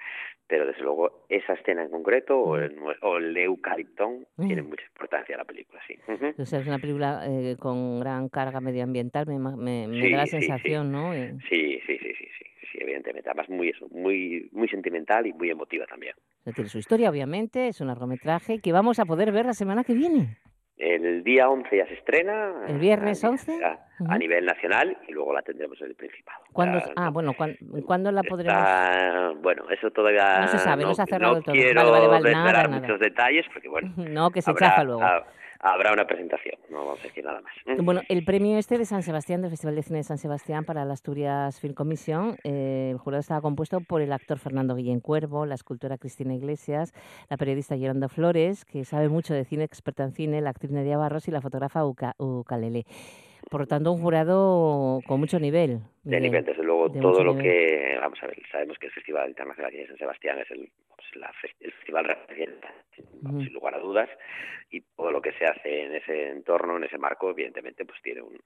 pero 0.49 0.67
desde 0.67 0.83
luego 0.83 1.25
esa 1.29 1.55
escena 1.55 1.83
en 1.83 1.91
concreto 1.91 2.39
o 2.39 2.57
el, 2.57 2.77
o 3.03 3.17
el 3.19 3.37
eucaliptón 3.37 4.27
tiene 4.37 4.63
Mm. 4.63 4.69
mucha 4.69 4.85
importancia 4.87 5.33
en 5.35 5.39
la 5.39 5.45
película, 5.45 5.81
sí. 5.87 5.97
O 6.39 6.45
sea, 6.47 6.61
es 6.61 6.67
una 6.67 6.79
película 6.79 7.23
eh, 7.27 7.57
con 7.59 8.01
gran 8.01 8.29
carga 8.29 8.61
medioambiental, 8.61 9.27
me, 9.27 9.39
me, 9.39 9.87
me 9.89 10.11
da 10.11 10.17
la 10.19 10.27
Sí, 10.27 10.31
sí, 10.31 10.41
sí. 10.41 10.47
sensación, 10.49 10.93
¿no? 10.93 11.15
Eh, 11.15 11.35
Sí, 11.49 11.81
sí, 11.87 11.99
sí, 11.99 12.13
sí, 12.19 12.27
sí, 12.39 12.45
sí, 12.73 12.79
evidentemente. 12.81 13.29
Además 13.29 13.49
muy 13.49 13.69
eso, 13.71 13.89
muy 13.91 14.49
muy 14.53 14.69
sentimental 14.69 15.27
y 15.27 15.33
muy 15.33 15.51
emotiva 15.51 15.87
también. 15.87 16.15
tiene 16.55 16.69
su 16.71 16.79
historia, 16.79 17.11
obviamente, 17.11 17.69
es 17.69 17.81
un 17.81 17.87
largometraje 17.89 18.61
que 18.61 18.73
vamos 18.73 18.99
a 19.01 19.05
poder 19.05 19.31
ver 19.33 19.47
la 19.47 19.55
semana 19.55 19.85
que 19.85 19.95
viene. 19.95 20.37
El 20.79 21.25
día 21.25 21.49
11 21.49 21.75
ya 21.75 21.87
se 21.87 21.95
estrena. 21.95 22.53
¿El 22.69 22.79
viernes 22.79 23.25
a, 23.25 23.31
11? 23.31 23.65
A, 23.65 23.79
a 24.09 24.19
nivel 24.19 24.45
nacional 24.45 24.97
y 25.09 25.13
luego 25.13 25.33
la 25.33 25.41
tendremos 25.41 25.81
en 25.81 25.87
el 25.89 25.95
Principado. 25.95 26.39
¿Cuándo, 26.53 26.79
Ya, 26.81 26.93
ah, 26.97 27.09
bueno, 27.11 27.33
¿cuán- 27.33 27.57
¿cuándo 27.87 28.13
la 28.13 28.23
podremos...? 28.23 28.59
está- 28.59 29.33
bueno, 29.41 29.65
eso 29.71 29.91
todavía 29.91 30.41
No 30.41 30.49
se 30.49 30.59
sabe, 30.59 30.83
no 30.85 30.95
se 30.95 31.01
ha 31.03 31.07
cerrado 31.07 31.37
no 31.37 31.43
todo. 31.43 31.55
quiero 31.55 31.81
Vale, 31.91 31.91
vale, 31.91 32.09
vale, 32.09 32.33
nada, 32.33 32.53
nada. 32.65 32.69
muchos 32.81 33.01
detalles 33.01 33.47
porque, 33.53 33.69
bueno, 33.69 33.91
No, 33.97 34.31
que 34.31 34.43
se 34.43 34.51
habrá, 34.51 34.69
chafa 34.69 34.85
luego. 34.85 35.03
ha- 35.03 35.25
habrá 35.61 35.93
una 35.93 36.07
presentación, 36.07 36.55
no 36.71 36.79
vamos 36.79 37.01
a 37.01 37.03
decir 37.05 37.25
nada 37.25 37.41
más. 37.41 37.53
Bueno, 37.85 38.03
el 38.09 38.25
premio 38.25 38.59
este 38.59 38.79
de 38.79 38.85
San 38.85 39.03
Sebastián, 39.03 39.43
del 39.43 39.51
Festival 39.51 39.77
de 39.77 39.83
Cine 39.83 39.99
de 39.99 40.05
San 40.05 40.19
Sebastián 40.19 40.65
para 40.65 40.85
la 40.85 40.95
Asturias 40.95 41.61
Film 41.61 41.75
Commission, 41.75 42.37
eh, 42.45 42.91
el 42.93 42.99
jurado 42.99 43.21
estaba 43.21 43.41
compuesto 43.41 43.81
por 43.81 44.01
el 44.01 44.13
actor 44.13 44.39
Fernando 44.39 44.75
Guillén 44.75 45.01
Cuervo, 45.01 45.47
la 45.47 45.55
escultora 45.55 45.99
Cristina 45.99 46.35
Iglesias, 46.35 46.93
la 47.29 47.37
periodista 47.37 47.77
Yolanda 47.77 48.09
Flores, 48.09 48.65
que 48.65 48.85
sabe 48.85 49.09
mucho 49.09 49.35
de 49.35 49.45
cine, 49.45 49.65
experta 49.65 50.05
en 50.05 50.13
cine, 50.13 50.41
la 50.41 50.51
actriz 50.51 50.71
Nadia 50.71 50.97
Barros 50.97 51.29
y 51.29 51.31
la 51.31 51.41
fotógrafa 51.41 51.85
Uca, 51.85 52.15
Ucalele. 52.19 52.87
Por 53.51 53.61
lo 53.61 53.67
tanto, 53.67 53.93
un 53.93 54.01
jurado 54.03 55.01
con 55.07 55.21
mucho 55.21 55.39
nivel. 55.39 55.79
De 56.03 56.21
nivel, 56.21 56.45
desde 56.45 56.63
luego, 56.65 56.89
de 56.89 57.01
todo 57.01 57.23
lo 57.23 57.35
nivel. 57.35 57.45
que, 57.45 57.99
vamos 58.01 58.19
a 58.23 58.27
ver, 58.27 58.37
sabemos 58.51 58.77
que 58.79 58.87
el 58.87 58.93
Festival 58.93 59.29
Internacional 59.29 59.73
de 59.73 59.87
San 59.87 59.97
Sebastián 59.99 60.39
es 60.41 60.51
el, 60.51 60.69
pues, 60.89 61.07
la 61.17 61.33
el 61.61 61.73
festival 61.73 62.05
referente, 62.07 62.67
sin 63.23 63.53
lugar 63.53 63.75
a 63.75 63.79
dudas, 63.79 64.09
y 64.71 64.81
todo 64.81 65.13
lo 65.13 65.23
que 65.23 65.33
se 65.33 65.45
hace 65.45 65.85
en 65.85 65.95
ese 65.95 66.31
entorno, 66.31 66.77
en 66.77 66.85
ese 66.85 66.99
marco, 66.99 67.31
evidentemente, 67.31 67.85
pues 67.85 68.01
tiene 68.03 68.23
un, 68.23 68.37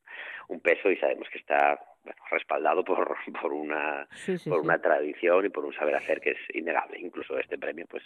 un 0.49 0.61
peso 0.61 0.91
y 0.91 0.97
sabemos 0.99 1.29
que 1.31 1.39
está 1.39 1.81
bueno, 2.05 2.21
respaldado 2.31 2.85
por, 2.85 3.17
por 3.41 3.53
una 3.55 4.07
Sí, 4.13 4.37
sí, 4.37 4.51
por 4.51 4.61
sí. 4.61 4.65
una 4.67 4.81
tradición 4.81 5.47
y 5.47 5.49
por 5.49 5.65
un 5.65 5.73
saber 5.73 5.95
hacer 5.97 6.21
que 6.21 6.33
es 6.33 6.39
innegable. 6.55 6.99
Incluso 7.01 7.39
este 7.39 7.57
premio, 7.59 7.87
pues 7.89 8.03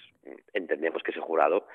entendemos 0.52 1.02
que 1.02 1.10
ese 1.10 1.20
jurado, 1.20 1.66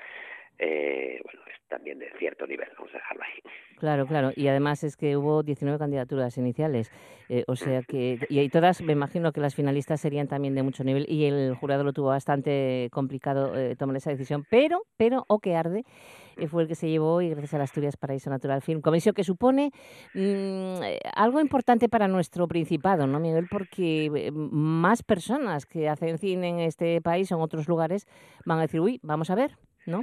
eh, 0.59 1.19
bueno, 1.23 1.41
es 1.47 1.67
también 1.67 1.99
de 1.99 2.11
cierto 2.17 2.45
nivel, 2.45 2.67
vamos 2.77 2.93
a 2.93 2.97
dejarlo 2.97 3.23
ahí. 3.23 3.51
Claro, 3.79 4.05
claro. 4.07 4.31
Y 4.35 4.47
además 4.49 4.83
es 4.83 4.97
que 4.97 5.15
hubo 5.15 5.41
19 5.41 5.79
candidaturas 5.79 6.37
iniciales. 6.37 6.91
eh, 7.29 7.45
o 7.47 7.55
sea 7.55 7.81
que. 7.83 8.19
Y, 8.27 8.41
y 8.41 8.49
todas, 8.49 8.81
me 8.81 8.91
imagino 8.91 9.31
que 9.31 9.39
las 9.39 9.55
finalistas 9.55 10.01
serían 10.01 10.27
también 10.27 10.53
de 10.53 10.63
mucho 10.63 10.83
nivel. 10.83 11.05
Y 11.07 11.25
el 11.25 11.55
jurado 11.55 11.85
lo 11.85 11.93
tuvo 11.93 12.07
bastante 12.07 12.89
complicado 12.91 13.57
eh, 13.57 13.77
tomar 13.77 13.95
esa 13.95 14.09
decisión. 14.09 14.45
Pero, 14.49 14.81
pero, 14.97 15.23
o 15.29 15.39
que 15.39 15.55
arde, 15.55 15.85
eh, 16.35 16.47
fue 16.47 16.63
el 16.63 16.67
que 16.67 16.75
se 16.75 16.89
llevó 16.89 17.21
y 17.21 17.29
gracias 17.29 17.53
a 17.53 17.57
la 17.59 17.63
Asturias 17.63 17.95
Paraíso 17.95 18.29
Natural 18.29 18.61
Film 18.61 18.81
Comisión, 18.81 19.15
que 19.15 19.23
supone 19.23 19.71
mm, 20.13 20.81
algo 21.15 21.39
importante 21.39 21.87
para 21.87 22.09
nuestro 22.09 22.49
Principado, 22.49 23.07
¿no, 23.07 23.19
Miguel? 23.19 23.47
Porque 23.49 24.29
más 24.33 25.03
personas 25.03 25.65
que 25.65 25.87
hacen 25.87 26.17
cine 26.17 26.49
en 26.49 26.59
este 26.59 26.99
país 26.99 27.31
o 27.31 27.35
en 27.35 27.41
otros 27.41 27.69
lugares 27.69 28.07
van 28.45 28.57
a 28.57 28.63
decir, 28.63 28.81
uy, 28.81 28.99
vamos 29.03 29.29
a 29.29 29.35
ver, 29.35 29.55
¿no? 29.89 30.01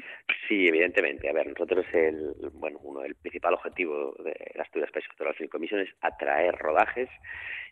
Sí, 0.49 0.68
evidentemente. 0.68 1.28
A 1.28 1.32
ver, 1.32 1.47
nosotros 1.49 1.87
el, 1.93 2.34
bueno, 2.55 2.78
uno 2.82 3.03
el 3.05 3.14
principal 3.14 3.55
objetivo 3.55 4.14
de 4.22 4.34
la 4.55 4.62
Asturias 4.62 4.91
País 4.91 5.07
Cultural 5.09 5.34
Film 5.34 5.49
Commission 5.49 5.80
es 5.80 5.91
atraer 6.01 6.55
rodajes 6.57 7.09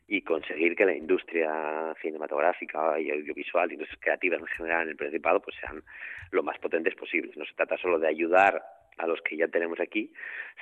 y 0.07 0.23
conseguir 0.23 0.77
que 0.77 0.85
la 0.85 0.95
industria 0.95 1.95
cinematográfica 2.01 3.01
y 3.01 3.11
audiovisual, 3.11 3.73
industrias 3.73 4.01
creativas 4.01 4.41
en 4.41 4.47
general 4.47 4.83
en 4.83 4.89
el 4.91 4.97
Principado, 4.97 5.41
pues 5.41 5.57
sean 5.61 5.83
lo 6.31 6.43
más 6.43 6.59
potentes 6.59 6.95
posibles. 6.95 7.37
No 7.37 7.45
se 7.45 7.55
trata 7.55 7.79
solo 7.79 7.99
de 7.99 8.09
ayudar 8.09 8.63
a 8.99 9.07
los 9.07 9.21
que 9.23 9.37
ya 9.37 9.49
tenemos 9.49 9.81
aquí, 9.81 10.13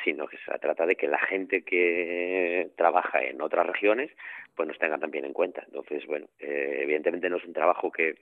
sino 0.04 0.26
que 0.26 0.38
se 0.38 0.58
trata 0.58 0.86
de 0.86 0.96
que 0.96 1.08
la 1.08 1.18
gente 1.18 1.62
que 1.62 2.70
trabaja 2.76 3.22
en 3.22 3.40
otras 3.40 3.66
regiones 3.66 4.10
pues 4.54 4.68
nos 4.68 4.78
tenga 4.78 4.98
también 4.98 5.24
en 5.24 5.32
cuenta. 5.32 5.62
Entonces, 5.66 6.06
bueno, 6.06 6.26
eh, 6.38 6.80
evidentemente 6.82 7.30
no 7.30 7.36
es 7.36 7.44
un 7.44 7.54
trabajo 7.54 7.90
que, 7.90 8.16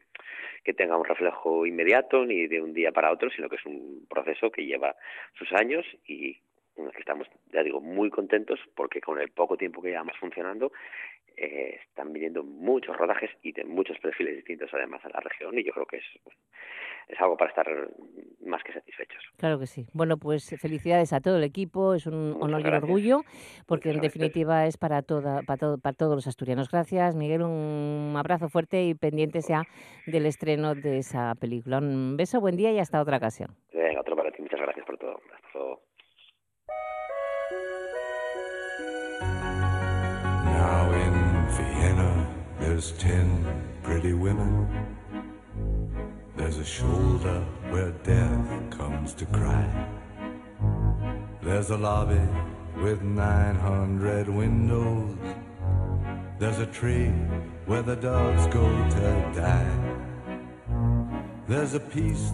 que 0.62 0.74
tenga 0.74 0.96
un 0.96 1.04
reflejo 1.04 1.66
inmediato 1.66 2.24
ni 2.24 2.46
de 2.46 2.60
un 2.60 2.72
día 2.72 2.92
para 2.92 3.12
otro, 3.12 3.30
sino 3.30 3.48
que 3.48 3.56
es 3.56 3.66
un 3.66 4.06
proceso 4.08 4.50
que 4.50 4.64
lleva 4.64 4.94
sus 5.34 5.52
años 5.52 5.84
y 6.06 6.38
el 6.86 6.92
que 6.92 7.00
estamos, 7.00 7.26
ya 7.52 7.62
digo, 7.62 7.80
muy 7.80 8.10
contentos 8.10 8.58
porque 8.74 9.00
con 9.00 9.20
el 9.20 9.30
poco 9.30 9.56
tiempo 9.56 9.82
que 9.82 9.90
llevamos 9.90 10.16
funcionando 10.18 10.72
eh, 11.36 11.80
están 11.88 12.12
viniendo 12.12 12.42
muchos 12.42 12.96
rodajes 12.96 13.30
y 13.42 13.52
de 13.52 13.64
muchos 13.64 13.98
perfiles 13.98 14.36
distintos 14.36 14.70
además 14.72 15.04
a 15.04 15.08
la 15.08 15.20
región 15.20 15.58
y 15.58 15.64
yo 15.64 15.72
creo 15.72 15.86
que 15.86 15.98
es, 15.98 16.04
es 17.08 17.20
algo 17.20 17.36
para 17.36 17.50
estar 17.50 17.66
más 18.44 18.62
que 18.62 18.72
satisfechos. 18.72 19.22
Claro 19.36 19.58
que 19.58 19.66
sí. 19.66 19.86
Bueno, 19.92 20.16
pues 20.16 20.54
felicidades 20.60 21.12
a 21.12 21.20
todo 21.20 21.36
el 21.36 21.44
equipo, 21.44 21.94
es 21.94 22.06
un 22.06 22.30
Muchas 22.30 22.42
honor 22.42 22.60
y 22.60 22.68
un 22.68 22.74
orgullo, 22.74 23.20
porque 23.66 23.90
en 23.90 23.96
gracias. 23.96 24.14
definitiva 24.14 24.66
es 24.66 24.76
para 24.76 25.02
toda, 25.02 25.42
para 25.42 25.58
todo, 25.58 25.78
para 25.78 25.94
todos 25.94 26.14
los 26.14 26.26
asturianos. 26.26 26.70
Gracias, 26.70 27.16
Miguel, 27.16 27.42
un 27.42 28.14
abrazo 28.16 28.48
fuerte 28.48 28.84
y 28.84 28.94
pendiente 28.94 29.42
sea 29.42 29.64
del 30.06 30.26
estreno 30.26 30.74
de 30.74 30.98
esa 30.98 31.34
película. 31.34 31.78
Un 31.78 32.16
beso, 32.16 32.40
buen 32.40 32.56
día 32.56 32.72
y 32.72 32.78
hasta 32.78 33.00
otra 33.00 33.16
ocasión. 33.16 33.50
Venga, 33.72 34.00
otro 34.00 34.16
para 34.16 34.29
there's 42.80 42.92
ten 42.92 43.44
pretty 43.82 44.14
women. 44.14 44.96
There's 46.34 46.56
a 46.56 46.64
shoulder 46.64 47.40
where 47.68 47.90
death 48.04 48.70
comes 48.70 49.12
to 49.16 49.26
cry. 49.26 49.68
There's 51.42 51.68
a 51.68 51.76
lobby 51.76 52.26
with 52.82 53.02
900 53.02 54.30
windows. 54.30 55.18
There's 56.38 56.58
a 56.58 56.64
tree 56.64 57.12
where 57.66 57.82
the 57.82 57.96
dogs 57.96 58.46
go 58.46 58.66
to 58.66 59.32
die. 59.34 59.89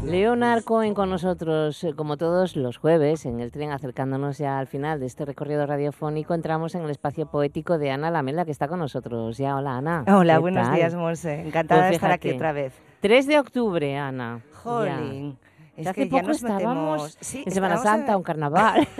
Leonard 0.04 0.62
Cohen 0.64 0.92
con 0.92 1.08
nosotros, 1.08 1.82
eh, 1.84 1.94
como 1.94 2.18
todos 2.18 2.54
los 2.54 2.76
jueves, 2.76 3.24
en 3.24 3.40
el 3.40 3.50
tren, 3.50 3.70
acercándonos 3.70 4.36
ya 4.36 4.58
al 4.58 4.66
final 4.66 5.00
de 5.00 5.06
este 5.06 5.24
recorrido 5.24 5.64
radiofónico, 5.64 6.34
entramos 6.34 6.74
en 6.74 6.82
el 6.82 6.90
espacio 6.90 7.24
poético 7.24 7.78
de 7.78 7.90
Ana 7.90 8.10
Lamela, 8.10 8.44
que 8.44 8.50
está 8.50 8.68
con 8.68 8.78
nosotros. 8.78 9.38
Ya, 9.38 9.56
hola, 9.56 9.78
Ana. 9.78 10.04
Hola, 10.06 10.34
¿Qué 10.34 10.40
aquí 10.42 10.66
tal? 10.66 10.74
días, 10.76 10.94
Monse. 10.94 11.40
Encantada 11.46 11.80
Pues 11.80 11.90
de 11.92 11.94
estar 11.94 12.10
aquí 12.12 12.30
otra 12.30 12.52
vez. 12.52 12.74
3 13.00 13.26
de 13.26 13.38
octubre, 13.38 13.96
Ana. 13.96 14.42
Jolín. 14.52 15.38
Es 15.76 15.86
hace 15.86 16.02
que 16.02 16.08
ya 16.08 16.10
poco 16.18 16.28
nos 16.28 16.36
estábamos 16.42 17.16
sí, 17.20 17.42
en 17.46 17.52
Semana 17.52 17.76
Santa 17.78 18.12
en- 18.12 18.18
en 18.18 18.22
Carnaval. 18.22 18.88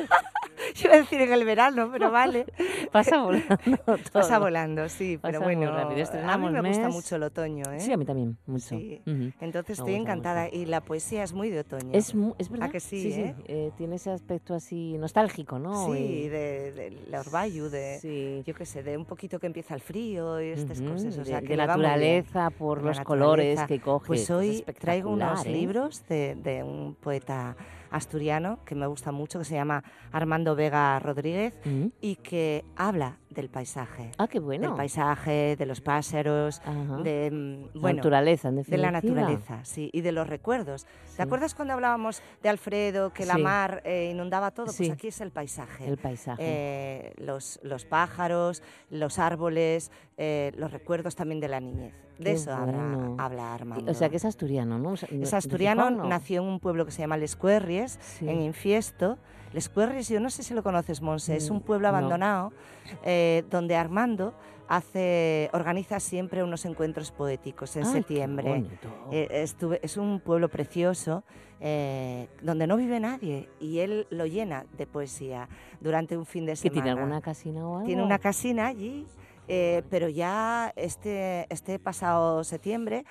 Yo 0.74 0.88
iba 0.88 0.94
a 0.96 0.98
decir 0.98 1.20
en 1.20 1.32
el 1.32 1.44
verano, 1.44 1.88
pero 1.92 2.10
vale. 2.10 2.44
Pasa 2.92 3.22
volando 3.22 3.56
Pasa 4.12 4.34
todo. 4.34 4.40
volando, 4.40 4.88
sí, 4.88 5.18
pero 5.22 5.34
Pasa 5.38 5.44
bueno, 5.44 5.70
rápido. 5.70 6.28
a 6.28 6.38
mí 6.38 6.50
me 6.50 6.68
gusta 6.68 6.88
mucho 6.88 7.16
el 7.16 7.22
otoño, 7.22 7.64
¿eh? 7.72 7.80
Sí, 7.80 7.92
a 7.92 7.96
mí 7.96 8.04
también, 8.04 8.36
mucho. 8.46 8.70
Sí. 8.70 9.00
Entonces 9.40 9.78
Me 9.78 9.84
estoy 9.84 9.94
encantada 9.94 10.48
y 10.50 10.66
la 10.66 10.80
poesía 10.80 11.22
es 11.22 11.32
muy 11.32 11.50
de 11.50 11.60
otoño. 11.60 11.90
Es, 11.92 12.12
es 12.38 12.50
verdad. 12.50 12.68
¿A 12.68 12.72
que 12.72 12.80
sí, 12.80 13.12
eh? 13.12 13.34
Eh, 13.46 13.70
Tiene 13.78 13.96
ese 13.96 14.10
aspecto 14.10 14.54
así 14.54 14.96
nostálgico, 14.98 15.58
¿no? 15.58 15.86
Sí, 15.86 16.28
de, 16.28 16.72
de 16.72 16.90
la 17.10 17.20
orvallo, 17.20 17.70
de, 17.70 18.42
yo 18.44 18.54
qué 18.54 18.66
sé, 18.66 18.82
de 18.82 18.96
un 18.96 19.04
poquito 19.04 19.38
que 19.38 19.46
empieza 19.46 19.74
el 19.74 19.80
frío 19.80 20.40
y 20.42 20.48
estas 20.48 20.80
cosas. 20.82 21.16
O 21.16 21.20
de- 21.20 21.24
sea, 21.26 21.40
de 21.40 21.46
que 21.46 21.54
bien. 21.54 21.66
naturaleza, 21.66 22.50
por 22.50 22.78
De 22.78 22.84
la 22.84 22.90
los 22.90 23.00
colores 23.00 23.62
que 23.64 23.80
coge, 23.80 24.06
Pues 24.08 24.22
es 24.22 24.30
hoy 24.30 24.64
traigo 24.78 25.10
unos 25.10 25.44
¿eh? 25.46 25.50
libros 25.50 26.04
de, 26.08 26.34
de 26.34 26.62
un 26.66 26.94
poeta 26.94 27.56
asturiano 27.90 28.58
que 28.64 28.74
me 28.74 28.86
gusta 28.86 29.12
mucho, 29.12 29.38
que 29.38 29.44
se 29.44 29.54
llama 29.54 29.82
Armando 30.12 30.54
Vega 30.56 30.98
Rodríguez 30.98 31.54
Mm. 31.64 31.86
y 32.00 32.16
que 32.16 32.64
habla 32.76 33.16
del 33.36 33.48
paisaje. 33.50 34.10
Ah, 34.18 34.26
qué 34.26 34.40
bueno. 34.40 34.68
Del 34.68 34.76
paisaje, 34.76 35.56
de 35.56 35.66
los 35.66 35.80
pájaros, 35.80 36.60
Ajá. 36.64 36.96
de 37.02 37.30
mm, 37.30 37.74
La 37.76 37.80
bueno, 37.80 37.96
naturaleza, 37.98 38.48
en 38.48 38.56
de 38.62 38.76
la 38.78 38.90
definitiva. 38.90 39.20
naturaleza, 39.22 39.64
sí, 39.64 39.90
y 39.92 40.00
de 40.00 40.12
los 40.12 40.26
recuerdos. 40.28 40.86
Sí. 41.06 41.16
¿Te 41.18 41.22
acuerdas 41.22 41.54
cuando 41.54 41.74
hablábamos 41.74 42.22
de 42.42 42.48
Alfredo, 42.48 43.12
que 43.12 43.26
la 43.26 43.34
Sí. 43.34 43.42
mar 43.42 43.82
eh, 43.84 44.10
inundaba 44.12 44.50
todo? 44.50 44.66
Sí. 44.68 44.84
Pues 44.86 44.90
aquí 44.90 45.08
es 45.08 45.20
el 45.20 45.30
paisaje. 45.30 45.86
El 45.86 45.98
paisaje. 45.98 46.42
Eh, 46.44 47.12
los, 47.18 47.60
los 47.62 47.84
pájaros, 47.84 48.62
los 48.90 49.18
árboles, 49.18 49.90
eh, 50.16 50.52
los 50.56 50.72
recuerdos 50.72 51.14
también 51.14 51.40
de 51.40 51.48
la 51.48 51.60
niñez. 51.60 51.94
De 52.18 52.24
Qué 52.24 52.32
eso 52.32 52.50
habla, 52.52 52.72
bueno. 52.78 53.16
habla 53.18 53.54
Armando. 53.54 53.90
O 53.90 53.94
sea, 53.94 54.08
que 54.08 54.16
es 54.16 54.24
asturiano, 54.24 54.78
¿no? 54.78 54.92
O 54.92 54.96
sea, 54.96 55.08
Es 55.12 55.30
¿de 55.30 55.36
asturiano, 55.36 55.82
Gijón, 55.82 55.98
no? 55.98 56.08
nació 56.08 56.40
en 56.42 56.48
un 56.48 56.60
pueblo 56.60 56.86
que 56.86 56.90
se 56.90 57.00
llama 57.02 57.18
Les 57.18 57.36
Cuerries, 57.36 57.98
Sí. 58.00 58.26
en 58.26 58.40
Infiesto. 58.40 59.18
Les 59.52 59.68
Cuerries, 59.68 60.08
yo 60.08 60.20
no 60.20 60.28
sé 60.30 60.42
si 60.42 60.52
lo 60.54 60.62
conoces, 60.62 61.00
Monse, 61.00 61.36
es 61.36 61.50
un 61.50 61.58
Mm, 61.58 61.60
pueblo 61.62 61.90
no. 61.90 61.96
abandonado 61.96 62.52
eh, 63.04 63.44
donde 63.50 63.74
Armando 63.76 64.34
hace, 64.68 65.48
organiza 65.52 66.00
siempre 66.00 66.42
unos 66.42 66.64
encuentros 66.64 67.10
poéticos 67.12 67.76
en 67.76 67.84
Ay, 67.84 67.92
septiembre. 67.92 68.64
Eh, 69.12 69.28
estuve- 69.30 69.80
es 69.82 69.96
un 69.96 70.20
pueblo 70.20 70.48
precioso 70.48 71.22
eh, 71.60 72.28
donde 72.42 72.66
no 72.66 72.76
vive 72.76 73.00
nadie 73.00 73.48
y 73.60 73.78
él 73.78 74.06
lo 74.10 74.26
llena 74.26 74.66
de 74.76 74.86
poesía 74.86 75.48
durante 75.80 76.16
un 76.16 76.26
fin 76.26 76.44
de 76.44 76.52
¿Que 76.52 76.56
semana. 76.56 76.82
tiene 76.82 76.90
alguna 76.90 77.20
casina 77.22 77.66
o 77.66 77.74
algo? 77.76 77.86
Tiene 77.86 78.02
una 78.02 78.18
casina 78.18 78.66
allí, 78.66 79.06
eh, 79.48 79.82
pero 79.88 80.08
ya 80.10 80.72
este, 80.76 81.46
este 81.48 81.78
pasado 81.78 82.44
septiembre 82.44 83.04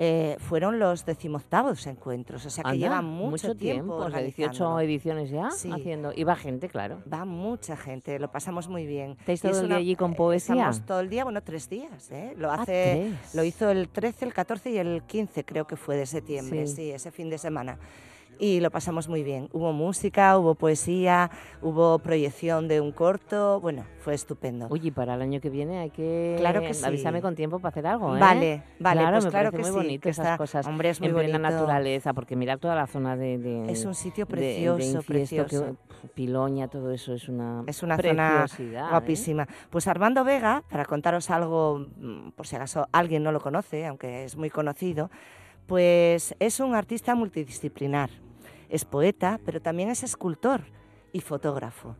eh, 0.00 0.36
fueron 0.38 0.78
los 0.78 1.04
decimoctavos 1.04 1.86
encuentros, 1.88 2.46
o 2.46 2.50
sea 2.50 2.62
que 2.62 2.70
Anda, 2.70 2.78
llevan 2.80 3.04
mucho, 3.04 3.56
tiempo, 3.56 3.94
o 3.96 4.08
sea, 4.10 4.20
18 4.20 4.44
organizándolo. 4.46 4.80
ediciones 4.80 5.30
ya 5.30 5.50
Sí. 5.50 5.70
haciendo. 5.72 6.12
Y 6.14 6.22
va 6.24 6.36
gente, 6.36 6.68
claro. 6.68 7.02
Va 7.12 7.24
mucha 7.24 7.76
gente, 7.76 8.18
lo 8.20 8.30
pasamos 8.30 8.68
muy 8.68 8.86
bien. 8.86 9.16
¿Estáis 9.20 9.42
todo 9.42 9.52
es 9.52 9.58
el 9.58 9.64
una- 9.66 9.74
día 9.76 9.82
allí 9.82 9.96
con 9.96 10.12
eh, 10.12 10.16
poesía? 10.16 10.54
Estamos 10.54 10.86
todo 10.86 11.00
el 11.00 11.08
día, 11.10 11.24
bueno, 11.24 11.42
tres 11.42 11.68
días. 11.68 12.10
¿eh? 12.12 12.32
Lo, 12.36 12.50
Ah, 12.50 12.62
hace, 12.62 13.08
tres. 13.20 13.34
lo 13.34 13.42
hizo 13.42 13.70
el 13.70 13.88
13, 13.88 14.24
el 14.24 14.32
14 14.32 14.70
y 14.70 14.78
el 14.78 15.02
15, 15.02 15.44
creo 15.44 15.66
que 15.66 15.74
fue 15.76 15.96
de 15.96 16.06
septiembre, 16.06 16.66
Sí. 16.68 16.76
sí, 16.76 16.90
ese 16.92 17.10
fin 17.10 17.28
de 17.28 17.38
semana. 17.38 17.76
Y 18.40 18.60
lo 18.60 18.70
pasamos 18.70 19.08
muy 19.08 19.24
bien. 19.24 19.48
Hubo 19.52 19.72
música, 19.72 20.38
hubo 20.38 20.54
poesía, 20.54 21.28
hubo 21.60 21.98
proyección 21.98 22.68
de 22.68 22.80
un 22.80 22.92
corto. 22.92 23.60
Bueno, 23.60 23.84
fue 23.98 24.14
estupendo. 24.14 24.68
Oye, 24.70 24.88
y 24.88 24.90
para 24.92 25.14
el 25.14 25.22
año 25.22 25.40
que 25.40 25.50
viene 25.50 25.78
hay 25.80 25.90
que 25.90 26.36
Claro 26.38 26.60
que 26.60 26.72
sí. 26.72 26.84
avísame 26.84 27.20
con 27.20 27.34
tiempo 27.34 27.58
para 27.58 27.70
hacer 27.70 27.86
algo, 27.88 28.16
¿eh? 28.16 28.20
Vale, 28.20 28.62
vale, 28.78 29.00
claro, 29.00 29.16
pues 29.16 29.24
me 29.24 29.30
claro 29.32 29.50
que 29.50 29.58
muy 29.58 29.66
sí, 29.66 29.72
bonito 29.72 30.02
que 30.02 30.10
esas 30.10 30.24
está- 30.26 30.38
cosas 30.38 30.66
hombre, 30.68 30.90
es 30.90 31.00
muy 31.00 31.08
en 31.08 31.14
plena 31.16 31.38
bonito. 31.38 31.50
naturaleza, 31.56 32.14
porque 32.14 32.36
mirar 32.36 32.58
toda 32.60 32.76
la 32.76 32.86
zona 32.86 33.16
de, 33.16 33.38
de- 33.38 33.72
Es 33.72 33.84
un 33.84 33.94
sitio 33.96 34.24
de- 34.26 34.36
de 34.36 34.36
precioso, 34.40 34.78
Infiesto, 34.98 35.06
precioso. 35.12 35.76
que- 36.02 36.08
Piloña, 36.14 36.68
todo 36.68 36.92
eso 36.92 37.12
es 37.14 37.28
una 37.28 37.64
Es 37.66 37.82
una 37.82 37.96
zona 37.96 38.46
¿eh? 38.56 38.80
guapísima. 38.90 39.48
Pues 39.68 39.88
Armando 39.88 40.22
Vega, 40.22 40.62
para 40.70 40.84
contaros 40.84 41.28
algo, 41.30 41.86
mm, 41.96 42.30
por 42.36 42.46
si 42.46 42.54
acaso 42.54 42.86
alguien 42.92 43.24
no 43.24 43.32
lo 43.32 43.40
conoce, 43.40 43.84
aunque 43.84 44.22
es 44.22 44.36
muy 44.36 44.48
conocido, 44.48 45.10
pues 45.66 46.36
es 46.38 46.60
un 46.60 46.76
artista 46.76 47.16
multidisciplinar. 47.16 48.10
Es 48.68 48.84
poeta, 48.84 49.40
pero 49.44 49.60
también 49.60 49.88
es 49.90 50.02
escultor 50.02 50.62
y 51.12 51.20
fotógrafo. 51.20 51.96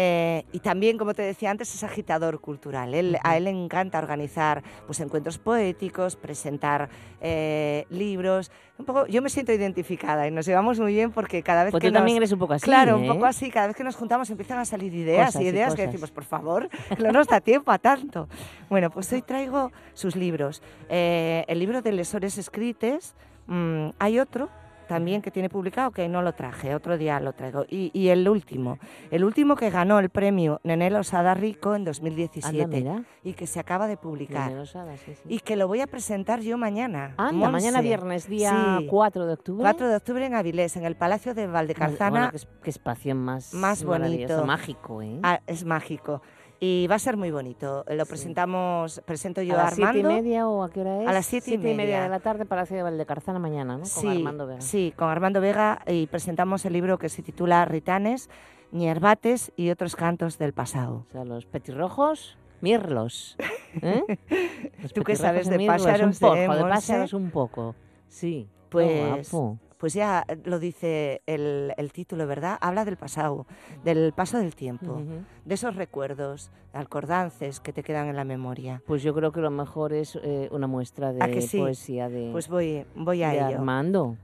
Eh, 0.00 0.44
y 0.52 0.60
también, 0.60 0.96
como 0.96 1.12
te 1.12 1.22
decía 1.22 1.50
antes, 1.50 1.74
es 1.74 1.82
agitador 1.82 2.40
cultural. 2.40 2.94
Él- 2.94 3.18
A 3.24 3.36
él 3.36 3.44
le 3.44 3.50
encanta 3.50 3.98
organizar 3.98 4.62
pues, 4.86 5.00
encuentros 5.00 5.38
poéticos, 5.38 6.14
presentar 6.14 6.88
eh, 7.20 7.84
libros. 7.90 8.52
Un 8.78 8.84
poco, 8.84 9.06
yo 9.08 9.20
me 9.22 9.28
siento 9.28 9.52
identificada 9.52 10.28
y 10.28 10.30
nos 10.30 10.46
llevamos 10.46 10.78
muy 10.78 10.92
bien 10.92 11.10
porque 11.10 11.42
cada 11.42 11.64
vez 11.64 11.72
Pues 11.72 11.80
que 11.80 11.88
tú 11.88 11.94
también 11.94 12.14
nos- 12.18 12.22
eres 12.22 12.32
un 12.32 12.38
poco 12.38 12.52
así, 12.52 12.64
Claro, 12.64 12.96
un 12.98 13.04
¿eh? 13.06 13.08
poco 13.08 13.26
así. 13.26 13.50
Cada 13.50 13.66
vez 13.66 13.74
que 13.76 13.82
nos 13.82 13.96
juntamos 13.96 14.30
empiezan 14.30 14.60
a 14.60 14.64
salir 14.64 14.94
ideas 14.94 15.26
Cosas 15.28 15.42
y 15.42 15.44
y 15.46 15.48
ideas 15.48 15.74
que 15.74 15.82
cosas. 15.82 15.92
decimos, 15.92 16.10
por 16.12 16.24
favor, 16.24 16.68
que 16.96 17.02
no 17.02 17.10
nos 17.10 17.26
da 17.26 17.40
tiempo 17.40 17.72
a 17.72 17.78
tanto. 17.78 18.28
Bueno, 18.70 18.90
pues 18.90 19.12
hoy 19.12 19.22
traigo 19.22 19.72
sus 19.94 20.14
libros. 20.14 20.62
El 20.88 21.58
libro 21.58 21.82
de 21.82 21.90
Lesores 21.90 22.38
Escrites, 22.38 23.16
mm, 23.48 23.88
hay 23.98 24.20
otro 24.20 24.48
también 24.88 25.22
que 25.22 25.30
tiene 25.30 25.48
publicado 25.48 25.90
que 25.92 26.08
no 26.08 26.22
lo 26.22 26.32
traje, 26.32 26.74
otro 26.74 26.98
día 26.98 27.20
lo 27.20 27.32
traigo. 27.34 27.64
Y, 27.68 27.90
y 27.94 28.08
el 28.08 28.28
último, 28.28 28.78
el 29.10 29.22
último 29.22 29.54
que 29.54 29.70
ganó 29.70 29.98
el 30.00 30.08
premio 30.10 30.60
Nenel 30.64 30.96
Osada 30.96 31.34
Rico 31.34 31.74
en 31.74 31.84
2017 31.84 32.62
Anda, 32.78 33.04
y 33.22 33.34
que 33.34 33.46
se 33.46 33.60
acaba 33.60 33.86
de 33.86 33.96
publicar. 33.96 34.52
Osada, 34.56 34.96
sí, 34.96 35.14
sí. 35.14 35.22
Y 35.28 35.40
que 35.40 35.54
lo 35.56 35.68
voy 35.68 35.80
a 35.82 35.86
presentar 35.86 36.40
yo 36.40 36.58
mañana. 36.58 37.14
Anda, 37.16 37.50
mañana 37.50 37.80
viernes, 37.80 38.28
día 38.28 38.78
Sí. 38.78 38.86
4 38.88 39.26
de 39.26 39.32
octubre. 39.34 39.62
4 39.62 39.88
de 39.88 39.96
octubre 39.96 40.26
en 40.26 40.34
Avilés, 40.34 40.76
en 40.76 40.84
el 40.84 40.96
Palacio 40.96 41.34
de 41.34 41.46
Valdecarzana. 41.46 42.10
Bueno, 42.10 42.30
qué, 42.30 42.36
es- 42.36 42.48
qué 42.62 42.70
espacio 42.70 43.14
más, 43.14 43.52
más 43.54 43.84
bonito. 43.84 44.44
mágico, 44.44 45.02
¿eh? 45.02 45.20
Ah, 45.22 45.40
es 45.46 45.64
mágico. 45.64 46.22
Y 46.60 46.88
va 46.88 46.96
a 46.96 46.98
ser 46.98 47.16
muy 47.16 47.30
bonito. 47.30 47.84
Lo 47.88 48.04
presentamos, 48.04 49.00
presento 49.04 49.42
yo 49.42 49.56
¿A 49.56 49.60
a, 49.60 49.64
las 49.66 49.74
siete 49.74 49.98
y 49.98 50.00
Armando. 50.00 50.08
media 50.22 50.48
o 50.48 50.64
a 50.64 50.70
qué 50.70 50.80
hora 50.80 51.02
es? 51.02 51.08
A 51.08 51.12
las 51.12 51.26
siete 51.26 51.52
y 51.52 51.54
y 51.54 51.58
media 51.58 51.76
media. 51.76 52.02
de 52.02 52.08
la 52.08 52.18
tarde, 52.18 52.46
Palacio 52.46 52.76
de 52.76 52.82
Valdecarzana 52.82 53.38
mañana, 53.38 53.74
¿no? 53.74 53.80
Con 53.80 53.86
sí, 53.86 54.08
Armando 54.08 54.46
Vega. 54.48 54.60
sí, 54.60 54.92
con 54.96 55.08
Armando 55.08 55.40
Vega 55.40 55.82
y 55.86 56.08
presentamos 56.08 56.64
el 56.64 56.72
libro 56.72 56.98
que 56.98 57.08
se 57.08 57.22
titula 57.22 57.64
Ritanes, 57.64 58.28
Ñerbates 58.72 59.52
y 59.56 59.70
otros 59.70 59.94
cantos 59.94 60.36
del 60.38 60.52
pasado. 60.52 61.06
O 61.08 61.12
sea, 61.12 61.24
los 61.24 61.46
petirrojos, 61.46 62.36
mirlos. 62.60 63.36
¿eh? 63.80 64.02
Los 64.82 64.92
¿Tú 64.92 65.04
qué 65.04 65.14
sabes 65.14 65.48
de 65.48 65.64
pájaros, 65.64 66.20
Un 66.20 66.20
poco, 66.28 66.34
eh, 66.36 66.40
de 66.40 66.48
pájaros 66.64 67.12
un 67.12 67.30
poco. 67.30 67.74
Sí, 68.08 68.48
Pues. 68.68 69.30
Pues 69.78 69.94
ya 69.94 70.24
lo 70.44 70.58
dice 70.58 71.22
el, 71.26 71.72
el 71.76 71.92
título, 71.92 72.26
¿verdad? 72.26 72.58
Habla 72.60 72.84
del 72.84 72.96
pasado, 72.96 73.46
del 73.84 74.12
paso 74.12 74.38
del 74.38 74.54
tiempo, 74.54 75.00
de 75.44 75.54
esos 75.54 75.76
recuerdos, 75.76 76.50
alcordances 76.72 77.60
que 77.60 77.72
te 77.72 77.82
quedan 77.82 78.08
en 78.08 78.16
la 78.16 78.24
memoria. 78.24 78.82
Pues 78.86 79.02
yo 79.02 79.14
creo 79.14 79.30
que 79.32 79.40
lo 79.40 79.50
mejor 79.50 79.92
es 79.92 80.18
eh, 80.22 80.48
una 80.50 80.66
muestra 80.66 81.12
de 81.12 81.22
¿A 81.22 81.28
que 81.30 81.40
sí? 81.42 81.58
poesía 81.58 82.08
de, 82.08 82.30
Pues 82.32 82.48
voy, 82.48 82.84
voy 82.94 83.22
a 83.22 83.30
de 83.30 83.36
ello. 83.36 83.46
Armando. 83.58 84.16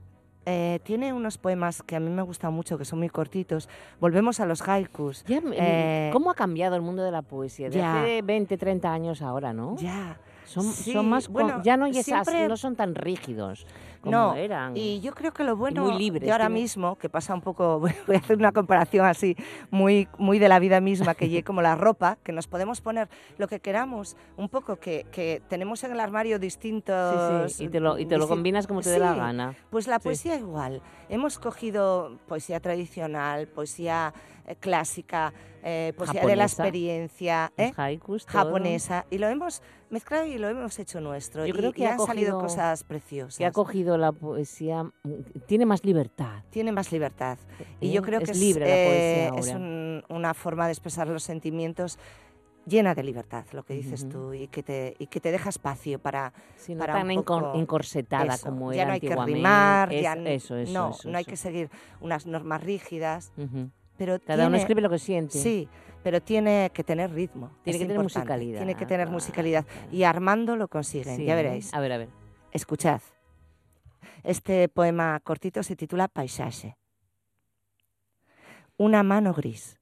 Eh, 0.47 0.79
tiene 0.83 1.11
unos 1.11 1.39
poemas 1.39 1.81
que 1.81 1.95
a 1.95 1.99
mí 1.99 2.09
me 2.11 2.21
gustan 2.21 2.53
mucho, 2.53 2.77
que 2.77 2.85
son 2.85 2.99
muy 2.99 3.09
cortitos. 3.09 3.67
Volvemos 3.99 4.39
a 4.39 4.45
los 4.45 4.61
haikus. 4.67 5.23
Ya, 5.23 5.41
me- 5.41 5.55
Eh, 5.57 6.09
¿Cómo 6.13 6.29
ha 6.29 6.35
cambiado 6.35 6.75
el 6.75 6.83
mundo 6.83 7.01
de 7.03 7.11
la 7.11 7.23
poesía? 7.23 7.69
De 7.69 7.77
ya. 7.77 8.03
hace 8.03 8.21
20, 8.21 8.55
30 8.57 8.93
años 8.93 9.21
ahora, 9.23 9.53
¿no? 9.53 9.75
Ya. 9.77 10.19
Son, 10.45 10.63
Sí, 10.63 10.93
son 10.93 11.09
más, 11.09 11.27
bueno, 11.27 11.61
ya 11.63 11.75
no, 11.77 11.85
esas- 11.87 12.05
siempre- 12.05 12.47
no 12.47 12.55
son 12.57 12.75
tan 12.75 12.93
rígidos 12.95 13.65
como 14.01 14.11
no, 14.11 14.35
eran. 14.35 14.77
y 14.77 15.01
yo 15.01 15.13
creo 15.13 15.33
que 15.33 15.43
lo 15.43 15.55
bueno 15.55 15.81
muy 15.83 15.97
libres, 15.97 16.23
de 16.23 16.31
ahora 16.31 16.49
mismo, 16.49 16.95
que 16.97 17.09
pasa 17.09 17.33
un 17.33 17.41
poco, 17.41 17.79
voy 18.07 18.15
a 18.15 18.19
hacer 18.19 18.37
una 18.37 18.51
comparación 18.51 19.05
así, 19.05 19.35
muy, 19.71 20.07
muy 20.19 20.37
de 20.39 20.47
la 20.47 20.59
vida 20.59 20.79
misma, 20.81 21.15
que 21.15 21.43
como 21.43 21.61
la 21.61 21.75
ropa, 21.75 22.17
que 22.23 22.31
nos 22.31 22.45
podemos 22.47 22.81
poner 22.81 23.09
lo 23.39 23.47
que 23.47 23.59
queramos, 23.59 24.15
un 24.37 24.47
poco 24.49 24.75
que, 24.77 25.05
que 25.11 25.41
tenemos 25.49 25.83
en 25.83 25.91
el 25.93 25.99
armario 25.99 26.37
distintos... 26.39 27.51
Sí, 27.51 27.57
sí, 27.57 27.63
y 27.65 27.67
te 27.69 27.79
lo, 27.79 27.97
y 27.97 28.05
te 28.05 28.17
lo 28.17 28.27
combinas 28.27 28.67
como 28.67 28.81
te 28.81 28.89
dé 28.91 28.99
la 28.99 29.13
gana. 29.15 29.55
Pues 29.71 29.87
la 29.87 29.97
Sí. 29.97 30.03
poesía 30.03 30.37
igual. 30.37 30.81
Hemos 31.09 31.39
cogido 31.39 32.17
poesía 32.27 32.59
tradicional, 32.59 33.47
poesía 33.47 34.13
eh, 34.47 34.55
clásica, 34.55 35.33
eh, 35.67 35.93
poesía 35.97 36.23
de 36.23 36.35
la 36.35 36.43
experiencia, 36.43 37.51
¿eh? 37.57 37.73
haikus, 37.75 38.25
japonesa, 38.27 39.05
y 39.09 39.17
lo 39.17 39.27
hemos 39.27 39.63
mezclado 39.89 40.25
y 40.25 40.37
lo 40.37 40.47
hemos 40.47 40.77
hecho 40.77 41.01
nuestro. 41.01 41.43
Yo 41.45 41.53
y, 41.55 41.57
creo 41.57 41.73
que 41.73 41.81
y 41.81 41.85
ha 41.85 41.93
han 41.93 41.99
salido 41.99 42.39
cosas 42.39 42.83
preciosas. 42.83 43.37
Que 43.39 43.45
ha 43.47 43.51
cogido 43.51 43.97
la 43.97 44.11
poesía, 44.11 44.89
tiene 45.47 45.65
más 45.65 45.83
libertad. 45.83 46.43
Tiene 46.51 46.71
más 46.71 46.91
libertad. 46.91 47.39
Y 47.81 47.89
¿eh? 47.89 47.91
yo 47.93 48.03
creo 48.03 48.19
Es 48.19 48.25
que 48.25 48.31
es, 48.33 48.37
libre 48.39 48.65
la 48.67 48.75
eh, 48.77 49.29
poesía 49.31 49.49
es 49.51 49.55
un- 49.55 50.03
una 50.09 50.33
forma 50.35 50.67
de 50.67 50.73
expresar 50.73 51.07
los 51.07 51.23
sentimientos 51.23 51.97
llena 52.67 52.93
de 52.95 53.03
libertad, 53.03 53.45
lo 53.51 53.63
que 53.63 53.73
dices 53.75 54.07
tú, 54.09 54.33
y 54.33 54.47
que, 54.47 54.63
te, 54.63 54.95
y 54.99 55.05
que 55.07 55.19
te 55.19 55.31
deja 55.31 55.49
espacio 55.49 55.99
para, 55.99 56.33
Sí, 56.57 56.73
no 56.73 56.79
para 56.79 56.93
tan 56.93 57.09
un 57.11 57.15
poco- 57.23 57.53
encorsetada 57.55 58.33
eso. 58.35 58.49
como 58.49 58.71
ya 58.73 58.81
era 58.81 58.87
no 58.87 58.93
hay 58.93 58.99
que 59.01 59.15
rimar, 59.15 59.93
Es- 59.93 60.01
ya 60.03 60.13
eso, 60.13 60.57
eso, 60.57 60.73
no, 60.73 60.89
eso, 60.91 61.09
no 61.09 61.17
hay 61.17 61.25
que 61.25 61.37
seguir 61.37 61.69
unas 62.01 62.25
normas 62.25 62.63
rígidas, 62.63 63.31
Ujú. 63.37 63.69
Pero 63.97 64.19
Cada 64.19 64.47
uno 64.47 64.57
escribe 64.57 64.81
lo 64.81 64.89
que 64.89 64.99
siente. 64.99 65.37
Sí, 65.37 65.67
pero 66.03 66.21
tiene 66.21 66.71
que 66.73 66.83
tener 66.83 67.11
ritmo. 67.11 67.51
Tiene 67.63 67.79
que 67.79 67.85
tener 67.85 68.01
musicalidad, 68.03 68.57
Tiene 68.59 68.75
que 68.75 68.85
tener 68.85 69.09
musicalidad. 69.09 69.65
Y 69.91 70.03
Armando 70.03 70.55
lo 70.55 70.67
consigue, 70.67 71.15
Sí, 71.15 71.25
ya 71.25 71.35
veréis. 71.35 71.73
A 71.73 71.79
ver, 71.79 71.91
a 71.93 71.97
ver. 71.97 72.09
Escuchad. 72.51 73.01
Este 74.23 74.67
poema 74.69 75.19
cortito 75.19 75.61
se 75.63 75.75
titula 75.75 76.07
Paisaje. 76.07 76.77
Una 78.77 79.03
mano 79.03 79.33
gris. 79.33 79.79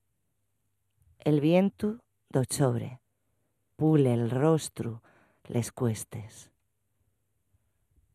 El 1.19 1.39
viento 1.41 1.99
do 2.29 2.43
chobre. 2.45 2.99
Pule 3.75 4.13
el 4.13 4.29
rostro, 4.29 5.01
les 5.47 5.71
cuestes. 5.71 6.51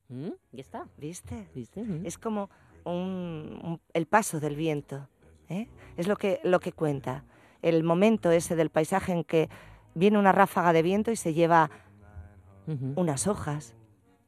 ¿Mm? 0.09 0.29
Ya 0.53 0.61
está. 0.61 0.87
¿Viste? 0.97 1.49
¿Viste? 1.55 1.83
Mm. 1.83 2.07
Es 2.07 2.17
como 2.19 2.49
un- 2.85 3.59
un- 3.63 3.81
el 3.93 4.07
paso 4.07 4.41
del 4.41 4.57
viento. 4.57 5.09
¿Eh? 5.49 5.69
Es 5.97 6.07
lo 6.09 6.17
que, 6.17 6.41
lo 6.45 6.61
que 6.61 6.73
cuenta. 6.73 7.25
El 7.63 7.83
momento 7.85 8.31
ese 8.31 8.55
del 8.57 8.71
paisaje 8.71 9.13
en 9.13 9.25
que 9.25 9.49
viene 9.95 10.19
una 10.19 10.33
ráfaga 10.33 10.73
de 10.73 10.83
viento 10.83 11.11
y 11.11 11.17
se 11.17 11.35
lleva 11.35 11.71
unas 12.97 13.27
hojas. 13.27 13.75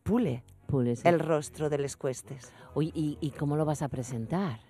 Pule 0.02 0.42
Pule, 0.66 0.96
sí. 0.96 1.02
el 1.06 1.20
rostro 1.20 1.68
de 1.68 1.78
les 1.78 1.96
cuestes. 1.96 2.52
Oye, 2.74 2.90
¿y, 2.94 3.18
y 3.20 3.30
cómo 3.32 3.56
lo 3.56 3.64
vas 3.64 3.82
a 3.82 3.88
presentar? 3.88 4.60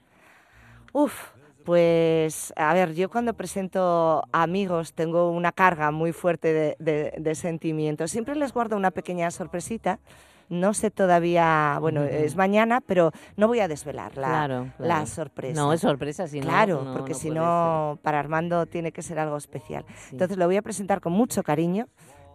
Uf, 0.93 1.31
pues 1.65 2.53
a 2.57 2.75
ver, 2.75 2.95
yo 2.95 3.09
cuando 3.11 3.35
presento 3.35 4.25
a 4.33 4.43
amigos 4.43 4.93
tengo 4.95 5.31
una 5.31 5.53
carga 5.53 5.91
muy 5.91 6.13
fuerte 6.13 6.53
de, 6.53 6.77
de- 6.81 7.15
de 7.17 7.35
sentimientos. 7.35 8.11
Siempre 8.11 8.35
les 8.35 8.53
guardo 8.53 8.77
una 8.77 8.91
pequeña 8.91 9.31
sorpresita. 9.31 10.01
No 10.51 10.75
sé 10.75 10.91
todavía, 10.91 11.79
bueno, 11.81 12.03
es 12.03 12.35
mañana, 12.37 12.81
pero 12.81 13.13
no 13.37 13.47
voy 13.47 13.61
a 13.61 13.69
desvelar 13.69 14.17
la, 14.17 14.29
Claro, 14.29 14.67
la 14.79 15.07
sorpresa. 15.07 15.61
No, 15.61 15.73
es 15.73 15.81
sorpresa, 15.81 16.27
si 16.27 16.41
no, 16.41 16.47
Claro, 16.47 16.83
no- 16.85 16.93
porque 16.93 17.13
no 17.13 17.19
si 17.19 17.31
no, 17.31 17.99
para 18.03 18.19
Armando 18.19 18.67
tiene 18.67 18.91
que 18.91 19.01
ser 19.03 19.21
algo 19.21 19.37
especial. 19.37 19.85
Entonces 20.11 20.37
lo 20.37 20.47
voy 20.47 20.57
a 20.57 20.63
presentar 20.63 21.01
con 21.01 21.13
mucho 21.13 21.45
cariño, 21.45 21.87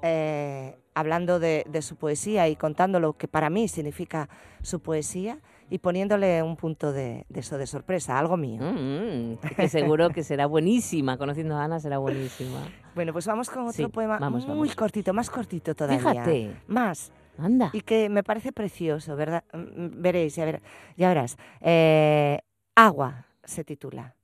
eh, 0.01 0.78
hablando 0.93 1.39
de, 1.39 1.66
de 1.70 1.82
su 1.82 1.97
poesía 1.97 2.47
y 2.47 2.55
contando 2.55 3.01
lo 3.01 3.13
que 3.13 3.28
para 3.28 3.49
mí 3.49 3.68
significa 3.68 4.30
su 4.61 4.80
poesía 4.80 5.39
y 5.70 5.80
poniéndole 5.80 6.41
un 6.41 6.55
punto 6.55 6.93
de, 6.93 7.26
de 7.28 7.39
eso, 7.41 7.57
de 7.57 7.68
sorpresa, 7.68 8.18
algo 8.18 8.38
mío. 8.38 8.61
Mm, 8.61 9.36
que 9.57 9.68
seguro 9.68 10.09
que 10.11 10.24
será 10.24 10.45
buenísima. 10.45 11.18
Conociendo 11.18 11.57
a 11.57 11.66
Ana 11.66 11.82
será 11.82 11.97
buenísima. 11.97 12.59
Bueno, 12.93 13.11
pues 13.11 13.28
vamos 13.28 13.49
con 13.49 13.63
otro 13.63 13.74
Sí, 13.74 13.88
poema 13.88 14.20
vamos, 14.20 14.45
muy 14.47 14.55
vamos. 14.70 14.76
cortito, 14.76 15.11
más 15.13 15.30
cortito 15.30 15.76
todavía. 15.76 15.99
Fíjate. 16.24 16.55
Más. 16.68 17.11
Anda. 17.38 17.70
Y 17.74 17.82
que 17.82 18.10
me 18.10 18.24
parece 18.24 18.52
precioso, 18.52 19.16
¿verdad? 19.16 19.44
Mm, 19.54 20.02
Veréis, 20.02 20.36
ya, 20.36 20.46
ver- 20.46 20.62
ya 20.98 21.10
verás. 21.10 21.38
Eh, 21.62 22.40
Agua 22.76 23.26
se 23.44 23.64
titula. 23.64 24.16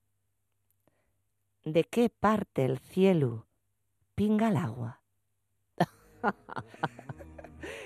¿De 1.63 1.83
qué 1.83 2.09
parte 2.09 2.65
el 2.65 2.79
cielo 2.79 3.47
pinga 4.15 4.49
el 4.49 4.57
agua? 4.57 5.01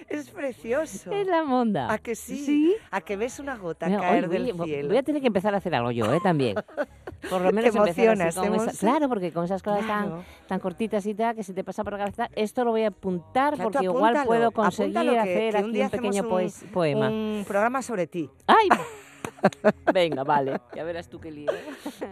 es 0.09 0.29
precioso. 0.29 1.11
Es 1.11 1.27
la 1.27 1.43
monda. 1.43 1.91
¿A 1.91 1.97
que 1.97 2.15
sí? 2.15 2.37
Sí. 2.45 2.75
¿A 2.91 3.01
que 3.01 3.17
ves 3.17 3.39
una 3.39 3.55
gota 3.57 3.87
Mira, 3.87 4.01
caer 4.01 4.29
del 4.29 4.53
cielo? 4.63 4.87
voy 4.89 4.97
a 4.97 5.03
tener 5.03 5.21
que 5.21 5.27
empezar 5.27 5.53
a 5.53 5.57
hacer 5.57 5.73
algo 5.75 5.91
yo, 5.91 6.13
¿eh? 6.13 6.19
También. 6.21 6.55
Por 7.29 7.41
lo 7.41 7.51
menos 7.51 7.75
emocionas, 7.75 8.37
esa- 8.37 8.71
Claro, 8.79 9.09
porque 9.09 9.31
con 9.31 9.45
esas 9.45 9.63
cosas 9.63 9.83
Claro. 9.85 10.09
tan, 10.17 10.47
tan 10.47 10.59
cortitas 10.59 11.05
y 11.07 11.15
tal, 11.15 11.35
que 11.35 11.41
se 11.43 11.53
te 11.55 11.63
pasa 11.63 11.83
por 11.83 11.93
la 11.93 11.99
cabeza, 11.99 12.29
esto 12.35 12.63
lo 12.63 12.69
voy 12.71 12.83
a 12.83 12.89
apuntar 12.89 13.55
Claro, 13.55 13.71
porque 13.71 13.85
igual 13.85 14.15
puedo 14.25 14.51
conseguir 14.51 14.93
que- 14.93 15.17
hacer 15.19 15.51
que 15.53 15.57
aquí 15.57 15.69
un 15.79 15.81
un, 15.85 15.89
pequeño 15.89 16.21
un- 16.23 16.51
poema. 16.71 17.09
Un 17.09 17.43
programa 17.47 17.81
sobre 17.81 18.05
ti. 18.05 18.29
¡Ay! 18.45 18.69
Venga, 19.93 20.23
vale. 20.23 20.59
Ya 20.75 20.83
verás 20.83 21.09
tú 21.09 21.19
qué 21.19 21.31
lío. 21.31 21.51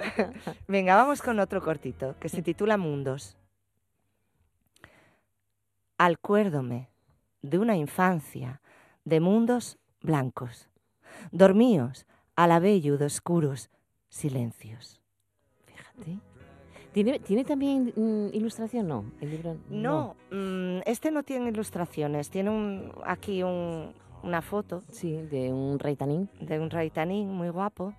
Venga, 0.68 0.96
vamos 0.96 1.22
con 1.22 1.40
otro 1.40 1.62
cortito, 1.62 2.16
que 2.20 2.28
se 2.30 2.42
titula 2.42 2.78
Mundos. 2.78 3.38
Acuérdome 6.00 6.90
de 7.44 7.60
una 7.60 7.78
infancia 7.78 8.62
de 9.06 9.20
mundos 9.20 9.78
blancos, 10.02 10.70
dormíos 11.32 12.08
a 12.36 12.48
la 12.48 12.60
vello 12.60 12.98
de 12.98 13.06
oscuros 13.06 13.70
silencios. 14.10 15.00
Fíjate. 15.66 16.18
¿Tiene, 16.94 17.20
¿Tiene 17.20 17.44
también 17.44 17.92
mm, 17.96 18.30
ilustración? 18.34 18.88
No, 18.88 19.06
el 19.20 19.32
libro 19.32 19.58
No, 19.70 20.16
mm, 20.32 20.82
este 20.86 21.12
no 21.12 21.24
tiene 21.24 21.50
ilustraciones, 21.50 22.30
tiene 22.30 22.50
un, 22.50 22.92
aquí 23.06 23.44
un- 23.44 23.94
una 24.24 24.42
foto. 24.42 24.84
Sí, 24.92 25.12
de 25.14 25.52
un 25.52 25.80
rey 25.80 25.96
tanín. 25.96 26.30
De 26.40 26.60
un 26.60 26.70
rey 26.70 26.90
tanín 26.92 27.30
muy 27.30 27.50
guapo, 27.50 27.94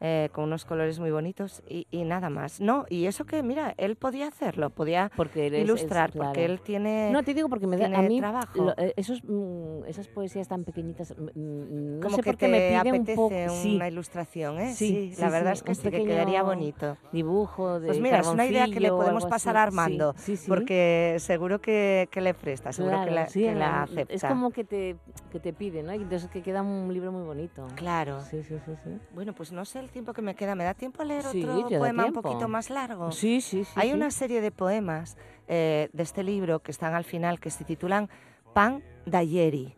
eh, 0.00 0.30
con 0.32 0.44
unos 0.44 0.64
colores 0.64 0.98
muy 0.98 1.10
bonitos 1.10 1.62
y, 1.68 1.86
y 1.90 2.04
nada 2.04 2.30
más. 2.30 2.60
No, 2.60 2.86
y 2.88 3.06
eso 3.06 3.26
que, 3.26 3.42
mira, 3.42 3.74
él 3.76 3.96
podía 3.96 4.28
hacerlo, 4.28 4.70
podía 4.70 5.10
Porque 5.14 5.46
él 5.48 5.54
es- 5.54 5.60
es- 5.60 5.68
ilustrar, 5.68 6.12
porque 6.12 6.44
él 6.46 6.60
tiene 6.60 7.10
No, 7.12 7.22
te 7.22 7.34
digo 7.34 7.48
porque 7.50 7.66
me 7.66 7.76
da, 7.76 7.86
a 7.98 8.02
mí 8.02 8.18
trabajo. 8.18 8.48
lo- 8.64 8.74
eh, 8.78 8.94
esos, 8.96 9.22
mm, 9.24 9.84
esas 9.86 10.08
poesías 10.08 10.48
tan 10.48 10.64
pequeñitas, 10.64 11.14
mm, 11.16 11.22
mm, 11.38 11.94
no 11.96 12.00
Como 12.02 12.16
sé 12.16 12.22
que 12.22 12.30
por 12.30 12.36
qué 12.38 12.46
te 12.46 12.52
me 12.52 12.60
pide 12.80 12.92
un 12.92 13.00
apetece 13.02 13.14
poco... 13.14 13.74
una 13.74 13.88
ilustración, 13.88 14.58
¿eh? 14.58 14.72
Sí, 14.74 15.12
Sí, 15.14 15.20
la 15.20 15.28
verdad 15.28 15.52
es 15.52 15.62
que 15.62 15.74
sí, 15.74 15.90
que 15.90 16.02
quedaría 16.02 16.42
bonito. 16.42 16.96
Dibujo 17.12 17.78
de 17.80 17.86
Pues 17.88 18.00
mira, 18.00 18.20
es 18.20 18.26
una 18.26 18.46
idea 18.46 18.68
que 18.70 18.80
le 18.80 18.90
podemos 18.90 19.26
pasar 19.26 19.56
a 19.56 19.62
Armando, 19.64 20.14
Sí, 20.16 20.36
sí, 20.36 20.36
sí. 20.38 20.48
porque 20.48 21.16
seguro 21.18 21.60
que, 21.60 22.08
que 22.10 22.20
le 22.20 22.32
presta, 22.34 22.72
seguro 22.72 23.02
que 23.04 23.10
la, 23.10 23.26
que 23.26 23.54
la 23.54 23.82
acepta. 23.82 24.14
Es 24.14 24.24
como 24.24 24.50
que 24.50 24.64
te, 24.64 24.96
que 25.30 25.40
te 25.40 25.52
pide, 25.52 25.82
¿no? 25.82 25.92
Entonces 25.92 26.30
que 26.30 26.42
queda 26.42 26.62
un 26.62 26.92
libro 26.92 27.12
muy 27.12 27.22
bonito. 27.22 27.66
Claro. 27.76 28.20
Sí, 28.22 28.42
sí, 28.42 28.54
sí, 28.64 28.72
sí. 28.82 28.90
Bueno, 29.14 29.34
pues 29.34 29.52
no 29.52 29.64
sé 29.64 29.80
el 29.80 29.89
tiempo 29.90 30.12
que 30.12 30.22
me 30.22 30.34
queda. 30.34 30.54
¿Me 30.54 30.64
da 30.64 30.74
tiempo 30.74 31.02
a 31.02 31.04
leer 31.04 31.22
Sí, 31.24 31.44
otro 31.44 31.68
poema 31.78 32.06
un 32.06 32.12
poquito 32.12 32.48
más 32.48 32.70
largo? 32.70 33.12
Sí, 33.12 33.40
sí, 33.40 33.64
sí, 33.64 33.72
Hay 33.76 33.88
sí. 33.90 33.94
una 33.94 34.10
serie 34.10 34.40
de 34.40 34.50
poemas 34.50 35.16
eh, 35.48 35.88
de 35.92 36.02
este 36.02 36.22
libro 36.22 36.60
que 36.60 36.70
están 36.70 36.94
al 36.94 37.04
final 37.04 37.40
que 37.40 37.50
se 37.50 37.64
titulan 37.64 38.08
Pan 38.54 38.82
de 39.06 39.16
Ayeri. 39.18 39.74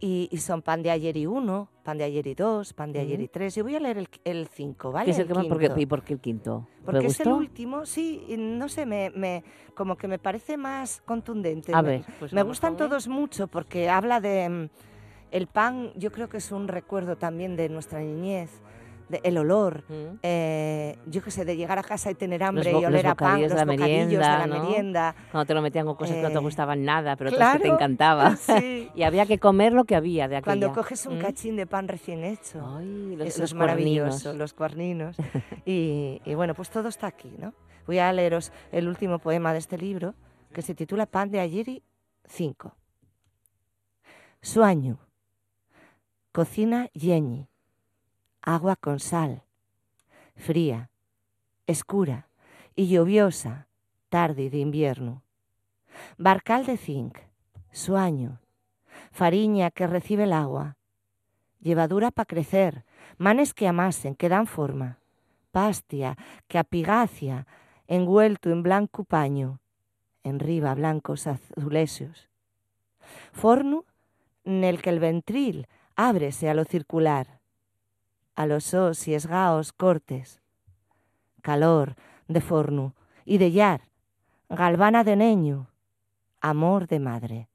Y, 0.00 0.28
y 0.32 0.38
son 0.38 0.62
Pan 0.62 0.82
de 0.82 0.90
Ayeri 0.90 1.26
1, 1.26 1.68
Pan 1.84 1.96
de 1.96 2.02
Ayeri 2.02 2.34
2, 2.34 2.72
Pan 2.72 2.92
de. 2.92 2.98
Ayeri 2.98 3.28
3. 3.28 3.54
Yo 3.54 3.62
voy 3.62 3.76
a 3.76 3.80
leer 3.80 4.04
el 4.24 4.48
5, 4.48 4.90
¿vale? 4.90 5.04
¿Qué 5.04 5.10
es 5.12 5.18
el 5.18 5.22
El 5.22 5.28
que 5.28 5.34
más? 5.34 5.46
¿Por 5.46 5.58
qué- 5.58 5.66
quinto. 5.66 5.80
¿Y 5.80 5.86
por 5.86 6.02
qué 6.02 6.12
el 6.14 6.20
quinto? 6.20 6.66
¿Te 6.78 6.82
Porque 6.84 7.06
es 7.06 7.20
el 7.20 7.28
último, 7.28 7.86
sí, 7.86 8.24
no 8.36 8.68
sé, 8.68 8.84
me, 8.84 9.10
me- 9.10 9.44
como 9.76 9.96
que 9.96 10.08
me 10.08 10.18
parece 10.18 10.56
más 10.56 11.00
contundente. 11.02 11.72
A 11.72 11.82
ver, 11.82 12.04
pues 12.18 12.32
me 12.32 12.40
vamos 12.42 12.56
gustan 12.56 12.72
él. 12.72 12.78
todos 12.78 13.06
mucho 13.06 13.46
porque 13.46 13.88
habla 13.88 14.20
de 14.20 14.48
mm, 14.48 14.68
el 15.30 15.46
pan, 15.46 15.92
yo 15.94 16.10
creo 16.10 16.28
que 16.28 16.38
es 16.38 16.50
un 16.50 16.66
recuerdo 16.66 17.16
también 17.16 17.54
de 17.54 17.68
nuestra 17.68 18.00
niñez, 18.00 18.50
de 19.12 19.20
el 19.22 19.38
olor, 19.38 19.84
Mm. 19.88 20.18
eh, 20.24 20.98
yo 21.06 21.22
qué 21.22 21.30
sé, 21.30 21.44
de 21.44 21.56
llegar 21.56 21.78
a 21.78 21.84
casa 21.84 22.10
y 22.10 22.14
tener 22.16 22.42
hambre 22.42 22.72
y 22.72 22.84
oler 22.84 23.06
a 23.06 23.14
pan, 23.14 23.40
los 23.42 23.52
la 23.52 23.64
bocadillos 23.64 23.78
merienda, 24.18 24.32
de 24.32 24.38
la 24.38 24.46
¿no? 24.58 24.64
merienda. 24.64 25.14
Cuando 25.30 25.46
te 25.46 25.54
lo 25.54 25.62
metían 25.62 25.86
con 25.86 25.94
cosas 25.94 26.16
que 26.16 26.22
no 26.22 26.28
te 26.30 26.34
Eh, 26.34 26.38
gustaban 26.40 26.84
nada, 26.84 27.14
pero 27.14 27.30
otras 27.30 27.52
que 27.52 27.58
te 27.58 27.62
claro, 27.68 27.74
encantaba. 27.76 28.36
sí. 28.36 28.90
y 28.94 29.02
había 29.04 29.24
que 29.26 29.38
comer 29.38 29.72
lo 29.72 29.84
que 29.84 29.94
había 29.94 30.26
de 30.26 30.36
aquella. 30.36 30.44
Cuando 30.44 30.72
coges 30.72 31.06
un 31.06 31.18
Mm. 31.18 31.22
cachín 31.22 31.56
de 31.56 31.66
pan 31.68 31.86
recién 31.86 32.24
hecho. 32.24 32.60
Ay, 32.76 33.14
los- 33.16 33.28
Eso 33.28 33.42
los 33.42 33.50
es 33.50 33.54
maravilloso, 33.54 34.10
cuerninos. 34.24 34.36
los 34.38 34.52
cuerninos. 34.54 35.16
y, 35.66 36.20
y 36.24 36.34
bueno, 36.34 36.54
pues 36.54 36.70
todo 36.70 36.88
está 36.88 37.06
aquí, 37.06 37.30
¿no? 37.38 37.54
Voy 37.86 37.98
a 37.98 38.12
leeros 38.12 38.52
el 38.72 38.88
último 38.88 39.18
poema 39.20 39.52
de 39.52 39.58
este 39.60 39.78
libro, 39.78 40.14
que 40.52 40.62
se 40.62 40.74
titula 40.74 41.06
Pan 41.06 41.30
de 41.30 41.40
Ayeri 41.40 41.82
5. 42.26 42.74
Sueño. 44.40 44.98
Cocina 46.32 46.88
yeñi. 46.94 47.46
Agua 48.44 48.74
con 48.74 48.98
sal. 48.98 49.44
Fría. 50.34 50.90
Escura. 51.68 52.26
Y 52.74 52.88
lluviosa. 52.88 53.68
Tarde 54.08 54.50
de 54.50 54.58
invierno. 54.58 55.22
Barcal 56.18 56.66
de 56.66 56.76
zinc. 56.76 57.18
Sueño. 57.70 58.40
Fariña 59.12 59.70
que 59.70 59.86
recibe 59.86 60.24
el 60.24 60.32
agua. 60.32 60.76
Llevadura 61.60 62.10
para 62.10 62.26
crecer. 62.26 62.84
Manes 63.16 63.54
que 63.54 63.68
amasen, 63.68 64.16
que 64.16 64.28
dan 64.28 64.48
forma. 64.48 64.98
Pastia 65.52 66.16
que 66.48 66.58
apigacia, 66.58 67.46
envuelto 67.86 68.50
en 68.50 68.64
blanco 68.64 69.04
paño. 69.04 69.60
En 70.24 70.40
riba 70.40 70.74
blancos 70.74 71.28
azulesios. 71.28 72.28
Forno 73.30 73.84
nel 74.44 74.82
que 74.82 74.90
el 74.90 74.98
ventril 74.98 75.68
ábrese 75.94 76.50
a 76.50 76.54
lo 76.54 76.64
circular. 76.64 77.41
A 78.34 78.46
los 78.46 78.72
os 78.74 79.06
y 79.08 79.14
esgaos 79.14 79.72
cortes. 79.72 80.42
Calor 81.42 81.96
de 82.28 82.40
forno 82.40 82.94
y 83.24 83.38
de 83.38 83.50
llar. 83.50 83.88
Galvana 84.48 85.04
de 85.04 85.16
neño. 85.16 85.70
Amor 86.40 86.86
de 86.86 86.98
madre. 86.98 87.48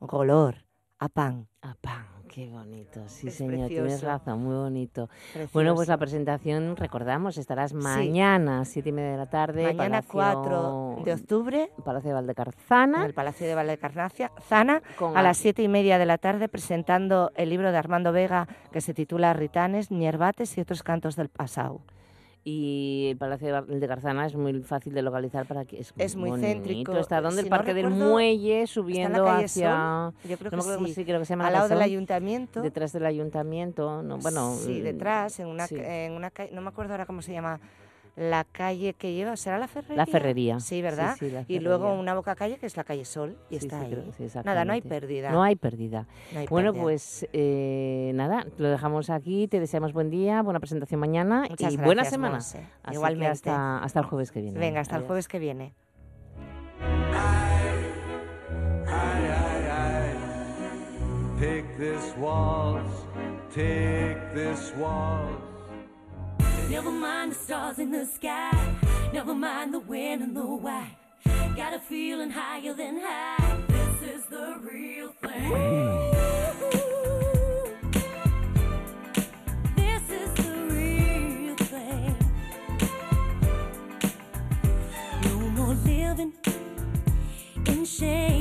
Golor 0.00 0.64
a 0.98 1.08
pan. 1.08 1.48
A 1.62 1.74
pan, 1.74 2.11
qué 2.32 2.48
bonito. 2.48 3.02
Sí, 3.08 3.28
Es 3.28 3.34
señor, 3.34 3.68
tienes 3.68 4.02
razón, 4.02 4.42
muy 4.42 4.54
bonito. 4.56 5.08
Bueno, 5.52 5.74
pues 5.74 5.88
la 5.88 5.98
presentación, 5.98 6.76
recordamos, 6.76 7.36
estarás 7.36 7.74
mañana, 7.74 8.64
siete 8.64 8.88
y 8.88 8.92
media 8.92 9.10
de 9.12 9.16
la 9.18 9.26
tarde. 9.30 9.62
Mañana 9.64 10.02
Palacio- 10.02 10.12
4 10.12 10.96
de 11.04 11.12
octubre 11.12 11.70
Palacio 11.84 12.08
de 12.08 12.10
en 12.10 12.14
Valdecarzana. 12.16 13.04
el 13.06 13.14
Palacio 13.14 13.46
de 13.46 13.54
Valdecarnacia, 13.54 14.32
Zana, 14.48 14.82
Con 14.98 15.16
a 15.16 15.22
las 15.22 15.36
siete 15.36 15.62
y 15.62 15.68
media 15.68 15.98
de 15.98 16.06
la 16.06 16.18
tarde, 16.18 16.48
presentando 16.48 17.30
el 17.34 17.50
libro 17.50 17.70
de 17.70 17.76
Armando 17.78 18.12
Vega 18.12 18.48
que 18.72 18.80
se 18.80 18.94
titula 18.94 19.32
Ritanes, 19.34 19.90
Ñerbates 19.90 20.56
y 20.56 20.60
otros 20.62 20.82
cantos 20.82 21.16
del 21.16 21.28
pasado. 21.28 21.80
Y 22.44 23.06
el 23.10 23.16
Palacio 23.16 23.62
de 23.62 23.86
Garzana 23.86 24.26
es 24.26 24.34
muy 24.34 24.62
fácil 24.62 24.94
de 24.94 25.02
localizar 25.02 25.46
para 25.46 25.64
que 25.64 25.78
es, 25.80 25.94
Es 25.96 26.16
muy 26.16 26.30
bonito. 26.30 26.48
céntrico. 26.48 26.96
Está 26.96 27.20
donde 27.20 27.42
Si 27.42 27.46
el 27.46 27.50
no 27.50 27.56
Parque 27.56 27.72
del 27.74 27.84
recuerdo, 27.86 28.10
Muelle, 28.10 28.54
en 28.54 28.60
la 28.60 28.66
subiendo 28.66 29.28
hacia... 29.28 29.70
Sol, 30.20 30.30
yo 30.30 30.38
creo 30.38 30.50
no 30.50 30.58
que 30.64 30.74
cómo 30.74 30.86
sí, 30.88 30.94
se- 30.94 31.04
creo 31.04 31.20
que 31.20 31.24
se 31.24 31.32
llama 31.34 31.46
al 31.46 31.52
la 31.52 31.58
lado 31.60 31.68
del 31.68 31.82
ayuntamiento. 31.82 32.60
Detrás 32.60 32.92
del 32.92 33.06
ayuntamiento, 33.06 34.02
no, 34.02 34.18
bueno... 34.18 34.54
Sí, 34.56 34.80
detrás, 34.80 35.38
en 35.38 35.46
una, 35.46 35.66
sí. 35.68 35.76
en 35.78 36.12
una 36.14 36.30
calle, 36.30 36.50
no 36.52 36.62
me 36.62 36.68
acuerdo 36.68 36.92
ahora 36.94 37.06
cómo 37.06 37.22
se 37.22 37.32
llama, 37.32 37.60
la 38.14 38.44
calle 38.44 38.92
que 38.94 39.14
lleva, 39.14 39.36
¿será 39.36 39.58
la 39.58 39.68
Ferrería? 39.68 39.96
La 39.96 40.06
Ferrería. 40.06 40.60
Sí, 40.60 40.82
¿verdad? 40.82 41.16
Sí, 41.18 41.26
sí, 41.28 41.32
la 41.32 41.44
y 41.48 41.58
luego 41.60 41.94
una 41.94 42.14
boca 42.14 42.34
calle 42.34 42.58
que 42.58 42.66
es 42.66 42.76
la 42.76 42.84
calle 42.84 43.04
Sol 43.06 43.38
y 43.48 43.58
Sí, 43.58 43.66
está 43.66 43.78
sí, 43.80 43.86
ahí. 43.86 43.90
creo- 43.92 44.12
sí, 44.30 44.38
nada, 44.44 44.64
no 44.66 44.72
hay 44.74 44.82
pérdida. 44.82 45.30
No 45.30 45.42
hay 45.42 45.56
pérdida. 45.56 46.06
No 46.32 46.40
hay 46.40 46.46
bueno, 46.46 46.72
pérdida. 46.72 46.82
pues 46.82 47.26
eh, 47.32 48.12
nada, 48.14 48.46
lo 48.58 48.68
dejamos 48.68 49.08
aquí. 49.08 49.48
Te 49.48 49.60
deseamos 49.60 49.92
buen 49.94 50.10
día, 50.10 50.42
buena 50.42 50.60
presentación 50.60 51.00
mañana 51.00 51.46
Muchas 51.48 51.72
y 51.72 51.76
buena 51.76 51.94
gracias, 52.02 52.10
semana. 52.12 52.34
Monse. 52.34 52.58
Así 52.58 52.68
que 52.90 52.94
Igualmente. 52.94 53.26
hasta, 53.32 53.78
hasta 53.78 54.00
el 54.00 54.06
jueves 54.06 54.30
que 54.30 54.40
viene. 54.42 54.60
Venga, 54.60 54.80
hasta 54.80 54.96
el 54.96 55.04
jueves 55.04 55.26
que 55.28 55.38
viene. 55.38 55.74
Take 61.38 61.66
this 61.76 62.14
waltz, 62.18 63.06
take 63.52 64.16
this 64.34 64.72
waltz. 64.78 65.51
Never 66.72 66.90
mind 66.90 67.32
the 67.32 67.34
stars 67.34 67.78
in 67.78 67.90
the 67.90 68.06
sky. 68.06 68.50
Never 69.12 69.34
mind 69.34 69.74
the 69.74 69.78
wind 69.78 70.22
and 70.22 70.34
the 70.34 70.40
why. 70.40 70.96
Got 71.54 71.74
a 71.74 71.78
feeling 71.78 72.30
higher 72.30 72.72
than 72.72 72.98
high. 72.98 73.58
This 73.68 74.14
is 74.14 74.24
the 74.24 74.56
real 74.62 75.08
thing. 75.20 75.50
This 79.76 80.04
is 80.20 80.32
the 80.42 80.54
real 80.70 81.56
thing. 81.56 82.16
No 85.24 85.50
more 85.50 85.74
living 85.74 86.32
in 87.66 87.84
shame. 87.84 88.31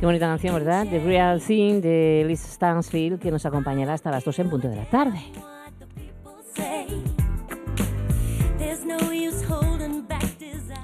Qué 0.00 0.06
bonita 0.06 0.26
canción, 0.26 0.54
¿verdad? 0.54 0.86
The 0.88 1.00
Real 1.00 1.40
Thing 1.40 1.80
de 1.80 2.24
Liz 2.26 2.40
Stansfield, 2.40 3.20
que 3.20 3.32
nos 3.32 3.44
acompañará 3.46 3.94
hasta 3.94 4.10
las 4.10 4.24
2 4.24 4.38
en 4.38 4.50
punto 4.50 4.68
de 4.68 4.76
la 4.76 4.84
tarde. 4.84 5.18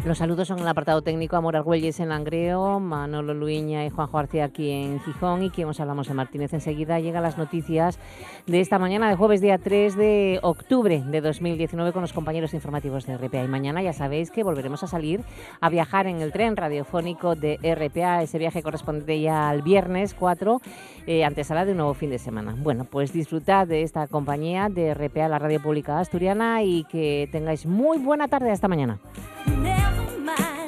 Los 0.05 0.19
saludos 0.19 0.49
son 0.49 0.59
en 0.59 0.65
el 0.65 0.69
apartado 0.69 1.01
técnico 1.01 1.35
Amor 1.37 1.57
Argüelles 1.57 1.99
en 1.99 2.11
Langreo, 2.11 2.79
Manolo 2.79 3.33
Luiña 3.33 3.87
y 3.87 3.91
Juanjo 3.91 4.19
García 4.19 4.45
aquí 4.45 4.71
en 4.71 5.01
Gijón 5.01 5.45
y 5.45 5.49
que 5.49 5.65
os 5.65 5.81
hablamos 5.81 6.09
de 6.09 6.13
Martínez. 6.13 6.53
Enseguida 6.53 7.01
llegan 7.01 7.23
las 7.23 7.39
noticias 7.39 7.99
de 8.47 8.61
esta 8.61 8.79
mañana 8.79 9.09
de 9.09 9.17
jueves 9.17 9.41
día 9.41 9.57
3 9.57 9.97
de 9.97 10.41
octubre 10.43 11.03
de 11.07 11.21
2019 11.23 11.93
con 11.93 12.03
los 12.03 12.13
compañeros 12.13 12.53
informativos 12.53 13.07
de 13.07 13.17
RPA. 13.17 13.45
Y 13.45 13.49
mañana 13.49 13.81
ya 13.81 13.95
sabéis 13.95 14.31
que 14.31 14.43
volveremos 14.43 14.83
a 14.83 14.89
salir 14.89 15.23
a 15.63 15.71
viajar 15.71 16.07
en 16.07 16.21
el 16.21 16.33
tren 16.33 16.55
radiofónico 16.55 17.35
de 17.35 17.57
RPA. 17.63 18.23
Ese 18.23 18.37
viaje 18.37 18.63
corresponde 18.63 19.23
ya 19.23 19.49
al 19.49 19.63
viernes 19.63 20.13
4, 20.13 20.61
eh, 21.07 21.25
antesala 21.25 21.65
de 21.65 21.71
un 21.71 21.79
nuevo 21.79 21.95
fin 21.95 22.11
de 22.11 22.19
semana. 22.19 22.55
Bueno, 22.59 22.85
pues 22.85 23.11
disfrutad 23.15 23.67
de 23.67 23.81
esta 23.81 24.07
compañía 24.09 24.69
de 24.69 24.93
RPA, 24.93 25.29
la 25.29 25.39
radio 25.39 25.63
pública 25.63 25.99
asturiana 25.99 26.63
y 26.63 26.85
que 26.85 27.27
tengáis 27.33 27.65
muy 27.65 27.97
buena 27.97 28.29
tarde 28.29 28.51
hasta 28.51 28.69
mañana. 28.69 28.99
my 30.19 30.64